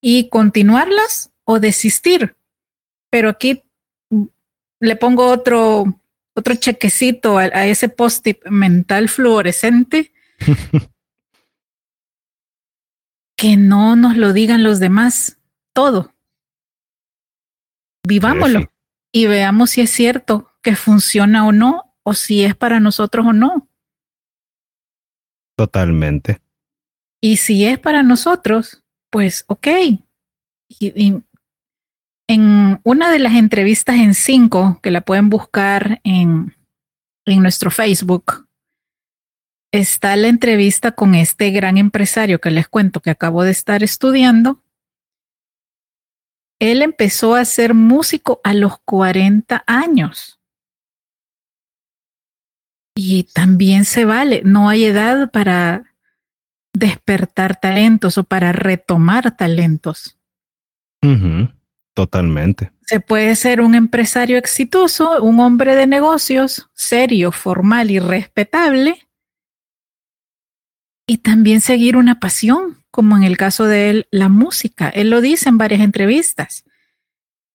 y 0.00 0.28
continuarlas 0.28 1.32
o 1.44 1.58
desistir. 1.58 2.36
Pero 3.10 3.30
aquí 3.30 3.64
le 4.80 4.96
pongo 4.96 5.26
otro, 5.26 6.00
otro 6.34 6.54
chequecito 6.54 7.38
a, 7.38 7.44
a 7.44 7.66
ese 7.66 7.88
post-it 7.88 8.44
mental 8.46 9.08
fluorescente. 9.08 10.12
que 13.38 13.56
no 13.56 13.94
nos 13.94 14.16
lo 14.16 14.32
digan 14.32 14.64
los 14.64 14.80
demás 14.80 15.38
todo. 15.72 16.12
Vivámoslo 18.06 18.70
y 19.12 19.26
veamos 19.26 19.70
si 19.70 19.80
es 19.80 19.90
cierto 19.90 20.47
que 20.62 20.76
funciona 20.76 21.46
o 21.46 21.52
no, 21.52 21.94
o 22.02 22.14
si 22.14 22.44
es 22.44 22.54
para 22.54 22.80
nosotros 22.80 23.26
o 23.26 23.32
no. 23.32 23.68
Totalmente. 25.56 26.40
Y 27.20 27.38
si 27.38 27.64
es 27.64 27.78
para 27.78 28.02
nosotros, 28.02 28.82
pues 29.10 29.44
ok. 29.48 29.66
Y, 30.68 31.14
en 32.30 32.80
una 32.84 33.10
de 33.10 33.18
las 33.18 33.34
entrevistas 33.34 33.96
en 33.96 34.14
cinco, 34.14 34.80
que 34.82 34.90
la 34.90 35.00
pueden 35.00 35.30
buscar 35.30 36.00
en, 36.04 36.54
en 37.24 37.42
nuestro 37.42 37.70
Facebook, 37.70 38.46
está 39.72 40.14
la 40.16 40.28
entrevista 40.28 40.92
con 40.92 41.14
este 41.14 41.50
gran 41.50 41.78
empresario 41.78 42.40
que 42.40 42.50
les 42.50 42.68
cuento 42.68 43.00
que 43.00 43.10
acabo 43.10 43.44
de 43.44 43.50
estar 43.50 43.82
estudiando. 43.82 44.62
Él 46.60 46.82
empezó 46.82 47.34
a 47.34 47.44
ser 47.44 47.74
músico 47.74 48.40
a 48.44 48.52
los 48.52 48.78
40 48.84 49.64
años. 49.66 50.37
Y 53.00 53.28
también 53.32 53.84
se 53.84 54.04
vale, 54.04 54.42
no 54.44 54.68
hay 54.68 54.86
edad 54.86 55.30
para 55.30 55.94
despertar 56.72 57.54
talentos 57.54 58.18
o 58.18 58.24
para 58.24 58.50
retomar 58.50 59.36
talentos. 59.36 60.18
Totalmente. 61.94 62.72
Se 62.86 62.98
puede 62.98 63.36
ser 63.36 63.60
un 63.60 63.76
empresario 63.76 64.36
exitoso, 64.36 65.22
un 65.22 65.38
hombre 65.38 65.76
de 65.76 65.86
negocios, 65.86 66.70
serio, 66.74 67.30
formal 67.30 67.92
y 67.92 68.00
respetable, 68.00 69.06
y 71.06 71.18
también 71.18 71.60
seguir 71.60 71.96
una 71.96 72.18
pasión, 72.18 72.82
como 72.90 73.16
en 73.16 73.22
el 73.22 73.36
caso 73.36 73.66
de 73.66 73.90
él, 73.90 74.08
la 74.10 74.28
música. 74.28 74.88
Él 74.88 75.10
lo 75.10 75.20
dice 75.20 75.48
en 75.48 75.56
varias 75.56 75.82
entrevistas. 75.82 76.64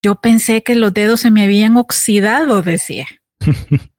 Yo 0.01 0.21
pensé 0.21 0.63
que 0.63 0.75
los 0.75 0.93
dedos 0.93 1.19
se 1.19 1.31
me 1.31 1.43
habían 1.43 1.75
oxidado, 1.75 2.61
decía. 2.61 3.07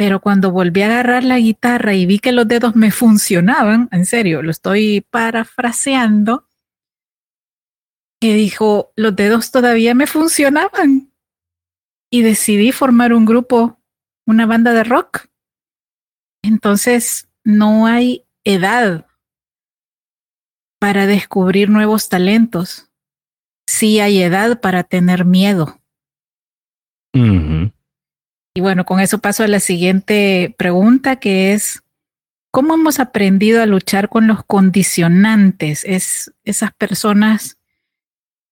Pero 0.00 0.22
cuando 0.22 0.50
volví 0.50 0.80
a 0.80 0.86
agarrar 0.86 1.24
la 1.24 1.38
guitarra 1.38 1.92
y 1.92 2.06
vi 2.06 2.20
que 2.20 2.32
los 2.32 2.48
dedos 2.48 2.74
me 2.74 2.90
funcionaban, 2.90 3.90
en 3.92 4.06
serio, 4.06 4.40
lo 4.40 4.50
estoy 4.50 5.02
parafraseando, 5.02 6.48
que 8.18 8.32
dijo, 8.32 8.94
los 8.96 9.14
dedos 9.14 9.50
todavía 9.50 9.94
me 9.94 10.06
funcionaban. 10.06 11.12
Y 12.10 12.22
decidí 12.22 12.72
formar 12.72 13.12
un 13.12 13.26
grupo, 13.26 13.78
una 14.26 14.46
banda 14.46 14.72
de 14.72 14.84
rock. 14.84 15.26
Entonces, 16.42 17.28
no 17.44 17.86
hay 17.86 18.24
edad 18.42 19.06
para 20.78 21.04
descubrir 21.04 21.68
nuevos 21.68 22.08
talentos. 22.08 22.90
Sí 23.66 24.00
hay 24.00 24.22
edad 24.22 24.62
para 24.62 24.82
tener 24.82 25.26
miedo. 25.26 25.78
Y 28.54 28.60
bueno, 28.60 28.84
con 28.84 29.00
eso 29.00 29.18
paso 29.18 29.44
a 29.44 29.48
la 29.48 29.60
siguiente 29.60 30.54
pregunta, 30.58 31.16
que 31.16 31.52
es, 31.52 31.82
¿cómo 32.50 32.74
hemos 32.74 32.98
aprendido 32.98 33.62
a 33.62 33.66
luchar 33.66 34.08
con 34.08 34.26
los 34.26 34.44
condicionantes? 34.44 35.84
Es 35.84 36.32
esas 36.44 36.72
personas 36.72 37.58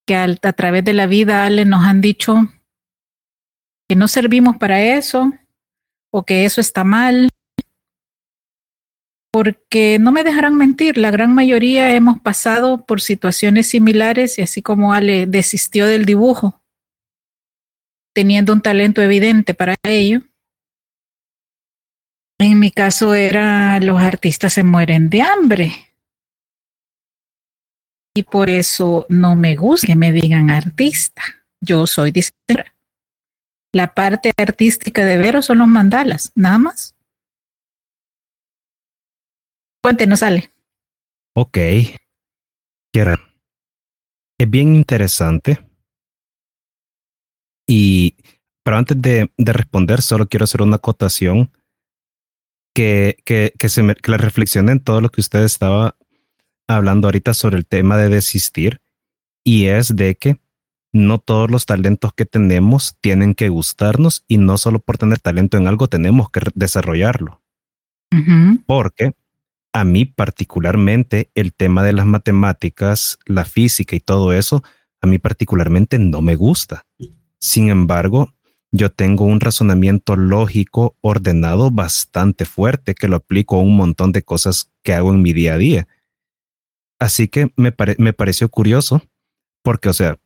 que 0.07 0.15
a, 0.15 0.53
través 0.53 0.85
de 0.85 0.95
la 0.95 1.07
vida 1.07 1.45
Ale, 1.45 1.65
nos 1.65 1.85
han 1.85 2.01
dicho 2.01 2.49
que 3.89 3.97
no 3.97 4.07
servimos 4.07 4.57
para 4.57 4.81
eso 4.81 5.33
o 6.11 6.25
que 6.25 6.45
eso 6.45 6.61
está 6.61 6.85
mal. 6.85 7.29
Porque 9.33 9.99
no 9.99 10.13
me 10.13 10.25
dejarán 10.25 10.57
mentir, 10.57 10.97
la 10.97 11.11
gran 11.11 11.35
mayoría 11.35 11.95
hemos 11.95 12.21
pasado 12.21 12.87
por 12.87 13.01
situaciones 13.01 13.69
similares 13.69 14.39
y 14.39 14.43
así 14.43 14.63
como 14.63 14.95
Ale 14.95 15.27
desistió 15.27 15.87
del 15.87 16.07
dibujo 16.07 16.58
teniendo 18.19 18.53
un 18.53 18.61
talento 18.61 19.01
evidente 19.01 19.55
para 19.55 19.77
ello. 19.85 20.23
En 22.37 22.59
mi 22.59 22.73
caso 22.73 23.15
era 23.15 23.79
los 23.79 24.03
artistas 24.03 24.55
se 24.55 24.65
mueren 24.65 25.09
de 25.09 25.23
hambre. 25.23 25.95
Y 28.17 28.25
por 28.25 28.51
eso 28.51 29.07
no 29.09 29.37
me 29.37 29.55
gusta 29.55 29.87
que 29.87 29.95
me 29.95 30.11
digan 30.11 30.51
artista. 30.51 31.23
Yo 31.61 31.87
soy 31.87 32.11
diseñadora. 32.11 32.75
La 33.73 33.95
parte 33.95 34.33
artística 34.37 35.05
de 35.05 35.17
Vero 35.17 35.41
son 35.41 35.59
los 35.59 35.69
mandalas, 35.69 36.33
nada 36.35 36.59
más. 36.59 36.97
Cuéntenos, 39.81 40.25
Ale. 40.25 40.53
Ok. 41.37 41.57
es 44.41 44.51
bien 44.51 44.75
interesante. 44.75 45.68
Y, 47.69 48.17
pero 48.65 48.79
antes 48.79 49.01
de, 49.01 49.31
de 49.37 49.53
responder, 49.53 50.03
solo 50.03 50.27
quiero 50.27 50.45
hacer 50.45 50.63
una 50.63 50.77
acotación 50.77 51.53
que, 52.75 53.19
que, 53.25 53.53
que, 53.59 53.69
se 53.69 53.85
me, 53.85 53.95
que 53.95 54.11
la 54.11 54.17
reflexione 54.17 54.73
en 54.73 54.81
todo 54.81 55.01
lo 55.01 55.11
que 55.11 55.21
usted 55.21 55.45
estaba 55.45 55.97
hablando 56.67 57.07
ahorita 57.09 57.35
sobre 57.35 57.59
el 57.59 57.67
tema 57.67 57.97
de 57.97 58.09
desistir. 58.09 58.81
Y 59.45 59.67
es 59.67 59.95
de 59.95 60.17
que 60.17 60.39
no 60.93 61.19
todos 61.19 61.51
los 61.51 61.67
talentos 61.67 62.13
que 62.15 62.27
tenemos 62.27 62.97
tienen 63.01 63.35
que 63.35 63.49
gustarnos 63.49 64.25
y 64.27 64.39
no 64.39 64.59
solo 64.59 64.79
por 64.79 64.99
tener 64.99 65.21
talento 65.21 65.57
en 65.57 65.69
algo 65.69 65.89
tenemos 65.89 66.31
que 66.31 66.41
desarrollarlo. 66.55 67.43
Porque 68.67 69.13
a 69.73 69.85
mí 69.85 70.07
particularmente 70.07 71.31
el 71.35 71.53
tema 71.53 71.83
de 71.83 71.93
las 71.93 72.07
matemáticas, 72.07 73.19
la 73.27 73.45
física 73.45 73.95
y 73.95 74.01
todo 74.01 74.33
eso, 74.33 74.63
a 75.01 75.07
mí 75.07 75.19
particularmente 75.19 75.99
no 75.99 76.23
me 76.23 76.35
gusta. 76.35 76.87
Sin 77.41 77.69
embargo, 77.69 78.35
yo 78.71 78.91
tengo 78.91 79.25
un 79.25 79.41
razonamiento 79.41 80.17
lógico 80.17 80.97
ordenado 81.01 81.71
bastante 81.71 82.45
fuerte 82.45 82.95
que 82.95 83.09
lo 83.09 83.17
aplico 83.17 83.57
a 83.57 83.63
un 83.63 83.77
montón 83.77 84.13
de 84.13 84.23
cosas 84.23 84.71
que 84.83 84.93
hago 84.93 85.13
en 85.13 85.23
mi 85.23 85.33
día 85.33 85.55
a 85.55 85.59
día. 85.59 85.89
Así 86.99 87.29
que 87.29 87.53
me, 87.57 87.73
pareció 87.73 88.49
curioso 88.49 89.03
porque, 89.63 89.89
o 89.89 89.93
sea, 89.93 90.19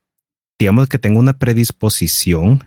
digamos 0.58 0.88
que 0.88 0.98
tengo 0.98 1.20
una 1.20 1.38
predisposición 1.38 2.64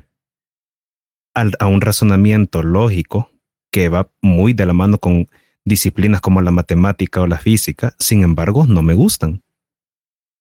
a 1.34 1.68
un 1.68 1.82
razonamiento 1.82 2.64
lógico 2.64 3.30
que 3.72 3.90
va 3.90 4.10
muy 4.22 4.54
de 4.54 4.66
la 4.66 4.72
mano 4.72 5.00
con 5.00 5.28
disciplinas 5.66 6.22
como 6.22 6.42
la 6.42 6.52
matemática 6.52 7.22
o 7.22 7.28
la 7.28 7.40
física, 7.40 7.94
sin 8.00 8.24
embargo, 8.24 8.66
no 8.66 8.82
me 8.82 8.94
gustan. 8.94 9.44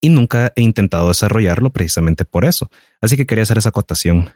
Y 0.04 0.10
nunca 0.10 0.52
he 0.54 0.60
intentado 0.60 1.08
desarrollarlo 1.08 1.70
precisamente 1.70 2.26
por 2.26 2.44
eso. 2.44 2.70
Así 3.00 3.16
que 3.16 3.26
quería 3.26 3.44
hacer 3.44 3.56
esa 3.56 3.70
acotación. 3.70 4.34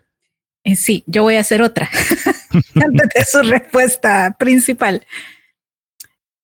Eh, 0.64 0.76
sí, 0.76 1.04
yo 1.06 1.22
voy 1.22 1.36
a 1.36 1.40
hacer 1.40 1.60
otra 1.60 1.90
antes 2.74 3.08
de 3.14 3.24
su 3.24 3.42
respuesta 3.42 4.34
principal. 4.38 5.06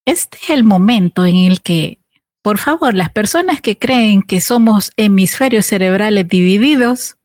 Este 0.05 0.37
es 0.43 0.51
el 0.51 0.65
momento 0.65 1.25
en 1.25 1.37
el 1.37 1.63
que, 1.63 2.01
por 2.43 2.59
favor, 2.59 2.93
las 2.93 3.11
personas 3.11 3.63
que 3.63 3.79
creen 3.79 4.23
que 4.23 4.43
somos 4.43 4.93
hemisferios 4.99 5.65
cerebrales 5.65 6.29
divididos, 6.29 7.17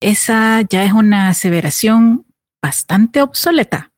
esa 0.00 0.60
ya 0.68 0.84
es 0.84 0.92
una 0.92 1.28
aseveración 1.28 2.26
bastante 2.60 3.22
obsoleta 3.22 3.92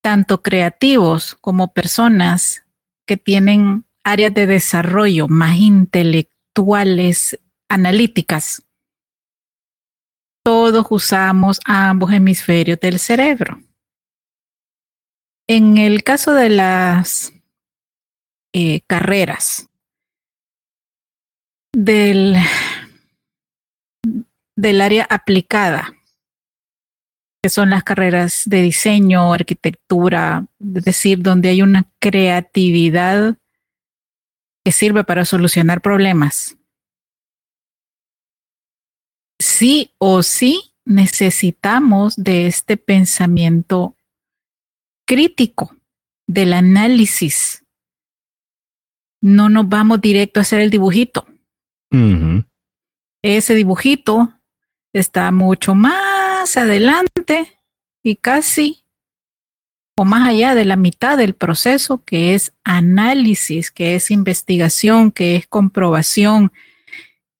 tanto 0.00 0.42
creativos 0.42 1.36
como 1.40 1.72
personas 1.72 2.64
que 3.06 3.16
tienen 3.16 3.84
áreas 4.04 4.34
de 4.34 4.46
desarrollo 4.46 5.28
más 5.28 5.56
intelectuales, 5.56 7.38
analíticas, 7.68 8.62
todos 10.42 10.86
usamos 10.90 11.60
ambos 11.64 12.12
hemisferios 12.12 12.80
del 12.80 12.98
cerebro. 12.98 13.60
En 15.48 15.78
el 15.78 16.02
caso 16.02 16.32
de 16.32 16.48
las 16.48 17.32
eh, 18.52 18.80
carreras 18.86 19.68
del, 21.72 22.36
del 24.56 24.80
área 24.80 25.06
aplicada, 25.10 25.92
que 27.42 27.48
son 27.48 27.70
las 27.70 27.84
carreras 27.84 28.42
de 28.46 28.62
diseño, 28.62 29.32
arquitectura, 29.32 30.46
es 30.74 30.84
decir, 30.84 31.22
donde 31.22 31.48
hay 31.48 31.62
una 31.62 31.90
creatividad 31.98 33.36
que 34.70 34.76
sirve 34.76 35.02
para 35.02 35.24
solucionar 35.24 35.80
problemas. 35.80 36.56
Sí 39.40 39.90
o 39.98 40.22
sí 40.22 40.74
necesitamos 40.84 42.14
de 42.14 42.46
este 42.46 42.76
pensamiento 42.76 43.96
crítico, 45.08 45.74
del 46.28 46.52
análisis. 46.52 47.64
No 49.20 49.48
nos 49.48 49.68
vamos 49.68 50.00
directo 50.00 50.38
a 50.38 50.42
hacer 50.42 50.60
el 50.60 50.70
dibujito. 50.70 51.26
Ese 53.22 53.54
dibujito 53.56 54.32
está 54.92 55.32
mucho 55.32 55.74
más 55.74 56.56
adelante 56.56 57.58
y 58.04 58.14
casi 58.14 58.79
o 60.00 60.06
más 60.06 60.26
allá 60.26 60.54
de 60.54 60.64
la 60.64 60.76
mitad 60.76 61.18
del 61.18 61.34
proceso 61.34 62.02
que 62.06 62.34
es 62.34 62.54
análisis, 62.64 63.70
que 63.70 63.96
es 63.96 64.10
investigación, 64.10 65.12
que 65.12 65.36
es 65.36 65.46
comprobación, 65.46 66.52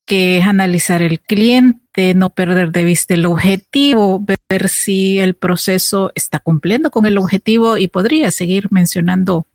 que 0.05 0.37
es 0.37 0.45
analizar 0.45 1.01
el 1.01 1.21
cliente, 1.21 2.13
no 2.13 2.29
perder 2.29 2.71
de 2.71 2.85
vista 2.85 3.15
el 3.15 3.25
objetivo, 3.25 4.23
ver 4.23 4.69
si 4.69 5.19
el 5.21 5.37
proceso 5.37 6.13
está 6.15 6.39
cumpliendo 6.39 6.91
con 6.91 7.07
el 7.07 7.17
objetivo 7.17 7.79
y 7.79 7.89
podría 7.89 8.31
seguir 8.31 8.71
mencionando 8.71 9.47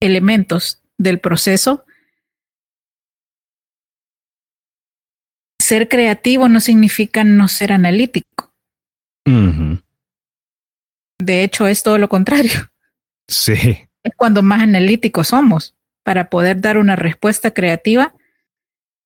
elementos 0.00 0.82
del 0.98 1.18
proceso 1.18 1.86
ser 5.58 5.88
creativo 5.88 6.50
no 6.50 6.60
significa 6.60 7.24
no 7.24 7.48
ser 7.48 7.72
analítico. 7.72 8.52
De 11.18 11.42
hecho, 11.42 11.66
es 11.66 11.82
todo 11.82 11.98
lo 11.98 12.08
contrario. 12.08 12.52
Sí. 13.28 13.54
Es 14.04 14.12
cuando 14.16 14.40
más 14.40 14.62
analíticos 14.62 15.26
somos 15.26 15.74
para 16.04 16.30
poder 16.30 16.60
dar 16.60 16.78
una 16.78 16.94
respuesta 16.94 17.50
creativa 17.50 18.14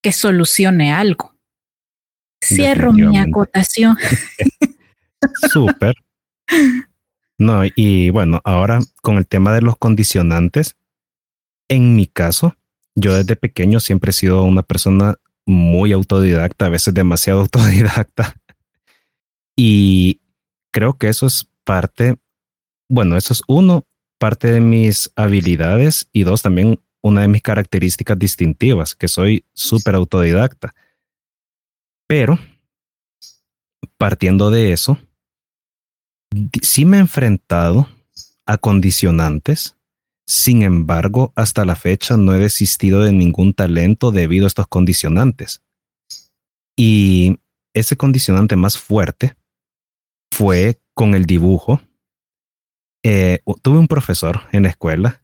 que 0.02 0.12
solucione 0.12 0.92
algo. 0.92 1.34
Cierro 2.44 2.92
mi 2.92 3.16
acotación. 3.16 3.96
Súper. 5.50 5.94
No, 7.38 7.62
y 7.74 8.10
bueno, 8.10 8.42
ahora 8.44 8.80
con 9.00 9.16
el 9.16 9.26
tema 9.26 9.54
de 9.54 9.62
los 9.62 9.78
condicionantes, 9.78 10.76
en 11.68 11.96
mi 11.96 12.06
caso, 12.06 12.56
yo 12.94 13.14
desde 13.14 13.36
pequeño 13.36 13.80
siempre 13.80 14.10
he 14.10 14.12
sido 14.12 14.42
una 14.44 14.62
persona 14.62 15.16
muy 15.46 15.92
autodidacta, 15.92 16.66
a 16.66 16.70
veces 16.70 16.92
demasiado 16.92 17.40
autodidacta. 17.42 18.34
Y 19.56 20.20
creo 20.70 20.98
que 20.98 21.08
eso 21.08 21.26
es 21.26 21.49
parte, 21.64 22.16
bueno, 22.88 23.16
eso 23.16 23.32
es 23.32 23.42
uno, 23.48 23.84
parte 24.18 24.50
de 24.50 24.60
mis 24.60 25.10
habilidades 25.16 26.08
y 26.12 26.24
dos, 26.24 26.42
también 26.42 26.80
una 27.02 27.22
de 27.22 27.28
mis 27.28 27.42
características 27.42 28.18
distintivas, 28.18 28.94
que 28.94 29.08
soy 29.08 29.44
súper 29.52 29.94
autodidacta. 29.94 30.74
Pero, 32.06 32.38
partiendo 33.96 34.50
de 34.50 34.72
eso, 34.72 34.98
sí 36.62 36.84
me 36.84 36.98
he 36.98 37.00
enfrentado 37.00 37.88
a 38.46 38.58
condicionantes 38.58 39.76
sin 40.30 40.62
embargo, 40.62 41.32
hasta 41.34 41.64
la 41.64 41.74
fecha 41.74 42.16
no 42.16 42.32
he 42.32 42.38
desistido 42.38 43.02
de 43.02 43.10
ningún 43.10 43.52
talento 43.52 44.12
debido 44.12 44.44
a 44.44 44.46
estos 44.46 44.68
condicionantes. 44.68 45.60
Y 46.76 47.40
ese 47.74 47.96
condicionante 47.96 48.54
más 48.54 48.78
fuerte 48.78 49.34
fue 50.30 50.80
con 51.00 51.14
el 51.14 51.24
dibujo. 51.24 51.80
Eh, 53.02 53.38
tuve 53.62 53.78
un 53.78 53.88
profesor 53.88 54.42
en 54.52 54.64
la 54.64 54.68
escuela, 54.68 55.22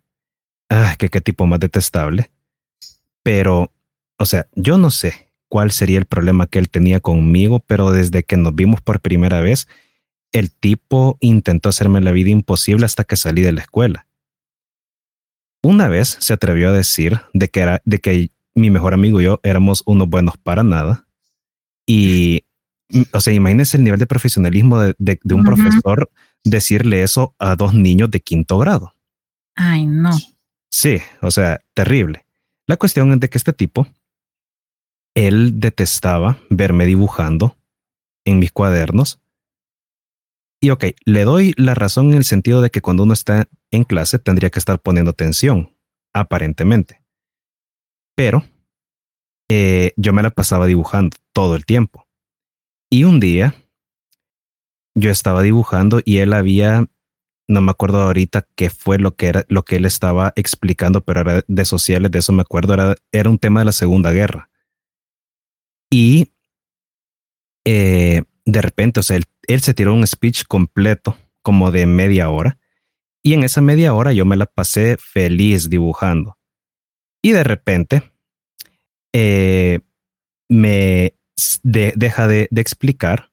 ah, 0.71 0.97
qué 0.99 1.21
tipo 1.21 1.47
más 1.47 1.61
detestable, 1.61 2.31
pero, 3.23 3.71
o 4.19 4.25
sea, 4.25 4.49
yo 4.55 4.79
no 4.79 4.91
sé 4.91 5.29
cuál 5.51 5.73
sería 5.73 5.99
el 5.99 6.07
problema 6.07 6.47
que 6.47 6.59
él 6.59 6.71
tenía 6.71 7.01
conmigo, 7.01 7.61
pero 7.61 7.91
desde 7.91 8.23
que 8.23 8.39
nos 8.39 8.55
vimos 8.55 8.81
por 8.81 9.01
primera 9.01 9.43
vez, 9.43 9.69
el 10.33 10.51
tipo 10.51 11.19
intentó 11.21 11.69
hacerme 11.69 12.01
la 12.01 12.13
vida 12.13 12.31
imposible 12.31 12.87
hasta 12.87 13.05
que 13.05 13.17
salí 13.17 13.43
de 13.43 13.53
la 13.53 13.61
escuela. 13.61 14.07
Una 15.63 15.89
vez 15.89 16.17
se 16.21 16.33
atrevió 16.33 16.71
a 16.71 16.73
decir 16.73 17.21
de 17.35 17.49
que, 17.51 17.61
era, 17.61 17.83
de 17.85 17.99
que 17.99 18.31
mi 18.55 18.71
mejor 18.71 18.95
amigo 18.95 19.21
y 19.21 19.25
yo 19.25 19.41
éramos 19.43 19.83
unos 19.85 20.09
buenos 20.09 20.39
para 20.39 20.63
nada. 20.63 21.07
Y, 21.87 22.46
o 23.13 23.21
sea, 23.21 23.33
imagínense 23.33 23.77
el 23.77 23.85
nivel 23.85 23.99
de 23.99 24.07
profesionalismo 24.07 24.81
de, 24.81 24.95
de, 24.99 25.35
un 25.35 25.45
profesor 25.45 26.11
decirle 26.45 27.03
eso 27.03 27.35
a 27.39 27.57
dos 27.57 27.75
niños 27.75 28.11
de 28.11 28.21
quinto 28.21 28.59
grado. 28.59 28.95
Ay, 29.55 29.87
no. 29.87 30.11
Sí, 30.71 30.99
o 31.23 31.31
sea, 31.31 31.61
terrible. 31.75 32.27
La 32.67 32.77
cuestión 32.77 33.13
es 33.13 33.21
de 33.21 33.29
que 33.29 33.39
este 33.39 33.53
tipo, 33.53 33.87
él 35.15 35.59
detestaba 35.61 36.39
verme 36.51 36.87
dibujando 36.87 37.57
en 38.25 38.39
mis 38.39 38.53
cuadernos 38.53 39.21
y 40.61 40.71
ok, 40.71 40.85
le 41.05 41.25
doy 41.25 41.55
la 41.57 41.75
razón 41.75 42.11
en 42.11 42.17
el 42.17 42.25
sentido 42.25 42.63
de 42.63 42.71
que 42.71 42.81
cuando 42.81 43.03
uno 43.03 43.13
está 43.13 43.49
en 43.71 43.85
clase 43.85 44.19
tendría 44.19 44.51
que 44.51 44.59
estar 44.59 44.81
poniendo 44.81 45.11
atención, 45.11 45.75
aparentemente. 46.13 47.03
Pero 48.15 48.45
eh, 49.51 49.93
yo 49.97 50.13
me 50.13 50.23
la 50.23 50.31
pasaba 50.31 50.67
dibujando 50.67 51.17
todo 51.33 51.57
el 51.57 51.67
tiempo. 51.67 52.06
Y 52.91 53.05
un 53.05 53.21
día 53.21 53.55
yo 54.95 55.11
estaba 55.11 55.43
dibujando 55.43 56.01
y 56.05 56.19
él 56.19 56.33
había 56.33 56.87
no 57.49 57.61
me 57.61 57.71
acuerdo 57.71 58.03
ahorita 58.03 58.47
qué 58.57 58.71
fue 58.71 58.99
lo 58.99 59.15
que 59.15 59.29
era 59.29 59.45
lo 59.49 59.65
que 59.65 59.77
él 59.77 59.85
estaba 59.85 60.33
explicando, 60.37 61.03
pero 61.03 61.21
era 61.21 61.45
de 61.47 61.65
sociales, 61.65 62.11
de 62.11 62.19
eso 62.19 62.33
me 62.33 62.43
acuerdo, 62.43 62.75
era, 62.75 62.97
era 63.13 63.31
un 63.31 63.39
tema 63.39 63.61
de 63.61 63.67
la 63.67 63.73
Segunda 63.73 64.13
Guerra. 64.13 64.51
Y 65.91 66.33
eh, 67.65 68.25
de 68.45 68.63
repente, 68.63 69.01
o 69.01 69.03
sea, 69.03 69.17
él, 69.17 69.61
se 69.61 69.75
tiró 69.75 69.95
un 69.95 70.07
speech 70.07 70.45
completo, 70.47 71.17
como 71.43 71.71
de 71.71 71.87
media 71.87 72.31
hora, 72.31 72.59
y 73.23 73.35
en 73.35 73.45
esa 73.45 73.61
media 73.61 73.95
hora 73.95 74.13
yo 74.13 74.25
me 74.25 74.37
la 74.37 74.47
pasé 74.47 74.97
feliz 74.99 75.69
dibujando. 75.69 76.39
Y 77.23 77.33
de 77.33 77.45
repente 77.45 78.13
eh, 79.13 79.81
me 80.49 81.15
deja 81.63 82.29
de, 82.29 82.49
explicar, 82.57 83.31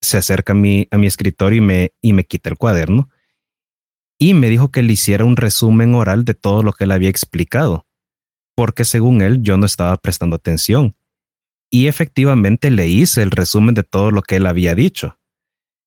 se 0.00 0.18
acerca 0.18 0.52
a 0.52 0.56
mi, 0.56 0.88
a 0.90 0.98
mi 0.98 1.06
escritorio 1.06 1.58
y 1.58 1.64
me, 1.64 1.92
y 2.00 2.12
me 2.12 2.24
quita 2.24 2.50
el 2.50 2.56
cuaderno 2.56 3.08
y 4.18 4.34
me 4.34 4.50
dijo 4.50 4.70
que 4.70 4.82
le 4.82 4.92
hiciera 4.92 5.24
un 5.24 5.36
resumen 5.36 5.94
oral 5.94 6.24
de 6.24 6.34
todo 6.34 6.62
lo 6.62 6.72
que 6.72 6.84
él 6.84 6.92
había 6.92 7.08
explicado, 7.08 7.86
porque 8.56 8.84
según 8.84 9.22
él 9.22 9.42
yo 9.42 9.56
no 9.56 9.64
estaba 9.64 9.96
prestando 9.96 10.36
atención. 10.36 10.96
Y 11.70 11.86
efectivamente 11.86 12.70
le 12.70 12.88
hice 12.88 13.22
el 13.22 13.30
resumen 13.30 13.74
de 13.74 13.84
todo 13.84 14.10
lo 14.10 14.22
que 14.22 14.36
él 14.36 14.46
había 14.46 14.74
dicho. 14.74 15.18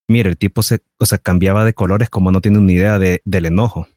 Mire, 0.08 0.30
el 0.30 0.38
tipo 0.38 0.64
se, 0.64 0.82
o 1.00 1.06
sea, 1.06 1.18
cambiaba 1.18 1.66
de 1.66 1.74
colores 1.74 2.10
como 2.10 2.32
no 2.32 2.40
tiene 2.40 2.60
una 2.60 2.72
idea 2.72 3.00
de, 3.00 3.22
del 3.26 3.48
enojo. 3.48 3.88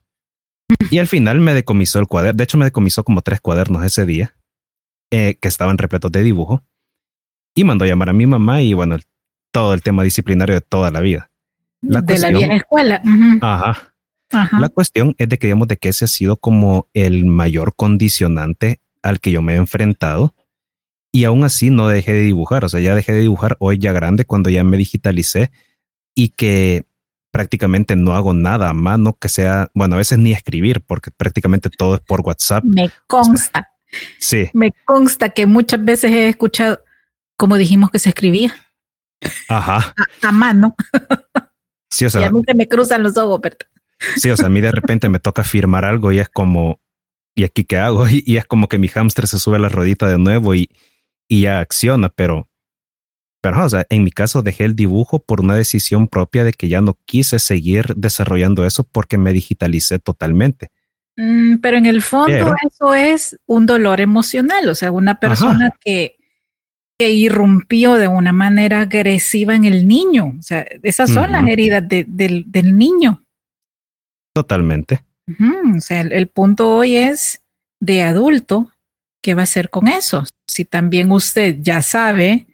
Y 0.91 0.99
al 0.99 1.07
final 1.07 1.41
me 1.41 1.55
decomisó 1.55 1.99
el 2.01 2.07
cuaderno. 2.07 2.39
De 2.39 2.45
hecho, 2.45 2.59
me 2.59 2.65
decomisó 2.65 3.05
como 3.05 3.23
tres 3.23 3.41
cuadernos 3.41 3.85
ese 3.85 4.07
día, 4.07 4.35
eh, 5.13 5.37
que 5.41 5.49
estaban 5.49 5.79
repletos 5.79 6.11
de 6.11 6.23
dibujo. 6.23 6.63
Y 7.55 7.65
mandó 7.65 7.85
a 7.85 7.89
llamar 7.89 8.11
a 8.11 8.13
mi 8.13 8.27
mamá 8.27 8.63
y 8.63 8.75
bueno, 8.75 8.99
todo 9.51 9.75
el 9.75 9.83
tema 9.83 10.03
disciplinario 10.03 10.55
de 10.55 10.61
toda 10.61 10.91
la 10.91 11.01
vida. 11.01 11.31
de 11.81 12.19
la 12.19 12.31
vieja 12.31 12.55
escuela. 12.55 13.03
ajá. 13.41 13.95
La 14.59 14.69
cuestión 14.69 15.15
es 15.19 15.29
de 15.29 15.39
que 15.39 15.47
digamos 15.47 15.69
de 15.69 15.77
que 15.77 15.91
ese 15.91 16.07
ha 16.07 16.09
sido 16.09 16.37
como 16.37 16.89
el 16.93 17.25
mayor 17.25 17.75
condicionante 17.77 18.81
al 19.03 19.21
que 19.21 19.31
yo 19.31 19.43
me 19.43 19.55
he 19.55 19.57
enfrentado 19.57 20.35
y 21.13 21.25
aún 21.25 21.45
así 21.45 21.71
no 21.71 21.87
dejé 21.87 22.13
de 22.13 22.23
dibujar. 22.23 22.65
O 22.65 22.69
sea, 22.69 22.81
ya 22.81 22.97
dejé 22.97 23.13
de 23.13 23.21
dibujar 23.21 23.57
hoy 23.61 23.79
ya 23.79 23.93
grande 23.93 24.25
cuando 24.25 24.51
ya 24.51 24.65
me 24.65 24.77
digitalicé 24.77 25.53
y 26.15 26.31
que 26.31 26.85
prácticamente 27.31 27.97
no 27.97 28.15
hago 28.15 28.35
nada 28.35 28.71
a 28.71 28.75
mano 28.75 29.17
que 29.21 29.29
sea, 29.29 29.69
bueno, 29.75 29.95
a 29.95 29.99
veces 29.99 30.19
ni 30.19 30.33
escribir, 30.33 30.81
porque 30.81 31.11
prácticamente 31.11 31.71
todo 31.71 31.97
es 31.97 32.01
por 32.01 32.21
WhatsApp. 32.23 32.65
Me 32.65 32.91
consta. 33.07 33.69
Sí. 34.19 34.51
Me 34.53 34.73
consta 34.85 35.29
que 35.31 35.47
muchas 35.47 35.85
veces 35.85 36.11
he 36.11 36.29
escuchado, 36.29 36.81
como 37.37 37.57
dijimos 37.57 37.91
que 37.91 37.99
se 37.99 38.11
escribía. 38.11 38.55
Ajá. 39.49 39.95
A, 40.23 40.33
mano. 40.33 40.75
Sí, 41.91 42.05
o 42.05 42.11
sea. 42.11 42.23
Y 42.23 42.25
a 42.25 42.31
mí 42.31 42.43
se 42.47 42.55
me 42.55 42.69
cruzan 42.69 43.03
los 43.03 43.17
ojos, 43.17 43.41
pero... 43.43 43.57
Sí, 44.17 44.31
o 44.31 44.37
sea, 44.37 44.47
a 44.47 44.51
mí 44.51 44.61
de 44.61 44.73
repente 44.73 45.09
me 45.09 45.21
toca 45.21 45.45
firmar 45.45 45.85
algo 45.85 46.13
y 46.13 46.19
es 46.19 46.29
como, 46.29 46.81
¿y 47.35 47.45
aquí 47.45 47.65
qué 47.65 47.79
hago? 47.79 48.07
Y, 48.11 48.37
es 48.37 48.45
como 48.45 48.69
que 48.69 48.79
mi 48.79 48.89
hámster 48.89 49.27
se 49.27 49.39
sube 49.39 49.57
a 49.57 49.61
la 49.61 49.69
rodita 49.69 50.09
de 50.09 50.19
nuevo 50.19 50.55
y, 50.55 50.69
y 51.29 51.43
ya 51.43 51.61
acciona, 51.61 52.09
pero 52.09 52.49
pero, 53.45 53.63
o 53.63 53.69
sea, 53.69 53.85
en 53.91 54.05
mi 54.05 54.11
caso 54.11 54.41
dejé 54.41 54.65
el 54.65 54.75
dibujo 54.75 55.19
por 55.19 55.43
una 55.43 55.55
decisión 55.55 56.09
propia 56.09 56.45
de 56.45 56.55
que 56.55 56.71
ya 56.71 56.81
no 56.81 56.97
quise 57.05 57.39
seguir 57.39 57.93
desarrollando 57.95 58.65
eso 58.65 58.85
porque 58.85 59.19
me 59.19 59.35
digitalicé 59.35 59.99
totalmente. 59.99 60.71
Mm, 61.19 61.59
pero 61.59 61.77
en 61.77 61.85
el 61.85 62.01
fondo 62.01 62.57
eso 62.67 62.95
es 62.95 63.39
un 63.45 63.67
dolor 63.67 64.01
emocional, 64.01 64.67
o 64.71 64.75
sea, 64.75 64.91
una 64.93 65.21
persona 65.21 65.75
que, 65.79 66.17
que 66.99 67.11
irrumpió 67.11 67.95
de 67.95 68.09
una 68.09 68.33
manera 68.33 68.83
agresiva 68.83 69.55
en 69.55 69.65
el 69.65 69.89
niño. 69.89 70.35
O 70.39 70.43
sea, 70.43 70.67
esas 70.83 71.11
son 71.11 71.33
las 71.33 71.47
heridas 71.47 71.83
del, 71.89 72.79
niño. 72.79 73.25
Totalmente. 74.33 75.05
o 75.77 75.81
sea, 75.81 76.01
el, 76.01 76.29
punto 76.29 76.77
hoy 76.77 76.97
es 76.97 77.43
de 77.81 78.03
adulto, 78.03 78.71
¿qué 79.23 79.35
va 79.35 79.43
a 79.43 79.45
hacer 79.45 79.71
con 79.71 79.89
eso? 79.89 80.25
Si 80.47 80.65
también 80.65 81.11
usted 81.11 81.59
ya 81.61 81.83
sabe 81.83 82.47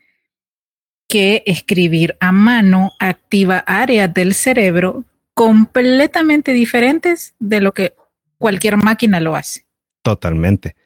que 1.08 1.42
escribir 1.44 2.16
a 2.20 2.32
mano 2.32 2.92
activa 2.98 3.58
áreas 3.66 4.12
del 4.14 4.32
cerebro 4.32 5.04
completamente 5.34 6.52
diferentes 6.52 7.34
de 7.38 7.60
lo 7.60 7.72
que 7.72 7.94
cualquier 8.38 8.76
máquina 8.76 9.20
lo 9.20 9.34
hace. 9.34 9.66
Totalmente. 10.02 10.76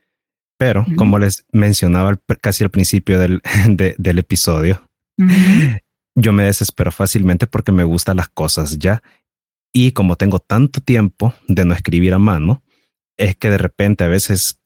Pero, 0.57 0.87
como 0.97 1.19
les 1.19 1.45
mencionaba 1.53 2.19
casi 2.41 2.65
al 2.65 2.71
principio 2.71 3.19
del, 3.19 3.43
del 3.99 4.19
episodio, 4.19 4.89
yo 6.15 6.33
me 6.33 6.45
desespero 6.45 6.93
fácilmente 6.93 7.47
porque 7.47 7.73
me 7.73 7.85
gustan 7.85 8.19
las 8.19 8.29
cosas 8.29 8.79
ya. 8.79 9.03
Y 9.73 9.93
como 9.93 10.17
tengo 10.17 10.39
tanto 10.39 10.81
tiempo 10.81 11.35
de 11.49 11.65
no 11.65 11.75
escribir 11.75 12.15
a 12.15 12.19
mano, 12.19 12.63
es 13.17 13.37
que 13.37 13.51
de 13.51 13.59
repente 13.59 14.05
a 14.05 14.09
veces 14.09 14.61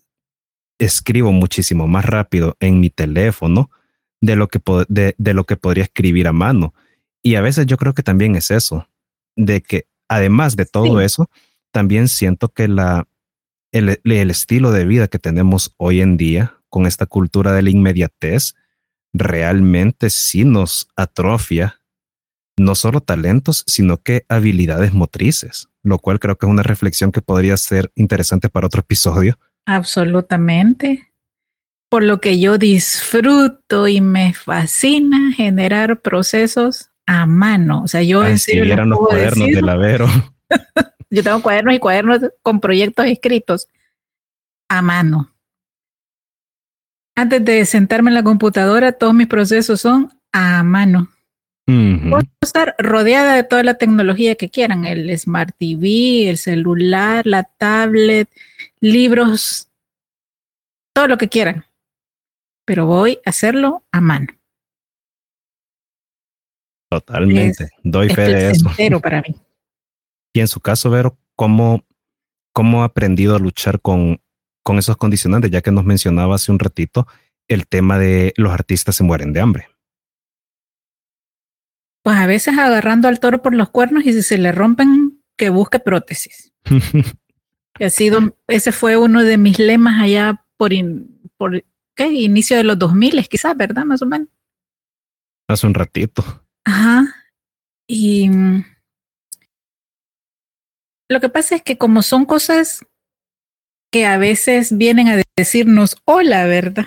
escribo 0.79 1.33
muchísimo 1.33 1.87
más 1.87 2.05
rápido 2.05 2.57
en 2.61 2.81
mi 2.81 2.91
teléfono 2.91 3.71
de 4.21 4.37
lo 4.37 4.49
que, 4.49 4.61
de, 4.89 5.15
de 5.17 5.35
lo 5.35 5.45
que 5.45 5.57
podría 5.57 5.85
escribir 5.85 6.29
a 6.29 6.33
mano. 6.33 6.75
Y 7.23 7.37
a 7.37 7.41
veces 7.41 7.67
yo 7.67 7.79
creo 7.79 7.95
que 7.95 8.03
también 8.03 8.37
es 8.37 8.51
eso, 8.51 8.89
de 9.37 9.63
que 9.63 9.87
además 10.09 10.57
de 10.57 10.67
todo 10.67 11.01
eso, 11.01 11.31
también 11.73 12.09
siento 12.09 12.49
que 12.49 12.69
la, 12.69 13.07
el, 13.73 14.01
el, 14.05 14.31
estilo 14.31 14.73
de 14.73 14.85
vida 14.85 15.09
que 15.09 15.19
tenemos 15.19 15.75
hoy 15.77 16.01
en 16.01 16.17
día 16.17 16.55
con 16.69 16.87
esta 16.87 17.07
cultura 17.07 17.53
de 17.53 17.63
la 17.63 17.71
inmediatez 17.71 18.55
realmente 19.13 20.11
sí 20.11 20.45
nos 20.45 20.89
atrofia 20.97 21.81
no 22.59 22.75
solo 22.75 23.01
talentos, 23.01 23.65
sino 23.67 23.99
que 23.99 24.25
habilidades 24.29 24.93
motrices, 24.93 25.69
lo 25.83 25.99
cual 25.99 26.19
creo 26.19 26.37
que 26.37 26.47
es 26.47 26.51
una 26.51 26.65
reflexión 26.65 27.13
que 27.13 27.23
podría 27.23 27.57
ser 27.57 27.93
interesante 27.95 28.49
para 28.49 28.67
otro 28.67 28.81
episodio. 28.81 29.39
Absolutamente 29.65 31.09
por 31.89 32.03
lo 32.03 32.21
que 32.21 32.39
yo 32.39 32.59
disfruto 32.59 33.89
y 33.89 34.01
me 34.01 34.35
fascina 34.35 35.33
generar 35.33 36.01
procesos 36.01 36.91
a 37.07 37.27
mano. 37.27 37.83
O 37.83 37.89
sea, 37.89 38.03
yo 38.03 38.23
ah, 38.23 38.31
en 38.31 38.89
los 38.91 38.99
cuadernos 38.99 39.49
de 39.49 39.63
Lavero. 39.63 40.07
yo 41.11 41.23
tengo 41.23 41.43
cuadernos 41.43 41.75
y 41.75 41.79
cuadernos 41.79 42.21
con 42.43 42.61
proyectos 42.61 43.07
escritos 43.07 43.69
a 44.69 44.83
mano. 44.83 45.35
Antes 47.17 47.45
de 47.45 47.65
sentarme 47.67 48.11
en 48.11 48.15
la 48.15 48.23
computadora, 48.23 48.93
todos 48.93 49.15
mis 49.15 49.27
procesos 49.27 49.81
son 49.81 50.13
a 50.33 50.63
mano. 50.63 51.09
Puedo 51.67 52.23
estar 52.41 52.75
rodeada 52.79 53.35
de 53.35 53.43
toda 53.43 53.63
la 53.63 53.75
tecnología 53.75 54.37
que 54.37 54.49
quieran, 54.49 54.87
el 54.87 55.17
Smart 55.19 55.55
TV, 55.59 56.31
el 56.31 56.39
celular, 56.39 57.27
la 57.27 57.43
tablet, 57.45 58.31
libros, 58.81 59.69
todo 60.95 61.09
lo 61.09 61.19
que 61.19 61.29
quieran 61.29 61.67
pero 62.69 62.85
voy 62.85 63.19
a 63.25 63.31
hacerlo 63.31 63.83
a 63.91 64.03
mano. 64.03 64.27
Totalmente, 66.91 67.71
doy 67.83 68.11
fe 68.11 68.29
de 68.29 68.51
eso. 68.51 69.01
para 69.01 69.23
mí. 69.23 69.35
Y 70.39 70.41
en 70.41 70.47
su 70.47 70.61
caso, 70.61 70.89
Vero, 70.89 71.19
¿cómo, 71.35 71.85
cómo 72.53 72.83
ha 72.83 72.85
aprendido 72.85 73.35
a 73.35 73.41
luchar 73.41 73.81
con, 73.81 74.23
con 74.63 74.79
esos 74.79 74.97
condicionantes? 74.97 75.51
Ya 75.51 75.63
que 75.63 75.73
nos 75.73 75.85
mencionaba 75.85 76.37
hace 76.37 76.53
un 76.53 76.61
ratito 76.61 77.09
el 77.49 77.67
tema 77.67 77.99
de 77.99 78.35
los 78.37 78.53
artistas 78.53 78.95
se 78.95 79.03
mueren 79.03 79.33
de 79.33 79.41
hambre. 79.41 79.69
Pues 82.05 82.17
a 82.19 82.29
veces 82.29 82.57
agarrando 82.57 83.09
al 83.09 83.19
toro 83.19 83.43
por 83.43 83.53
los 83.53 83.71
cuernos 83.71 84.07
y 84.07 84.13
si 84.13 84.23
se 84.23 84.39
le 84.39 84.53
rompen, 84.53 85.25
que 85.37 85.51
busque 85.51 85.81
prótesis. 85.81 86.53
ha 87.81 87.91
sido, 87.91 88.37
ese 88.47 88.71
fue 88.71 88.97
uno 88.97 89.25
de 89.25 89.39
mis 89.39 89.59
lemas 89.59 90.01
allá 90.01 90.45
por, 90.57 90.71
por 91.37 91.65
Inicio 91.99 92.57
de 92.57 92.63
los 92.63 92.79
2000, 92.79 93.27
quizás, 93.29 93.57
¿verdad? 93.57 93.85
Más 93.85 94.03
o 94.03 94.07
menos. 94.07 94.29
Hace 95.49 95.67
un 95.67 95.75
ratito. 95.75 96.45
Ajá. 96.65 97.13
Y 97.89 98.31
lo 101.09 101.21
que 101.21 101.29
pasa 101.29 101.57
es 101.57 101.63
que 101.63 101.79
como 101.79 102.03
son 102.03 102.25
cosas 102.27 102.85
que 103.91 104.07
a 104.07 104.19
veces 104.19 104.77
vienen 104.77 105.09
a 105.09 105.23
decirnos 105.37 105.97
hola, 106.05 106.45
¿verdad? 106.47 106.87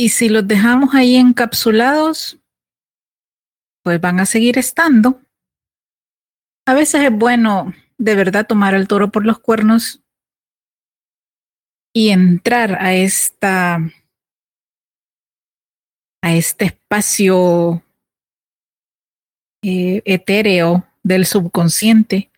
Y 0.00 0.10
si 0.10 0.28
los 0.28 0.46
dejamos 0.46 0.94
ahí 0.94 1.16
encapsulados, 1.16 2.38
pues 3.82 4.00
van 4.00 4.20
a 4.20 4.26
seguir 4.26 4.58
estando. 4.58 5.20
A 6.66 6.74
veces 6.74 7.02
es 7.02 7.10
bueno 7.10 7.74
de 7.96 8.14
verdad 8.14 8.46
tomar 8.46 8.74
el 8.74 8.86
toro 8.86 9.10
por 9.10 9.26
los 9.26 9.40
cuernos 9.40 10.02
y 11.92 12.10
entrar 12.10 12.76
a 12.80 12.94
esta 12.94 13.80
a 16.22 16.34
este 16.34 16.66
espacio 16.66 17.82
eh, 19.64 20.02
etéreo 20.04 20.87
del 21.02 21.26
subconsciente 21.26 22.30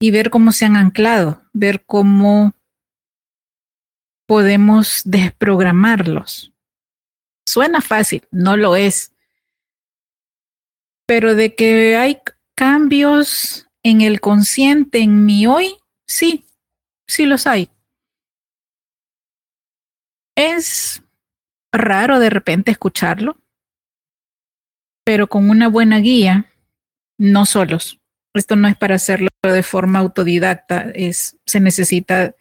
y 0.00 0.10
ver 0.10 0.30
cómo 0.30 0.52
se 0.52 0.64
han 0.64 0.76
anclado, 0.76 1.42
ver 1.52 1.84
cómo 1.84 2.54
podemos 4.26 5.02
desprogramarlos. 5.04 6.52
Suena 7.46 7.80
fácil, 7.80 8.26
no 8.30 8.56
lo 8.56 8.76
es, 8.76 9.12
pero 11.06 11.34
de 11.34 11.54
que 11.54 11.96
hay 11.96 12.20
cambios 12.54 13.68
en 13.82 14.00
el 14.00 14.20
consciente, 14.20 15.00
en 15.00 15.26
mi 15.26 15.46
hoy, 15.46 15.76
sí, 16.06 16.46
sí 17.06 17.26
los 17.26 17.46
hay. 17.46 17.68
Es 20.36 21.02
raro 21.72 22.18
de 22.18 22.30
repente 22.30 22.70
escucharlo, 22.70 23.36
pero 25.04 25.28
con 25.28 25.50
una 25.50 25.68
buena 25.68 25.98
guía, 25.98 26.50
no 27.24 27.46
solos. 27.46 28.00
Esto 28.34 28.56
no 28.56 28.68
es 28.68 28.76
para 28.76 28.96
hacerlo 28.96 29.28
de 29.42 29.62
forma 29.62 30.00
autodidacta, 30.00 30.90
es, 30.94 31.36
se 31.46 31.60
necesita 31.60 32.34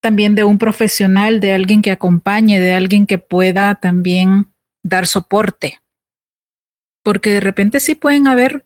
también 0.00 0.34
de 0.34 0.44
un 0.44 0.58
profesional, 0.58 1.40
de 1.40 1.52
alguien 1.52 1.82
que 1.82 1.90
acompañe, 1.90 2.58
de 2.58 2.72
alguien 2.72 3.06
que 3.06 3.18
pueda 3.18 3.74
también 3.74 4.52
dar 4.82 5.06
soporte. 5.06 5.80
Porque 7.02 7.30
de 7.30 7.40
repente 7.40 7.80
sí 7.80 7.94
pueden 7.94 8.26
haber 8.26 8.64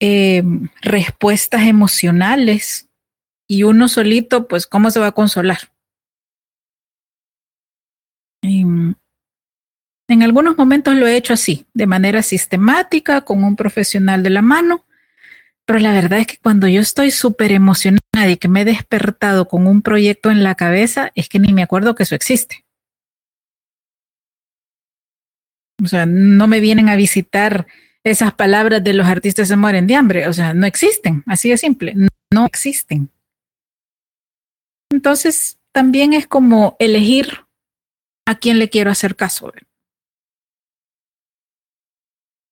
eh, 0.00 0.42
respuestas 0.80 1.66
emocionales 1.66 2.88
y 3.46 3.64
uno 3.64 3.88
solito, 3.88 4.48
pues, 4.48 4.66
¿cómo 4.66 4.90
se 4.90 5.00
va 5.00 5.08
a 5.08 5.12
consolar? 5.12 5.58
En 10.10 10.22
algunos 10.22 10.58
momentos 10.58 10.94
lo 10.94 11.06
he 11.06 11.16
hecho 11.16 11.32
así, 11.32 11.66
de 11.72 11.86
manera 11.86 12.22
sistemática, 12.22 13.20
con 13.22 13.44
un 13.44 13.56
profesional 13.56 14.22
de 14.22 14.30
la 14.30 14.42
mano, 14.42 14.84
pero 15.64 15.78
la 15.78 15.92
verdad 15.92 16.18
es 16.18 16.26
que 16.26 16.38
cuando 16.38 16.66
yo 16.66 16.80
estoy 16.80 17.12
súper 17.12 17.52
emocionada 17.52 18.28
y 18.28 18.36
que 18.36 18.48
me 18.48 18.62
he 18.62 18.64
despertado 18.64 19.46
con 19.46 19.68
un 19.68 19.82
proyecto 19.82 20.30
en 20.30 20.42
la 20.42 20.56
cabeza, 20.56 21.12
es 21.14 21.28
que 21.28 21.38
ni 21.38 21.52
me 21.52 21.62
acuerdo 21.62 21.94
que 21.94 22.02
eso 22.02 22.16
existe. 22.16 22.64
O 25.82 25.86
sea, 25.86 26.06
no 26.06 26.46
me 26.48 26.60
vienen 26.60 26.88
a 26.88 26.96
visitar 26.96 27.66
esas 28.02 28.34
palabras 28.34 28.82
de 28.82 28.94
los 28.94 29.06
artistas 29.06 29.48
se 29.48 29.56
mueren 29.56 29.86
de 29.86 29.94
hambre. 29.94 30.28
O 30.28 30.32
sea, 30.32 30.54
no 30.54 30.66
existen, 30.66 31.22
así 31.26 31.50
de 31.50 31.58
simple, 31.58 31.94
no 32.32 32.46
existen. 32.46 33.10
Entonces, 34.90 35.60
también 35.72 36.14
es 36.14 36.26
como 36.26 36.76
elegir 36.78 37.46
a 38.26 38.38
quién 38.38 38.58
le 38.58 38.68
quiero 38.68 38.90
hacer 38.90 39.16
caso. 39.16 39.52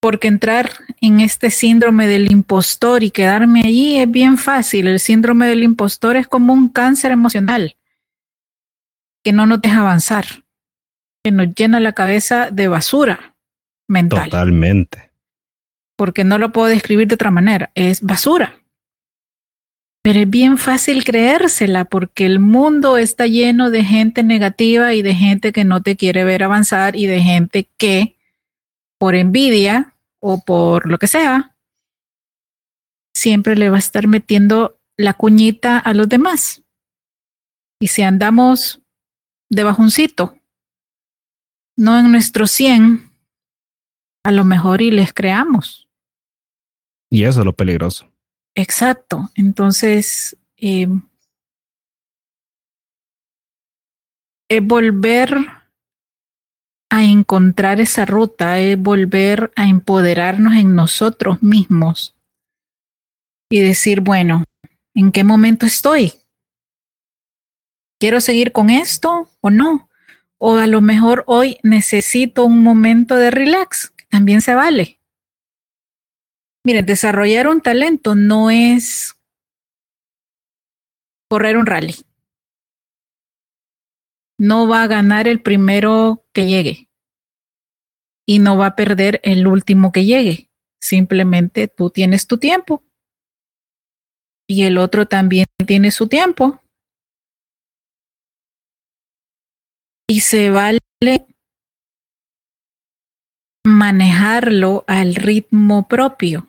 Porque 0.01 0.29
entrar 0.29 0.71
en 1.01 1.21
este 1.21 1.51
síndrome 1.51 2.07
del 2.07 2.31
impostor 2.31 3.03
y 3.03 3.11
quedarme 3.11 3.61
allí 3.61 3.99
es 3.99 4.11
bien 4.11 4.39
fácil. 4.39 4.87
El 4.87 5.01
síndrome 5.01 5.47
del 5.49 5.63
impostor 5.63 6.17
es 6.17 6.29
como 6.29 6.53
un 6.53 6.69
cáncer 6.69 7.11
emocional 7.11 7.77
que 9.25 9.33
no 9.33 9.47
nos 9.47 9.61
deja 9.61 9.81
avanzar, 9.81 10.25
que 11.23 11.33
nos 11.33 11.55
llena 11.55 11.81
la 11.81 11.93
cabeza 11.93 12.51
de 12.51 12.69
basura 12.69 13.35
mental. 13.89 14.31
Totalmente. 14.31 15.11
Porque 15.97 16.25
no 16.25 16.39
lo 16.39 16.53
puedo 16.53 16.69
describir 16.69 17.09
de 17.09 17.17
otra 17.17 17.31
manera, 17.31 17.71
es 17.75 18.01
basura. 18.01 18.55
Pero 20.03 20.21
es 20.21 20.31
bien 20.31 20.59
fácil 20.59 21.05
creérsela 21.05 21.85
porque 21.85 22.25
el 22.25 22.39
mundo 22.39 22.97
está 22.97 23.27
lleno 23.27 23.71
de 23.71 23.85
gente 23.85 24.23
negativa 24.23 24.95
y 24.95 25.03
de 25.03 25.15
gente 25.15 25.53
que 25.53 25.65
no 25.65 25.83
te 25.83 25.97
quiere 25.97 26.25
ver 26.25 26.45
avanzar 26.45 26.95
y 26.95 27.07
de 27.07 27.21
gente 27.21 27.69
que 27.77 28.15
por 28.99 29.15
envidia 29.15 29.95
o 30.21 30.43
por 30.45 30.89
lo 30.89 30.99
que 30.99 31.07
sea, 31.07 31.57
siempre 33.15 33.57
le 33.57 33.71
va 33.71 33.77
a 33.77 33.81
estar 33.81 34.07
metiendo 34.07 34.81
la 34.97 35.15
cuñita 35.15 35.79
a 35.79 35.95
los 35.95 36.09
demás. 36.09 36.63
Y 37.81 37.89
si 37.89 38.03
andamos 38.03 38.83
de 39.51 39.65
bajoncito, 39.65 40.37
no 41.77 41.99
en 41.99 42.11
nuestro 42.11 42.47
100, 42.47 43.13
a 44.25 44.33
lo 44.33 44.45
mejor 44.45 44.83
y 44.83 44.91
les 44.91 45.13
creamos. 45.13 45.89
Y 47.11 47.25
eso 47.25 47.41
es 47.41 47.47
lo 47.47 47.55
peligroso. 47.55 48.13
Exacto. 48.55 49.31
Entonces, 49.37 50.37
eh, 50.57 50.89
es 54.49 54.67
volver 54.67 55.58
a 56.91 57.05
encontrar 57.05 57.81
esa 57.81 58.07
ruta, 58.07 58.59
es 58.59 58.79
volver 58.79 59.53
a 59.57 59.69
empoderarnos 59.69 60.55
en 60.55 60.75
nosotros 60.75 61.43
mismos 61.43 62.17
y 63.51 63.61
decir, 63.61 64.01
bueno, 64.01 64.45
¿en 64.95 65.13
qué 65.13 65.25
momento 65.25 65.67
estoy? 65.67 66.15
¿Quiero 68.01 68.21
seguir 68.21 68.53
con 68.53 68.71
esto 68.71 69.31
o 69.41 69.51
no? 69.51 69.89
O 70.39 70.57
a 70.57 70.67
lo 70.67 70.81
mejor 70.81 71.25
hoy 71.27 71.59
necesito 71.63 72.45
un 72.45 72.63
momento 72.63 73.17
de 73.17 73.31
relax, 73.31 73.91
que 73.97 74.05
también 74.07 74.41
se 74.41 74.55
vale. 74.55 75.01
Miren, 76.65 76.87
desarrollar 76.87 77.49
un 77.49 77.61
talento 77.61 78.15
no 78.15 78.51
es 78.51 79.17
correr 81.29 81.57
un 81.57 81.67
rally. 81.67 81.97
No 84.39 84.69
va 84.69 84.85
a 84.85 84.87
ganar 84.87 85.27
el 85.27 85.43
primero 85.43 86.25
llegue 86.47 86.89
y 88.27 88.41
no 88.41 88.59
va 88.59 88.67
a 88.67 88.77
perder 88.77 89.21
el 89.25 89.47
último 89.47 89.91
que 89.91 90.05
llegue. 90.05 90.51
Simplemente 90.81 91.67
tú 91.67 91.91
tienes 91.91 92.27
tu 92.27 92.39
tiempo 92.39 92.85
y 94.47 94.65
el 94.65 94.79
otro 94.79 95.07
también 95.07 95.47
tiene 95.67 95.91
su 95.91 96.09
tiempo. 96.09 96.63
Y 100.07 100.21
se 100.21 100.51
vale 100.51 100.81
manejarlo 103.65 104.85
al 104.87 105.15
ritmo 105.15 105.87
propio. 105.89 106.49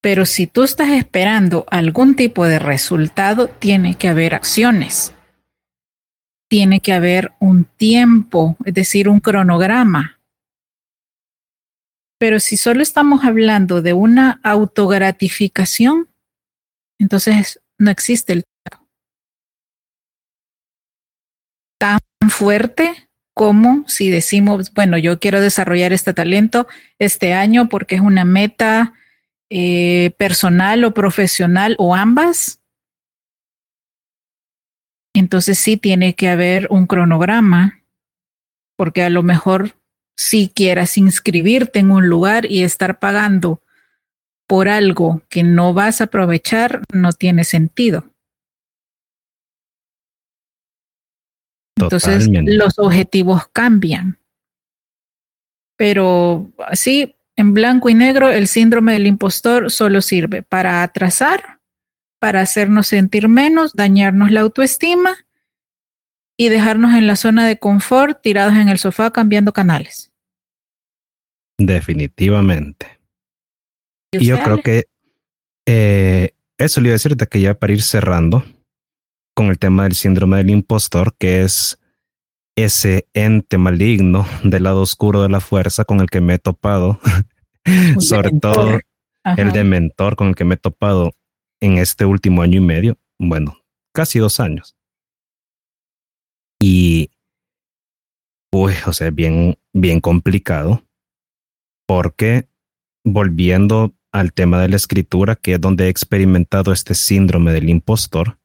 Pero 0.00 0.26
si 0.26 0.46
tú 0.46 0.62
estás 0.62 0.90
esperando 0.90 1.66
algún 1.70 2.14
tipo 2.14 2.44
de 2.44 2.58
resultado, 2.58 3.48
tiene 3.48 3.96
que 3.96 4.08
haber 4.08 4.34
acciones. 4.34 5.14
Tiene 6.48 6.80
que 6.80 6.92
haber 6.92 7.32
un 7.38 7.64
tiempo, 7.64 8.56
es 8.64 8.74
decir, 8.74 9.08
un 9.08 9.20
cronograma. 9.20 10.18
Pero 12.18 12.40
si 12.40 12.56
solo 12.56 12.82
estamos 12.82 13.24
hablando 13.24 13.80
de 13.80 13.92
una 13.92 14.40
autogratificación, 14.42 16.08
entonces 16.98 17.60
no 17.78 17.90
existe 17.90 18.32
el 18.32 18.44
tan 21.78 22.00
fuerte 22.28 23.08
como 23.34 23.84
si 23.86 24.10
decimos, 24.10 24.72
bueno, 24.74 24.98
yo 24.98 25.20
quiero 25.20 25.40
desarrollar 25.40 25.92
este 25.92 26.12
talento 26.12 26.66
este 26.98 27.34
año 27.34 27.68
porque 27.68 27.94
es 27.94 28.00
una 28.00 28.24
meta 28.24 28.94
eh, 29.48 30.10
personal 30.18 30.82
o 30.84 30.92
profesional 30.92 31.76
o 31.78 31.94
ambas, 31.94 32.57
entonces 35.14 35.58
sí 35.58 35.76
tiene 35.76 36.14
que 36.14 36.28
haber 36.28 36.68
un 36.70 36.86
cronograma, 36.86 37.82
porque 38.76 39.02
a 39.02 39.10
lo 39.10 39.22
mejor 39.22 39.74
si 40.16 40.48
quieras 40.48 40.98
inscribirte 40.98 41.78
en 41.78 41.90
un 41.90 42.08
lugar 42.08 42.50
y 42.50 42.62
estar 42.62 42.98
pagando 42.98 43.62
por 44.48 44.68
algo 44.68 45.22
que 45.28 45.42
no 45.42 45.74
vas 45.74 46.00
a 46.00 46.04
aprovechar, 46.04 46.82
no 46.92 47.12
tiene 47.12 47.44
sentido. 47.44 48.04
Entonces 51.76 52.28
los 52.28 52.78
objetivos 52.78 53.46
cambian. 53.52 54.18
Pero 55.76 56.50
sí, 56.72 57.14
en 57.36 57.54
blanco 57.54 57.88
y 57.88 57.94
negro, 57.94 58.30
el 58.30 58.48
síndrome 58.48 58.94
del 58.94 59.06
impostor 59.06 59.70
solo 59.70 60.02
sirve 60.02 60.42
para 60.42 60.82
atrasar, 60.82 61.57
para 62.18 62.40
hacernos 62.40 62.88
sentir 62.88 63.28
menos, 63.28 63.72
dañarnos 63.74 64.30
la 64.30 64.40
autoestima 64.40 65.16
y 66.36 66.48
dejarnos 66.48 66.94
en 66.94 67.06
la 67.06 67.16
zona 67.16 67.46
de 67.46 67.58
confort 67.58 68.20
tirados 68.22 68.54
en 68.54 68.68
el 68.68 68.78
sofá 68.78 69.10
cambiando 69.10 69.52
canales. 69.52 70.12
Definitivamente. 71.58 73.00
Y, 74.12 74.26
yo 74.26 74.42
creo 74.42 74.62
que 74.62 74.84
eh, 75.66 76.30
eso 76.56 76.80
le 76.80 76.88
iba 76.88 76.92
a 76.92 76.94
decir 76.94 77.16
de 77.16 77.26
que 77.26 77.40
ya 77.40 77.54
para 77.54 77.72
ir 77.72 77.82
cerrando 77.82 78.44
con 79.34 79.46
el 79.46 79.58
tema 79.58 79.84
del 79.84 79.94
síndrome 79.94 80.38
del 80.38 80.50
impostor, 80.50 81.14
que 81.16 81.42
es 81.42 81.78
ese 82.56 83.06
ente 83.12 83.58
maligno 83.58 84.26
del 84.42 84.64
lado 84.64 84.82
oscuro 84.82 85.22
de 85.22 85.28
la 85.28 85.40
fuerza 85.40 85.84
con 85.84 86.00
el 86.00 86.08
que 86.08 86.20
me 86.20 86.34
he 86.34 86.38
topado, 86.38 87.00
sobre 88.00 88.30
todo 88.32 88.80
el 89.36 89.52
de 89.52 89.64
mentor 89.64 90.16
con 90.16 90.28
el 90.28 90.34
que 90.34 90.44
me 90.44 90.54
he 90.54 90.58
topado 90.58 91.12
en 91.60 91.78
este 91.78 92.04
último 92.04 92.42
año 92.42 92.58
y 92.58 92.64
medio, 92.64 92.98
bueno, 93.18 93.58
casi 93.92 94.18
dos 94.18 94.40
años. 94.40 94.76
Y, 96.60 97.10
pues, 98.50 98.86
o 98.86 98.92
sea, 98.92 99.10
bien, 99.10 99.58
bien 99.72 100.00
complicado, 100.00 100.84
porque 101.86 102.48
volviendo 103.04 103.94
al 104.12 104.32
tema 104.32 104.60
de 104.60 104.68
la 104.68 104.76
escritura, 104.76 105.36
que 105.36 105.54
es 105.54 105.60
donde 105.60 105.86
he 105.86 105.88
experimentado 105.88 106.72
este 106.72 106.94
síndrome 106.94 107.52
del 107.52 107.68
impostor, 107.68 108.38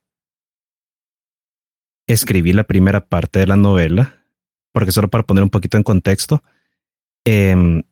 escribí 2.07 2.53
la 2.53 2.63
primera 2.65 3.05
parte 3.05 3.39
de 3.39 3.47
la 3.47 3.55
novela, 3.55 4.23
porque 4.71 4.91
solo 4.91 5.09
para 5.09 5.23
poner 5.23 5.43
un 5.43 5.49
poquito 5.49 5.77
en 5.77 5.83
contexto, 5.83 6.43
em, 7.25 7.83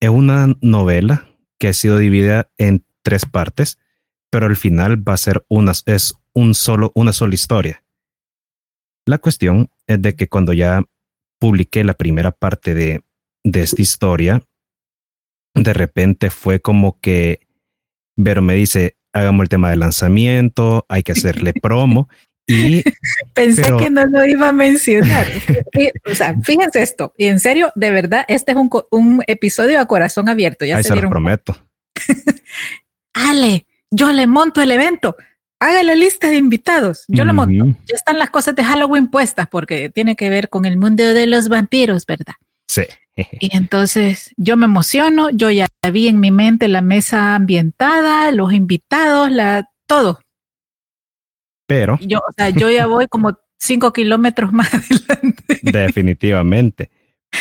es 0.00 0.10
una 0.10 0.56
novela 0.60 1.28
que 1.58 1.68
ha 1.68 1.72
sido 1.72 1.98
dividida 1.98 2.50
en 2.58 2.84
tres 3.02 3.24
partes, 3.24 3.78
pero 4.32 4.46
al 4.46 4.56
final 4.56 5.06
va 5.06 5.12
a 5.12 5.18
ser 5.18 5.44
una, 5.48 5.72
es 5.84 6.14
un 6.32 6.54
solo, 6.54 6.90
una 6.94 7.12
sola 7.12 7.34
historia. 7.34 7.84
La 9.06 9.18
cuestión 9.18 9.68
es 9.86 10.00
de 10.00 10.16
que 10.16 10.28
cuando 10.28 10.54
ya 10.54 10.82
publiqué 11.38 11.84
la 11.84 11.92
primera 11.92 12.32
parte 12.32 12.72
de, 12.74 13.02
de 13.44 13.62
esta 13.62 13.82
historia, 13.82 14.42
de 15.54 15.74
repente 15.74 16.30
fue 16.30 16.60
como 16.60 16.98
que 16.98 17.40
Vero 18.16 18.40
me 18.40 18.54
dice, 18.54 18.96
hagamos 19.12 19.42
el 19.42 19.48
tema 19.50 19.68
de 19.68 19.76
lanzamiento, 19.76 20.86
hay 20.88 21.02
que 21.02 21.12
hacerle 21.12 21.52
promo. 21.62 22.08
Y, 22.46 22.82
Pensé 23.34 23.64
que 23.76 23.90
no 23.90 24.06
lo 24.06 24.24
iba 24.24 24.48
a 24.48 24.52
mencionar. 24.52 25.26
o 26.10 26.14
sea, 26.14 26.40
fíjense 26.42 26.80
esto, 26.80 27.12
y 27.18 27.26
en 27.26 27.38
serio, 27.38 27.70
de 27.74 27.90
verdad, 27.90 28.24
este 28.28 28.52
es 28.52 28.56
un, 28.56 28.70
un 28.90 29.22
episodio 29.26 29.78
a 29.78 29.86
corazón 29.86 30.30
abierto. 30.30 30.64
Ya 30.64 30.78
Ahí 30.78 30.84
se, 30.84 30.96
lo 30.96 31.10
prometo. 31.10 31.54
Ale, 33.12 33.66
yo 33.92 34.10
le 34.10 34.26
monto 34.26 34.60
el 34.60 34.72
evento. 34.72 35.16
Haga 35.60 35.84
la 35.84 35.94
lista 35.94 36.28
de 36.28 36.36
invitados. 36.36 37.04
Yo 37.06 37.24
lo 37.24 37.32
monto. 37.34 37.78
Ya 37.86 37.94
están 37.94 38.18
las 38.18 38.30
cosas 38.30 38.56
de 38.56 38.64
Halloween 38.64 39.08
puestas 39.08 39.46
porque 39.48 39.90
tiene 39.90 40.16
que 40.16 40.28
ver 40.28 40.48
con 40.48 40.64
el 40.64 40.76
mundo 40.76 41.04
de 41.04 41.26
los 41.28 41.48
vampiros, 41.48 42.04
¿verdad? 42.04 42.34
Sí. 42.66 42.82
Y 43.14 43.54
entonces 43.56 44.32
yo 44.36 44.56
me 44.56 44.64
emociono, 44.64 45.30
yo 45.30 45.50
ya 45.50 45.68
vi 45.92 46.08
en 46.08 46.18
mi 46.18 46.30
mente 46.30 46.66
la 46.66 46.80
mesa 46.80 47.36
ambientada, 47.36 48.32
los 48.32 48.52
invitados, 48.52 49.30
la, 49.30 49.70
todo. 49.86 50.20
Pero. 51.66 51.98
Yo, 52.00 52.18
o 52.18 52.32
sea, 52.36 52.50
yo 52.50 52.70
ya 52.70 52.86
voy 52.86 53.06
como 53.06 53.38
cinco 53.58 53.92
kilómetros 53.92 54.52
más 54.52 54.72
adelante. 54.74 55.60
Definitivamente. 55.62 56.90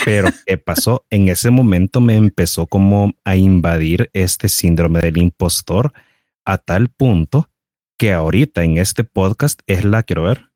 Pero 0.05 0.29
¿qué 0.45 0.57
pasó? 0.57 1.05
En 1.09 1.27
ese 1.27 1.49
momento 1.49 2.01
me 2.01 2.15
empezó 2.15 2.67
como 2.67 3.13
a 3.25 3.35
invadir 3.35 4.09
este 4.13 4.47
síndrome 4.47 4.99
del 4.99 5.17
impostor 5.17 5.91
a 6.45 6.57
tal 6.57 6.89
punto 6.89 7.49
que 7.97 8.13
ahorita 8.13 8.63
en 8.63 8.77
este 8.77 9.03
podcast 9.03 9.61
es 9.67 9.85
la, 9.85 10.03
quiero 10.03 10.23
ver, 10.23 10.51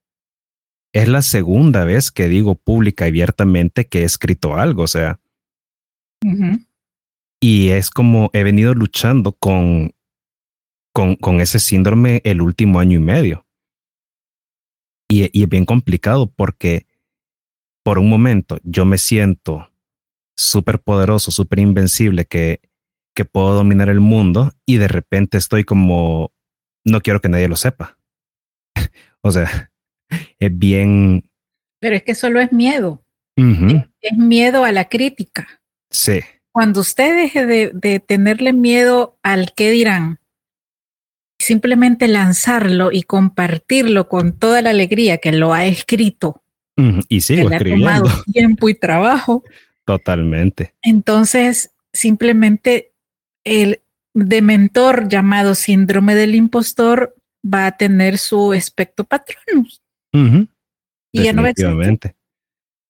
es 0.94 1.08
la 1.08 1.22
segunda 1.22 1.84
vez 1.84 2.12
que 2.12 2.28
digo 2.28 2.56
pública 2.56 3.06
y 3.06 3.10
abiertamente 3.10 3.88
que 3.88 4.02
he 4.02 4.04
escrito 4.04 4.56
algo, 4.56 4.84
o 4.84 4.88
sea. 4.88 5.20
Y 7.40 7.70
es 7.70 7.92
como 7.92 8.30
he 8.34 8.44
venido 8.44 8.74
luchando 8.74 9.34
con, 9.34 9.94
con, 10.94 11.18
con, 11.18 11.42
ese 11.42 11.60
síndrome 11.60 12.22
el 12.24 12.42
último 12.42 12.80
año 12.80 12.98
y 12.98 13.02
medio. 13.02 13.46
Y, 15.08 15.30
y 15.38 15.44
es 15.44 15.50
bien 15.50 15.66
complicado 15.66 16.32
porque 16.32 16.88
por 17.84 18.00
un 18.00 18.10
momento 18.10 18.58
yo 18.64 18.86
me 18.86 18.98
siento 18.98 19.70
súper 20.36 20.80
poderoso, 20.80 21.30
súper 21.30 21.60
invencible, 21.60 22.26
que, 22.26 22.62
que 23.16 23.26
puedo 23.26 23.56
dominar 23.56 23.90
el 23.90 24.00
mundo 24.00 24.52
y 24.66 24.78
de 24.78 24.88
repente 24.88 25.38
estoy 25.38 25.64
como, 25.64 26.32
no 26.84 27.02
quiero 27.02 27.22
que 27.22 27.30
nadie 27.30 27.48
lo 27.48 27.56
sepa. 27.56 27.98
o 29.22 29.32
sea, 29.32 29.72
es 30.40 30.58
bien... 30.58 31.30
Pero 31.80 31.96
es 31.96 32.04
que 32.04 32.16
solo 32.16 32.40
es 32.40 32.52
miedo. 32.52 33.04
es, 33.36 34.18
miedo 34.18 34.64
a 34.64 34.72
la 34.72 34.90
crítica. 34.90 35.62
Sí. 35.90 36.22
Cuando 36.52 36.82
usted 36.82 37.16
deje 37.16 37.46
de, 37.46 37.72
de 37.74 38.00
tenerle 38.00 38.54
miedo 38.54 39.18
al 39.24 39.54
qué 39.54 39.72
dirán, 39.72 40.20
simplemente 41.40 42.08
lanzarlo 42.08 42.92
y 42.92 43.04
compartirlo 43.04 44.08
con 44.08 44.38
toda 44.38 44.62
la 44.62 44.72
alegría 44.72 45.18
que 45.18 45.32
lo 45.32 45.54
ha 45.54 45.66
escrito. 45.66 46.44
Y 47.08 47.22
sigo 47.22 47.50
que 47.50 47.56
escribiendo. 47.56 47.90
Ha 47.90 47.98
tomado 48.00 48.24
tiempo 48.32 48.70
y 48.70 48.76
trabajo. 48.76 49.44
Totalmente. 49.86 50.74
Entonces, 50.82 51.72
simplemente 51.94 52.95
el 53.46 53.82
dementor 54.14 55.08
llamado 55.08 55.56
síndrome 55.56 56.16
del 56.16 56.36
impostor 56.36 57.16
va 57.46 57.68
a 57.68 57.78
tener 57.78 58.18
su 58.18 58.52
aspecto 58.54 59.04
patronus. 59.04 59.82
Y 61.12 61.24
ya 61.24 61.34
no 61.34 61.44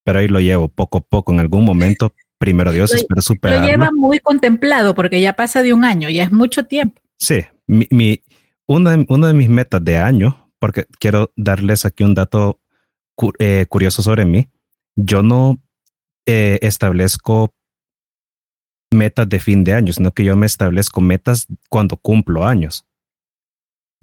Pero 0.04 0.20
ahí 0.20 0.28
lo 0.28 0.40
llevo 0.40 0.68
poco 0.68 1.00
a 1.00 1.02
poco. 1.02 1.34
En 1.34 1.40
algún 1.40 1.66
momento, 1.66 2.14
primero 2.38 2.72
Dios, 2.72 2.92
lo, 2.92 2.98
espero 2.98 3.22
superarlo. 3.22 3.66
Lo 3.66 3.72
lleva 3.72 3.92
muy 3.92 4.20
contemplado 4.20 4.96
porque 4.96 5.22
ya 5.22 5.34
pasa 5.34 5.62
de 5.64 5.74
un 5.74 5.84
año, 5.84 6.10
ya 6.10 6.24
es 6.24 6.32
mucho 6.32 6.66
tiempo. 6.66 7.02
Sí, 7.18 7.42
mi, 7.68 7.88
mi 7.90 8.22
una, 8.68 9.04
una, 9.10 9.28
de 9.28 9.34
mis 9.34 9.50
metas 9.50 9.84
de 9.84 9.98
año, 9.98 10.52
porque 10.60 10.86
quiero 11.00 11.32
darles 11.36 11.86
aquí 11.86 12.04
un 12.04 12.14
dato 12.14 12.60
eh, 13.40 13.66
curioso 13.68 14.02
sobre 14.04 14.26
mí. 14.26 14.50
Yo 14.96 15.24
no 15.24 15.60
eh, 16.26 16.60
establezco 16.62 17.55
metas 18.96 19.30
de 19.30 19.40
fin 19.40 19.64
de 19.64 19.74
año, 19.74 19.94
sino 19.94 20.12
que 20.12 20.24
yo 20.24 20.36
me 20.36 20.46
establezco 20.46 21.02
metas 21.02 21.48
cuando 21.70 21.98
cumplo 21.98 22.46
años. 22.46 22.86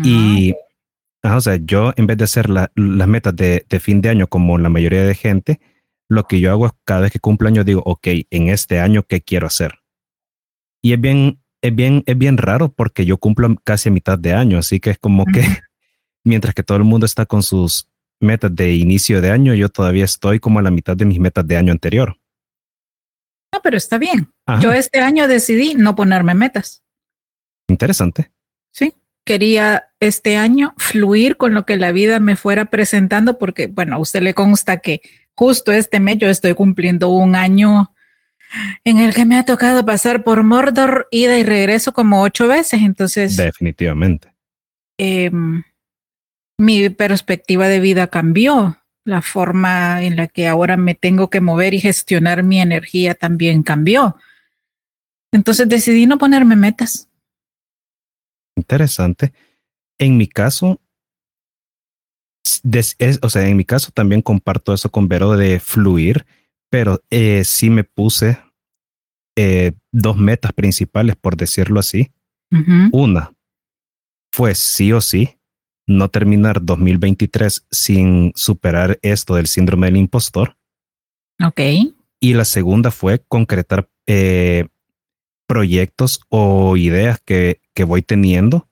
Y 0.03 0.55
o 1.23 1.41
sea, 1.41 1.57
yo 1.57 1.93
en 1.97 2.07
vez 2.07 2.17
de 2.19 2.25
hacer 2.25 2.49
las 2.51 2.69
metas 2.75 3.35
de, 3.37 3.65
de, 3.69 3.81
fin 3.81 4.01
de 4.01 4.09
año 4.09 4.27
como 4.27 4.59
la 4.59 4.69
mayoría 4.69 5.05
de 5.05 5.15
gente, 5.15 5.61
lo 6.09 6.25
que 6.25 6.41
yo 6.41 6.51
hago 6.51 6.67
es 6.67 6.73
cada 6.85 7.03
vez 7.03 7.13
que 7.13 7.21
cumplo 7.21 7.49
año 7.49 7.65
digo, 7.65 7.83
ok, 7.85 8.09
en 8.31 8.49
este 8.49 8.81
año, 8.81 9.05
¿qué 9.05 9.23
quiero 9.23 9.47
hacer? 9.47 9.79
Y 10.83 10.93
es 10.93 11.01
bien, 11.01 11.41
es 11.63 11.75
bien, 11.75 12.03
es 12.07 12.19
bien 12.19 12.39
raro 12.39 12.73
porque 12.73 13.07
yo 13.07 13.19
cumplo 13.19 13.55
casi 13.63 13.89
a 13.89 13.93
mitad 13.93 14.19
de 14.19 14.35
año, 14.35 14.59
así 14.59 14.81
que 14.81 14.91
es 14.91 14.99
como 14.99 15.25
que 15.25 15.43
mientras 16.25 16.55
que 16.55 16.65
todo 16.65 16.79
el 16.79 16.85
mundo 16.85 17.07
está 17.07 17.25
con 17.25 17.43
sus 17.43 17.89
metas 18.21 18.55
de 18.55 18.75
inicio 18.75 19.21
de 19.21 19.31
año, 19.31 19.55
yo 19.55 19.69
todavía 19.69 20.05
estoy 20.05 20.41
como 20.41 20.59
a 20.59 20.63
la 20.63 20.71
mitad 20.71 20.97
de 20.97 21.05
mis 21.05 21.19
metas 21.19 21.47
de 21.47 21.57
año 21.57 21.73
anterior. 21.73 22.17
No, 23.53 23.61
pero 23.63 23.77
está 23.77 23.99
bien. 23.99 24.33
Yo 24.61 24.73
este 24.73 25.01
año 25.01 25.29
decidí 25.29 25.75
no 25.75 25.95
ponerme 25.95 26.35
metas. 26.35 26.83
Interesante. 27.69 28.33
Sí, 28.71 28.95
quería 29.25 29.91
este 30.01 30.37
año 30.37 30.75
fluir 30.79 31.37
con 31.37 31.55
lo 31.55 31.67
que 31.67 31.77
la 31.77 31.93
vida 31.93 32.19
me 32.19 32.37
fuera 32.37 32.67
presentando, 32.67 33.39
porque, 33.39 33.67
bueno, 33.67 33.97
a 33.97 33.99
usted 33.99 34.23
le 34.23 34.35
consta 34.35 34.79
que 34.79 35.03
justo 35.35 35.73
este 35.73 36.01
mes 36.01 36.19
yo 36.19 36.29
estoy 36.29 36.55
cumpliendo 36.55 37.11
un 37.11 37.35
año 37.35 37.95
en 38.85 38.99
el 38.99 39.15
que 39.15 39.25
me 39.25 39.37
ha 39.37 39.45
tocado 39.45 39.85
pasar 39.85 40.25
por 40.25 40.43
Mordor, 40.43 41.09
ida 41.11 41.39
y 41.39 41.45
regreso 41.45 41.93
como 41.93 42.23
ocho 42.23 42.49
veces. 42.49 42.81
Entonces. 42.83 43.37
Definitivamente. 43.37 44.35
Eh, 44.99 45.31
mi 46.59 46.91
perspectiva 46.91 47.69
de 47.69 47.81
vida 47.81 48.07
cambió 48.07 48.82
la 49.05 49.23
forma 49.23 50.03
en 50.03 50.17
la 50.17 50.29
que 50.29 50.47
ahora 50.47 50.77
me 50.77 50.95
tengo 50.95 51.31
que 51.31 51.41
mover 51.41 51.75
y 51.75 51.81
gestionar 51.81 52.43
mi 52.43 52.61
energía 52.61 53.15
también 53.15 53.63
cambió. 53.63 54.17
Entonces 55.33 55.69
decidí 55.69 56.07
no 56.07 56.19
ponerme 56.19 56.57
metas. 56.57 57.09
Interesante. 58.57 59.33
En 59.99 60.17
mi 60.17 60.29
caso, 60.29 60.81
es, 62.65 63.19
o 63.23 63.31
sea, 63.31 63.49
en 63.49 63.57
mi 63.57 63.65
caso 63.65 63.91
también 63.93 64.23
comparto 64.23 64.75
eso 64.75 64.91
con 64.91 65.09
Vero 65.09 65.37
de 65.37 65.59
fluir, 65.59 66.27
pero 66.71 67.03
eh, 67.11 67.45
sí 67.45 67.71
me 67.71 67.85
puse 67.85 68.39
eh, 69.37 69.73
dos 69.91 70.17
metas 70.17 70.53
principales, 70.53 71.17
por 71.17 71.37
decirlo 71.37 71.81
así. 71.81 72.13
Una 72.93 73.33
fue 74.31 74.55
sí 74.55 74.93
o 74.93 75.01
sí 75.01 75.39
no 75.97 76.09
terminar 76.09 76.65
2023 76.65 77.67
sin 77.71 78.33
superar 78.35 78.99
esto 79.03 79.35
del 79.35 79.47
síndrome 79.47 79.87
del 79.87 79.97
impostor. 79.97 80.57
Ok. 81.45 81.61
Y 82.21 82.35
la 82.35 82.45
segunda 82.45 82.91
fue 82.91 83.21
concretar 83.27 83.89
eh, 84.07 84.69
proyectos 85.47 86.21
o 86.29 86.77
ideas 86.77 87.21
que, 87.25 87.61
que, 87.75 87.85
voy 87.85 88.03
teniendo, 88.03 88.69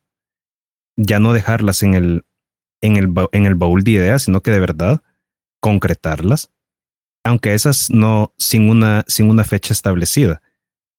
ya 0.96 1.18
no 1.18 1.32
dejarlas 1.32 1.82
en 1.82 1.94
el, 1.94 2.24
en, 2.80 2.96
el, 2.96 3.12
en 3.32 3.46
el 3.46 3.54
baúl 3.54 3.84
de 3.84 3.92
ideas, 3.92 4.22
sino 4.22 4.40
que 4.40 4.50
de 4.50 4.60
verdad 4.60 5.02
concretarlas, 5.60 6.50
aunque 7.24 7.54
esas 7.54 7.90
no 7.90 8.32
sin 8.38 8.70
una, 8.70 9.04
sin 9.08 9.28
una 9.28 9.44
fecha 9.44 9.72
establecida, 9.72 10.42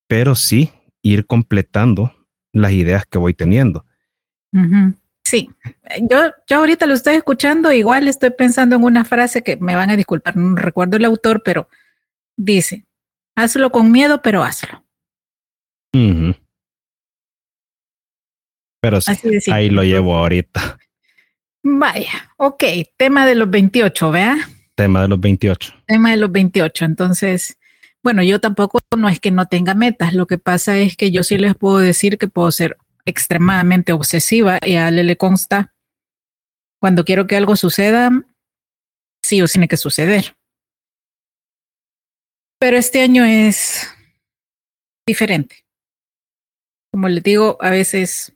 pero 0.08 0.36
sí 0.36 0.72
ir 1.02 1.26
completando 1.26 2.14
las 2.54 2.74
ideas 2.74 3.06
que 3.06 3.18
voy 3.18 3.34
teniendo. 3.34 3.86
Sí, 5.32 5.50
yo, 6.10 6.34
yo 6.46 6.58
ahorita 6.58 6.86
lo 6.86 6.94
estoy 6.94 7.16
escuchando, 7.16 7.72
igual 7.72 8.10
estoy 8.10 8.32
pensando 8.32 8.76
en 8.76 8.84
una 8.84 9.06
frase 9.06 9.42
que 9.44 9.56
me 9.56 9.78
van 9.78 9.90
a 9.90 9.96
disculpar, 9.96 10.36
no 10.36 10.58
recuerdo 10.58 10.98
el 10.98 11.06
autor, 11.06 11.42
pero 11.42 11.70
dice, 12.36 12.86
hazlo 13.34 13.72
con 13.72 13.94
miedo, 13.94 14.22
pero 14.22 14.44
hazlo. 14.44 14.84
Pero 18.82 19.00
sí, 19.00 19.50
ahí 19.50 19.70
lo 19.70 19.84
llevo 19.84 20.18
ahorita. 20.18 20.78
Vaya, 21.64 22.34
ok, 22.36 22.64
tema 22.98 23.26
de 23.26 23.36
los 23.36 23.50
28, 23.50 24.12
¿vea? 24.12 24.36
Tema 24.76 25.04
de 25.04 25.08
los 25.08 25.22
28. 25.22 25.74
Tema 25.86 26.12
de 26.12 26.18
los 26.18 26.30
28, 26.30 26.84
entonces, 26.84 27.58
bueno, 28.04 28.22
yo 28.22 28.42
tampoco 28.42 28.80
no 28.98 29.08
es 29.08 29.22
que 29.22 29.32
no 29.32 29.46
tenga 29.46 29.76
metas, 29.76 30.14
lo 30.14 30.28
que 30.28 30.38
pasa 30.38 30.78
es 30.78 30.98
que 30.98 31.10
yo 31.10 31.24
sí 31.24 31.38
les 31.38 31.56
puedo 31.56 31.78
decir 31.78 32.18
que 32.18 32.28
puedo 32.28 32.52
ser 32.52 32.76
extremadamente 33.06 33.94
obsesiva 33.94 34.60
y 34.66 34.76
a 34.76 34.88
Ale 34.88 35.04
le 35.04 35.18
consta, 35.18 35.74
cuando 36.82 37.06
quiero 37.06 37.28
que 37.28 37.38
algo 37.38 37.56
suceda, 37.56 38.12
sí 39.24 39.42
o 39.42 39.48
tiene 39.48 39.68
que 39.68 39.78
suceder. 39.78 40.36
Pero 42.60 42.78
este 42.78 43.02
año 43.02 43.24
es 43.24 43.88
diferente. 45.08 45.66
Como 46.92 47.08
les 47.08 47.24
digo, 47.24 47.58
a 47.62 47.70
veces 47.70 48.34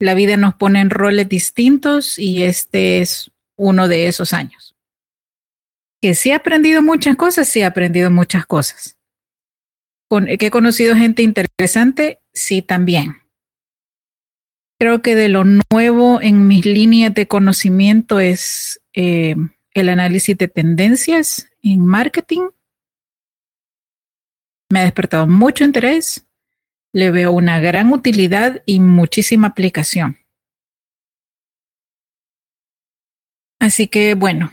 la 0.00 0.14
vida 0.14 0.36
nos 0.36 0.54
pone 0.54 0.80
en 0.80 0.90
roles 0.90 1.28
distintos 1.28 2.18
y 2.18 2.44
este 2.44 3.00
es 3.00 3.30
uno 3.56 3.88
de 3.88 4.08
esos 4.08 4.32
años. 4.32 4.76
Que 6.00 6.14
sí 6.14 6.30
he 6.30 6.34
aprendido 6.34 6.82
muchas 6.82 7.16
cosas, 7.16 7.48
sí 7.48 7.60
he 7.60 7.64
aprendido 7.64 8.10
muchas 8.10 8.46
cosas. 8.46 8.96
Con, 10.08 10.26
que 10.26 10.46
he 10.46 10.50
conocido 10.50 10.94
gente 10.94 11.22
interesante, 11.22 12.20
sí 12.32 12.62
también. 12.62 13.22
Creo 14.78 15.02
que 15.02 15.14
de 15.14 15.28
lo 15.28 15.44
nuevo 15.44 16.20
en 16.20 16.46
mis 16.46 16.64
líneas 16.64 17.12
de 17.14 17.26
conocimiento 17.26 18.20
es 18.20 18.80
eh, 18.92 19.34
el 19.72 19.88
análisis 19.88 20.38
de 20.38 20.48
tendencias 20.48 21.48
en 21.62 21.84
marketing. 21.84 22.48
Me 24.70 24.80
ha 24.80 24.84
despertado 24.84 25.26
mucho 25.26 25.64
interés 25.64 26.28
le 26.92 27.10
veo 27.10 27.32
una 27.32 27.60
gran 27.60 27.92
utilidad 27.92 28.62
y 28.66 28.80
muchísima 28.80 29.48
aplicación. 29.48 30.18
Así 33.60 33.88
que 33.88 34.14
bueno, 34.14 34.52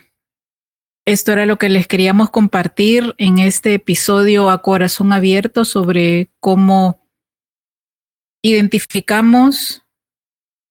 esto 1.05 1.31
era 1.31 1.45
lo 1.45 1.57
que 1.57 1.69
les 1.69 1.87
queríamos 1.87 2.31
compartir 2.31 3.13
en 3.17 3.39
este 3.39 3.75
episodio 3.75 4.49
a 4.49 4.61
corazón 4.61 5.13
abierto 5.13 5.63
sobre 5.63 6.31
cómo 6.39 7.07
identificamos, 8.41 9.84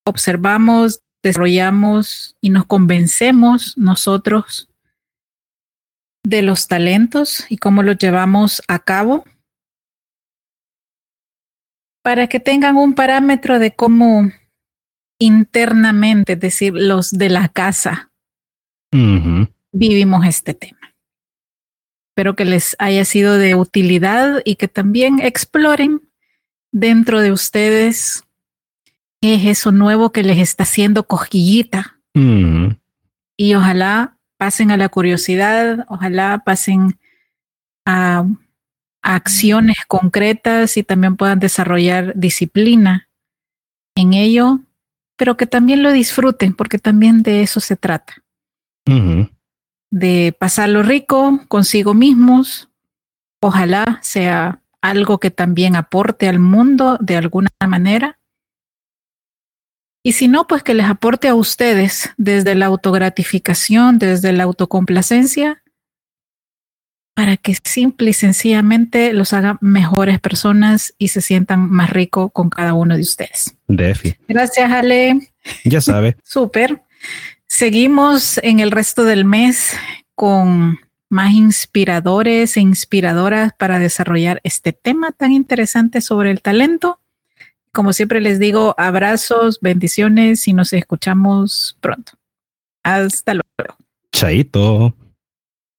observamos, 0.04 1.00
desarrollamos 1.22 2.36
y 2.40 2.50
nos 2.50 2.66
convencemos 2.66 3.76
nosotros 3.76 4.68
de 6.24 6.42
los 6.42 6.68
talentos 6.68 7.46
y 7.48 7.58
cómo 7.58 7.82
los 7.82 7.98
llevamos 7.98 8.62
a 8.68 8.78
cabo 8.78 9.24
para 12.02 12.26
que 12.28 12.40
tengan 12.40 12.76
un 12.76 12.94
parámetro 12.94 13.58
de 13.58 13.74
cómo 13.74 14.30
internamente, 15.18 16.34
es 16.34 16.40
decir, 16.40 16.74
los 16.74 17.10
de 17.10 17.30
la 17.30 17.48
casa, 17.48 18.10
vivimos 19.72 20.26
este 20.26 20.54
tema. 20.54 20.94
Espero 22.10 22.36
que 22.36 22.44
les 22.44 22.76
haya 22.78 23.04
sido 23.04 23.38
de 23.38 23.54
utilidad 23.54 24.42
y 24.44 24.56
que 24.56 24.68
también 24.68 25.18
exploren 25.20 26.02
dentro 26.72 27.20
de 27.20 27.32
ustedes 27.32 28.23
qué 29.24 29.36
es 29.36 29.46
eso 29.46 29.72
nuevo 29.72 30.12
que 30.12 30.22
les 30.22 30.36
está 30.36 30.64
haciendo 30.64 31.04
cosquillita. 31.04 31.98
Y 33.38 33.54
ojalá 33.54 34.18
pasen 34.36 34.70
a 34.70 34.76
la 34.76 34.90
curiosidad, 34.90 35.86
ojalá 35.88 36.42
pasen 36.44 36.98
a 37.86 38.26
acciones 39.00 39.78
concretas 39.88 40.76
y 40.76 40.82
también 40.82 41.16
puedan 41.16 41.38
desarrollar 41.38 42.12
disciplina 42.14 43.08
en 43.94 44.12
ello, 44.12 44.60
pero 45.16 45.38
que 45.38 45.46
también 45.46 45.82
lo 45.82 45.92
disfruten, 45.92 46.52
porque 46.52 46.78
también 46.78 47.22
de 47.22 47.40
eso 47.40 47.60
se 47.60 47.76
trata. 47.76 48.22
De 49.90 50.36
pasarlo 50.38 50.82
rico 50.82 51.40
consigo 51.48 51.94
mismos. 51.94 52.68
Ojalá 53.40 54.00
sea 54.02 54.60
algo 54.82 55.18
que 55.18 55.30
también 55.30 55.76
aporte 55.76 56.28
al 56.28 56.40
mundo 56.40 56.98
de 57.00 57.16
alguna 57.16 57.48
manera. 57.66 58.18
Y 60.06 60.12
si 60.12 60.28
no, 60.28 60.46
pues 60.46 60.62
que 60.62 60.74
les 60.74 60.86
aporte 60.86 61.28
a 61.28 61.34
ustedes 61.34 62.10
desde 62.18 62.54
la 62.54 62.66
autogratificación, 62.66 63.98
desde 63.98 64.32
la 64.32 64.44
autocomplacencia 64.44 65.62
para 67.14 67.36
que 67.36 67.56
simple 67.64 68.10
y 68.10 68.12
sencillamente 68.12 69.12
los 69.12 69.32
haga 69.32 69.56
mejores 69.60 70.20
personas 70.20 70.94
y 70.98 71.08
se 71.08 71.20
sientan 71.20 71.70
más 71.70 71.90
rico 71.90 72.28
con 72.30 72.50
cada 72.50 72.74
uno 72.74 72.96
de 72.96 73.02
ustedes. 73.02 73.56
Defi. 73.68 74.16
Gracias, 74.28 74.70
Ale. 74.70 75.32
Ya 75.64 75.80
sabe. 75.80 76.16
Súper. 76.24 76.82
Seguimos 77.46 78.38
en 78.42 78.60
el 78.60 78.72
resto 78.72 79.04
del 79.04 79.24
mes 79.24 79.74
con 80.14 80.80
más 81.08 81.32
inspiradores 81.32 82.56
e 82.56 82.60
inspiradoras 82.60 83.52
para 83.56 83.78
desarrollar 83.78 84.40
este 84.42 84.72
tema 84.72 85.12
tan 85.12 85.32
interesante 85.32 86.00
sobre 86.00 86.30
el 86.30 86.42
talento. 86.42 86.98
Como 87.74 87.92
siempre 87.92 88.20
les 88.20 88.38
digo, 88.38 88.76
abrazos, 88.78 89.58
bendiciones 89.60 90.46
y 90.46 90.52
nos 90.52 90.72
escuchamos 90.72 91.76
pronto. 91.80 92.12
Hasta 92.84 93.34
luego. 93.34 93.76
Chaito. 94.12 94.94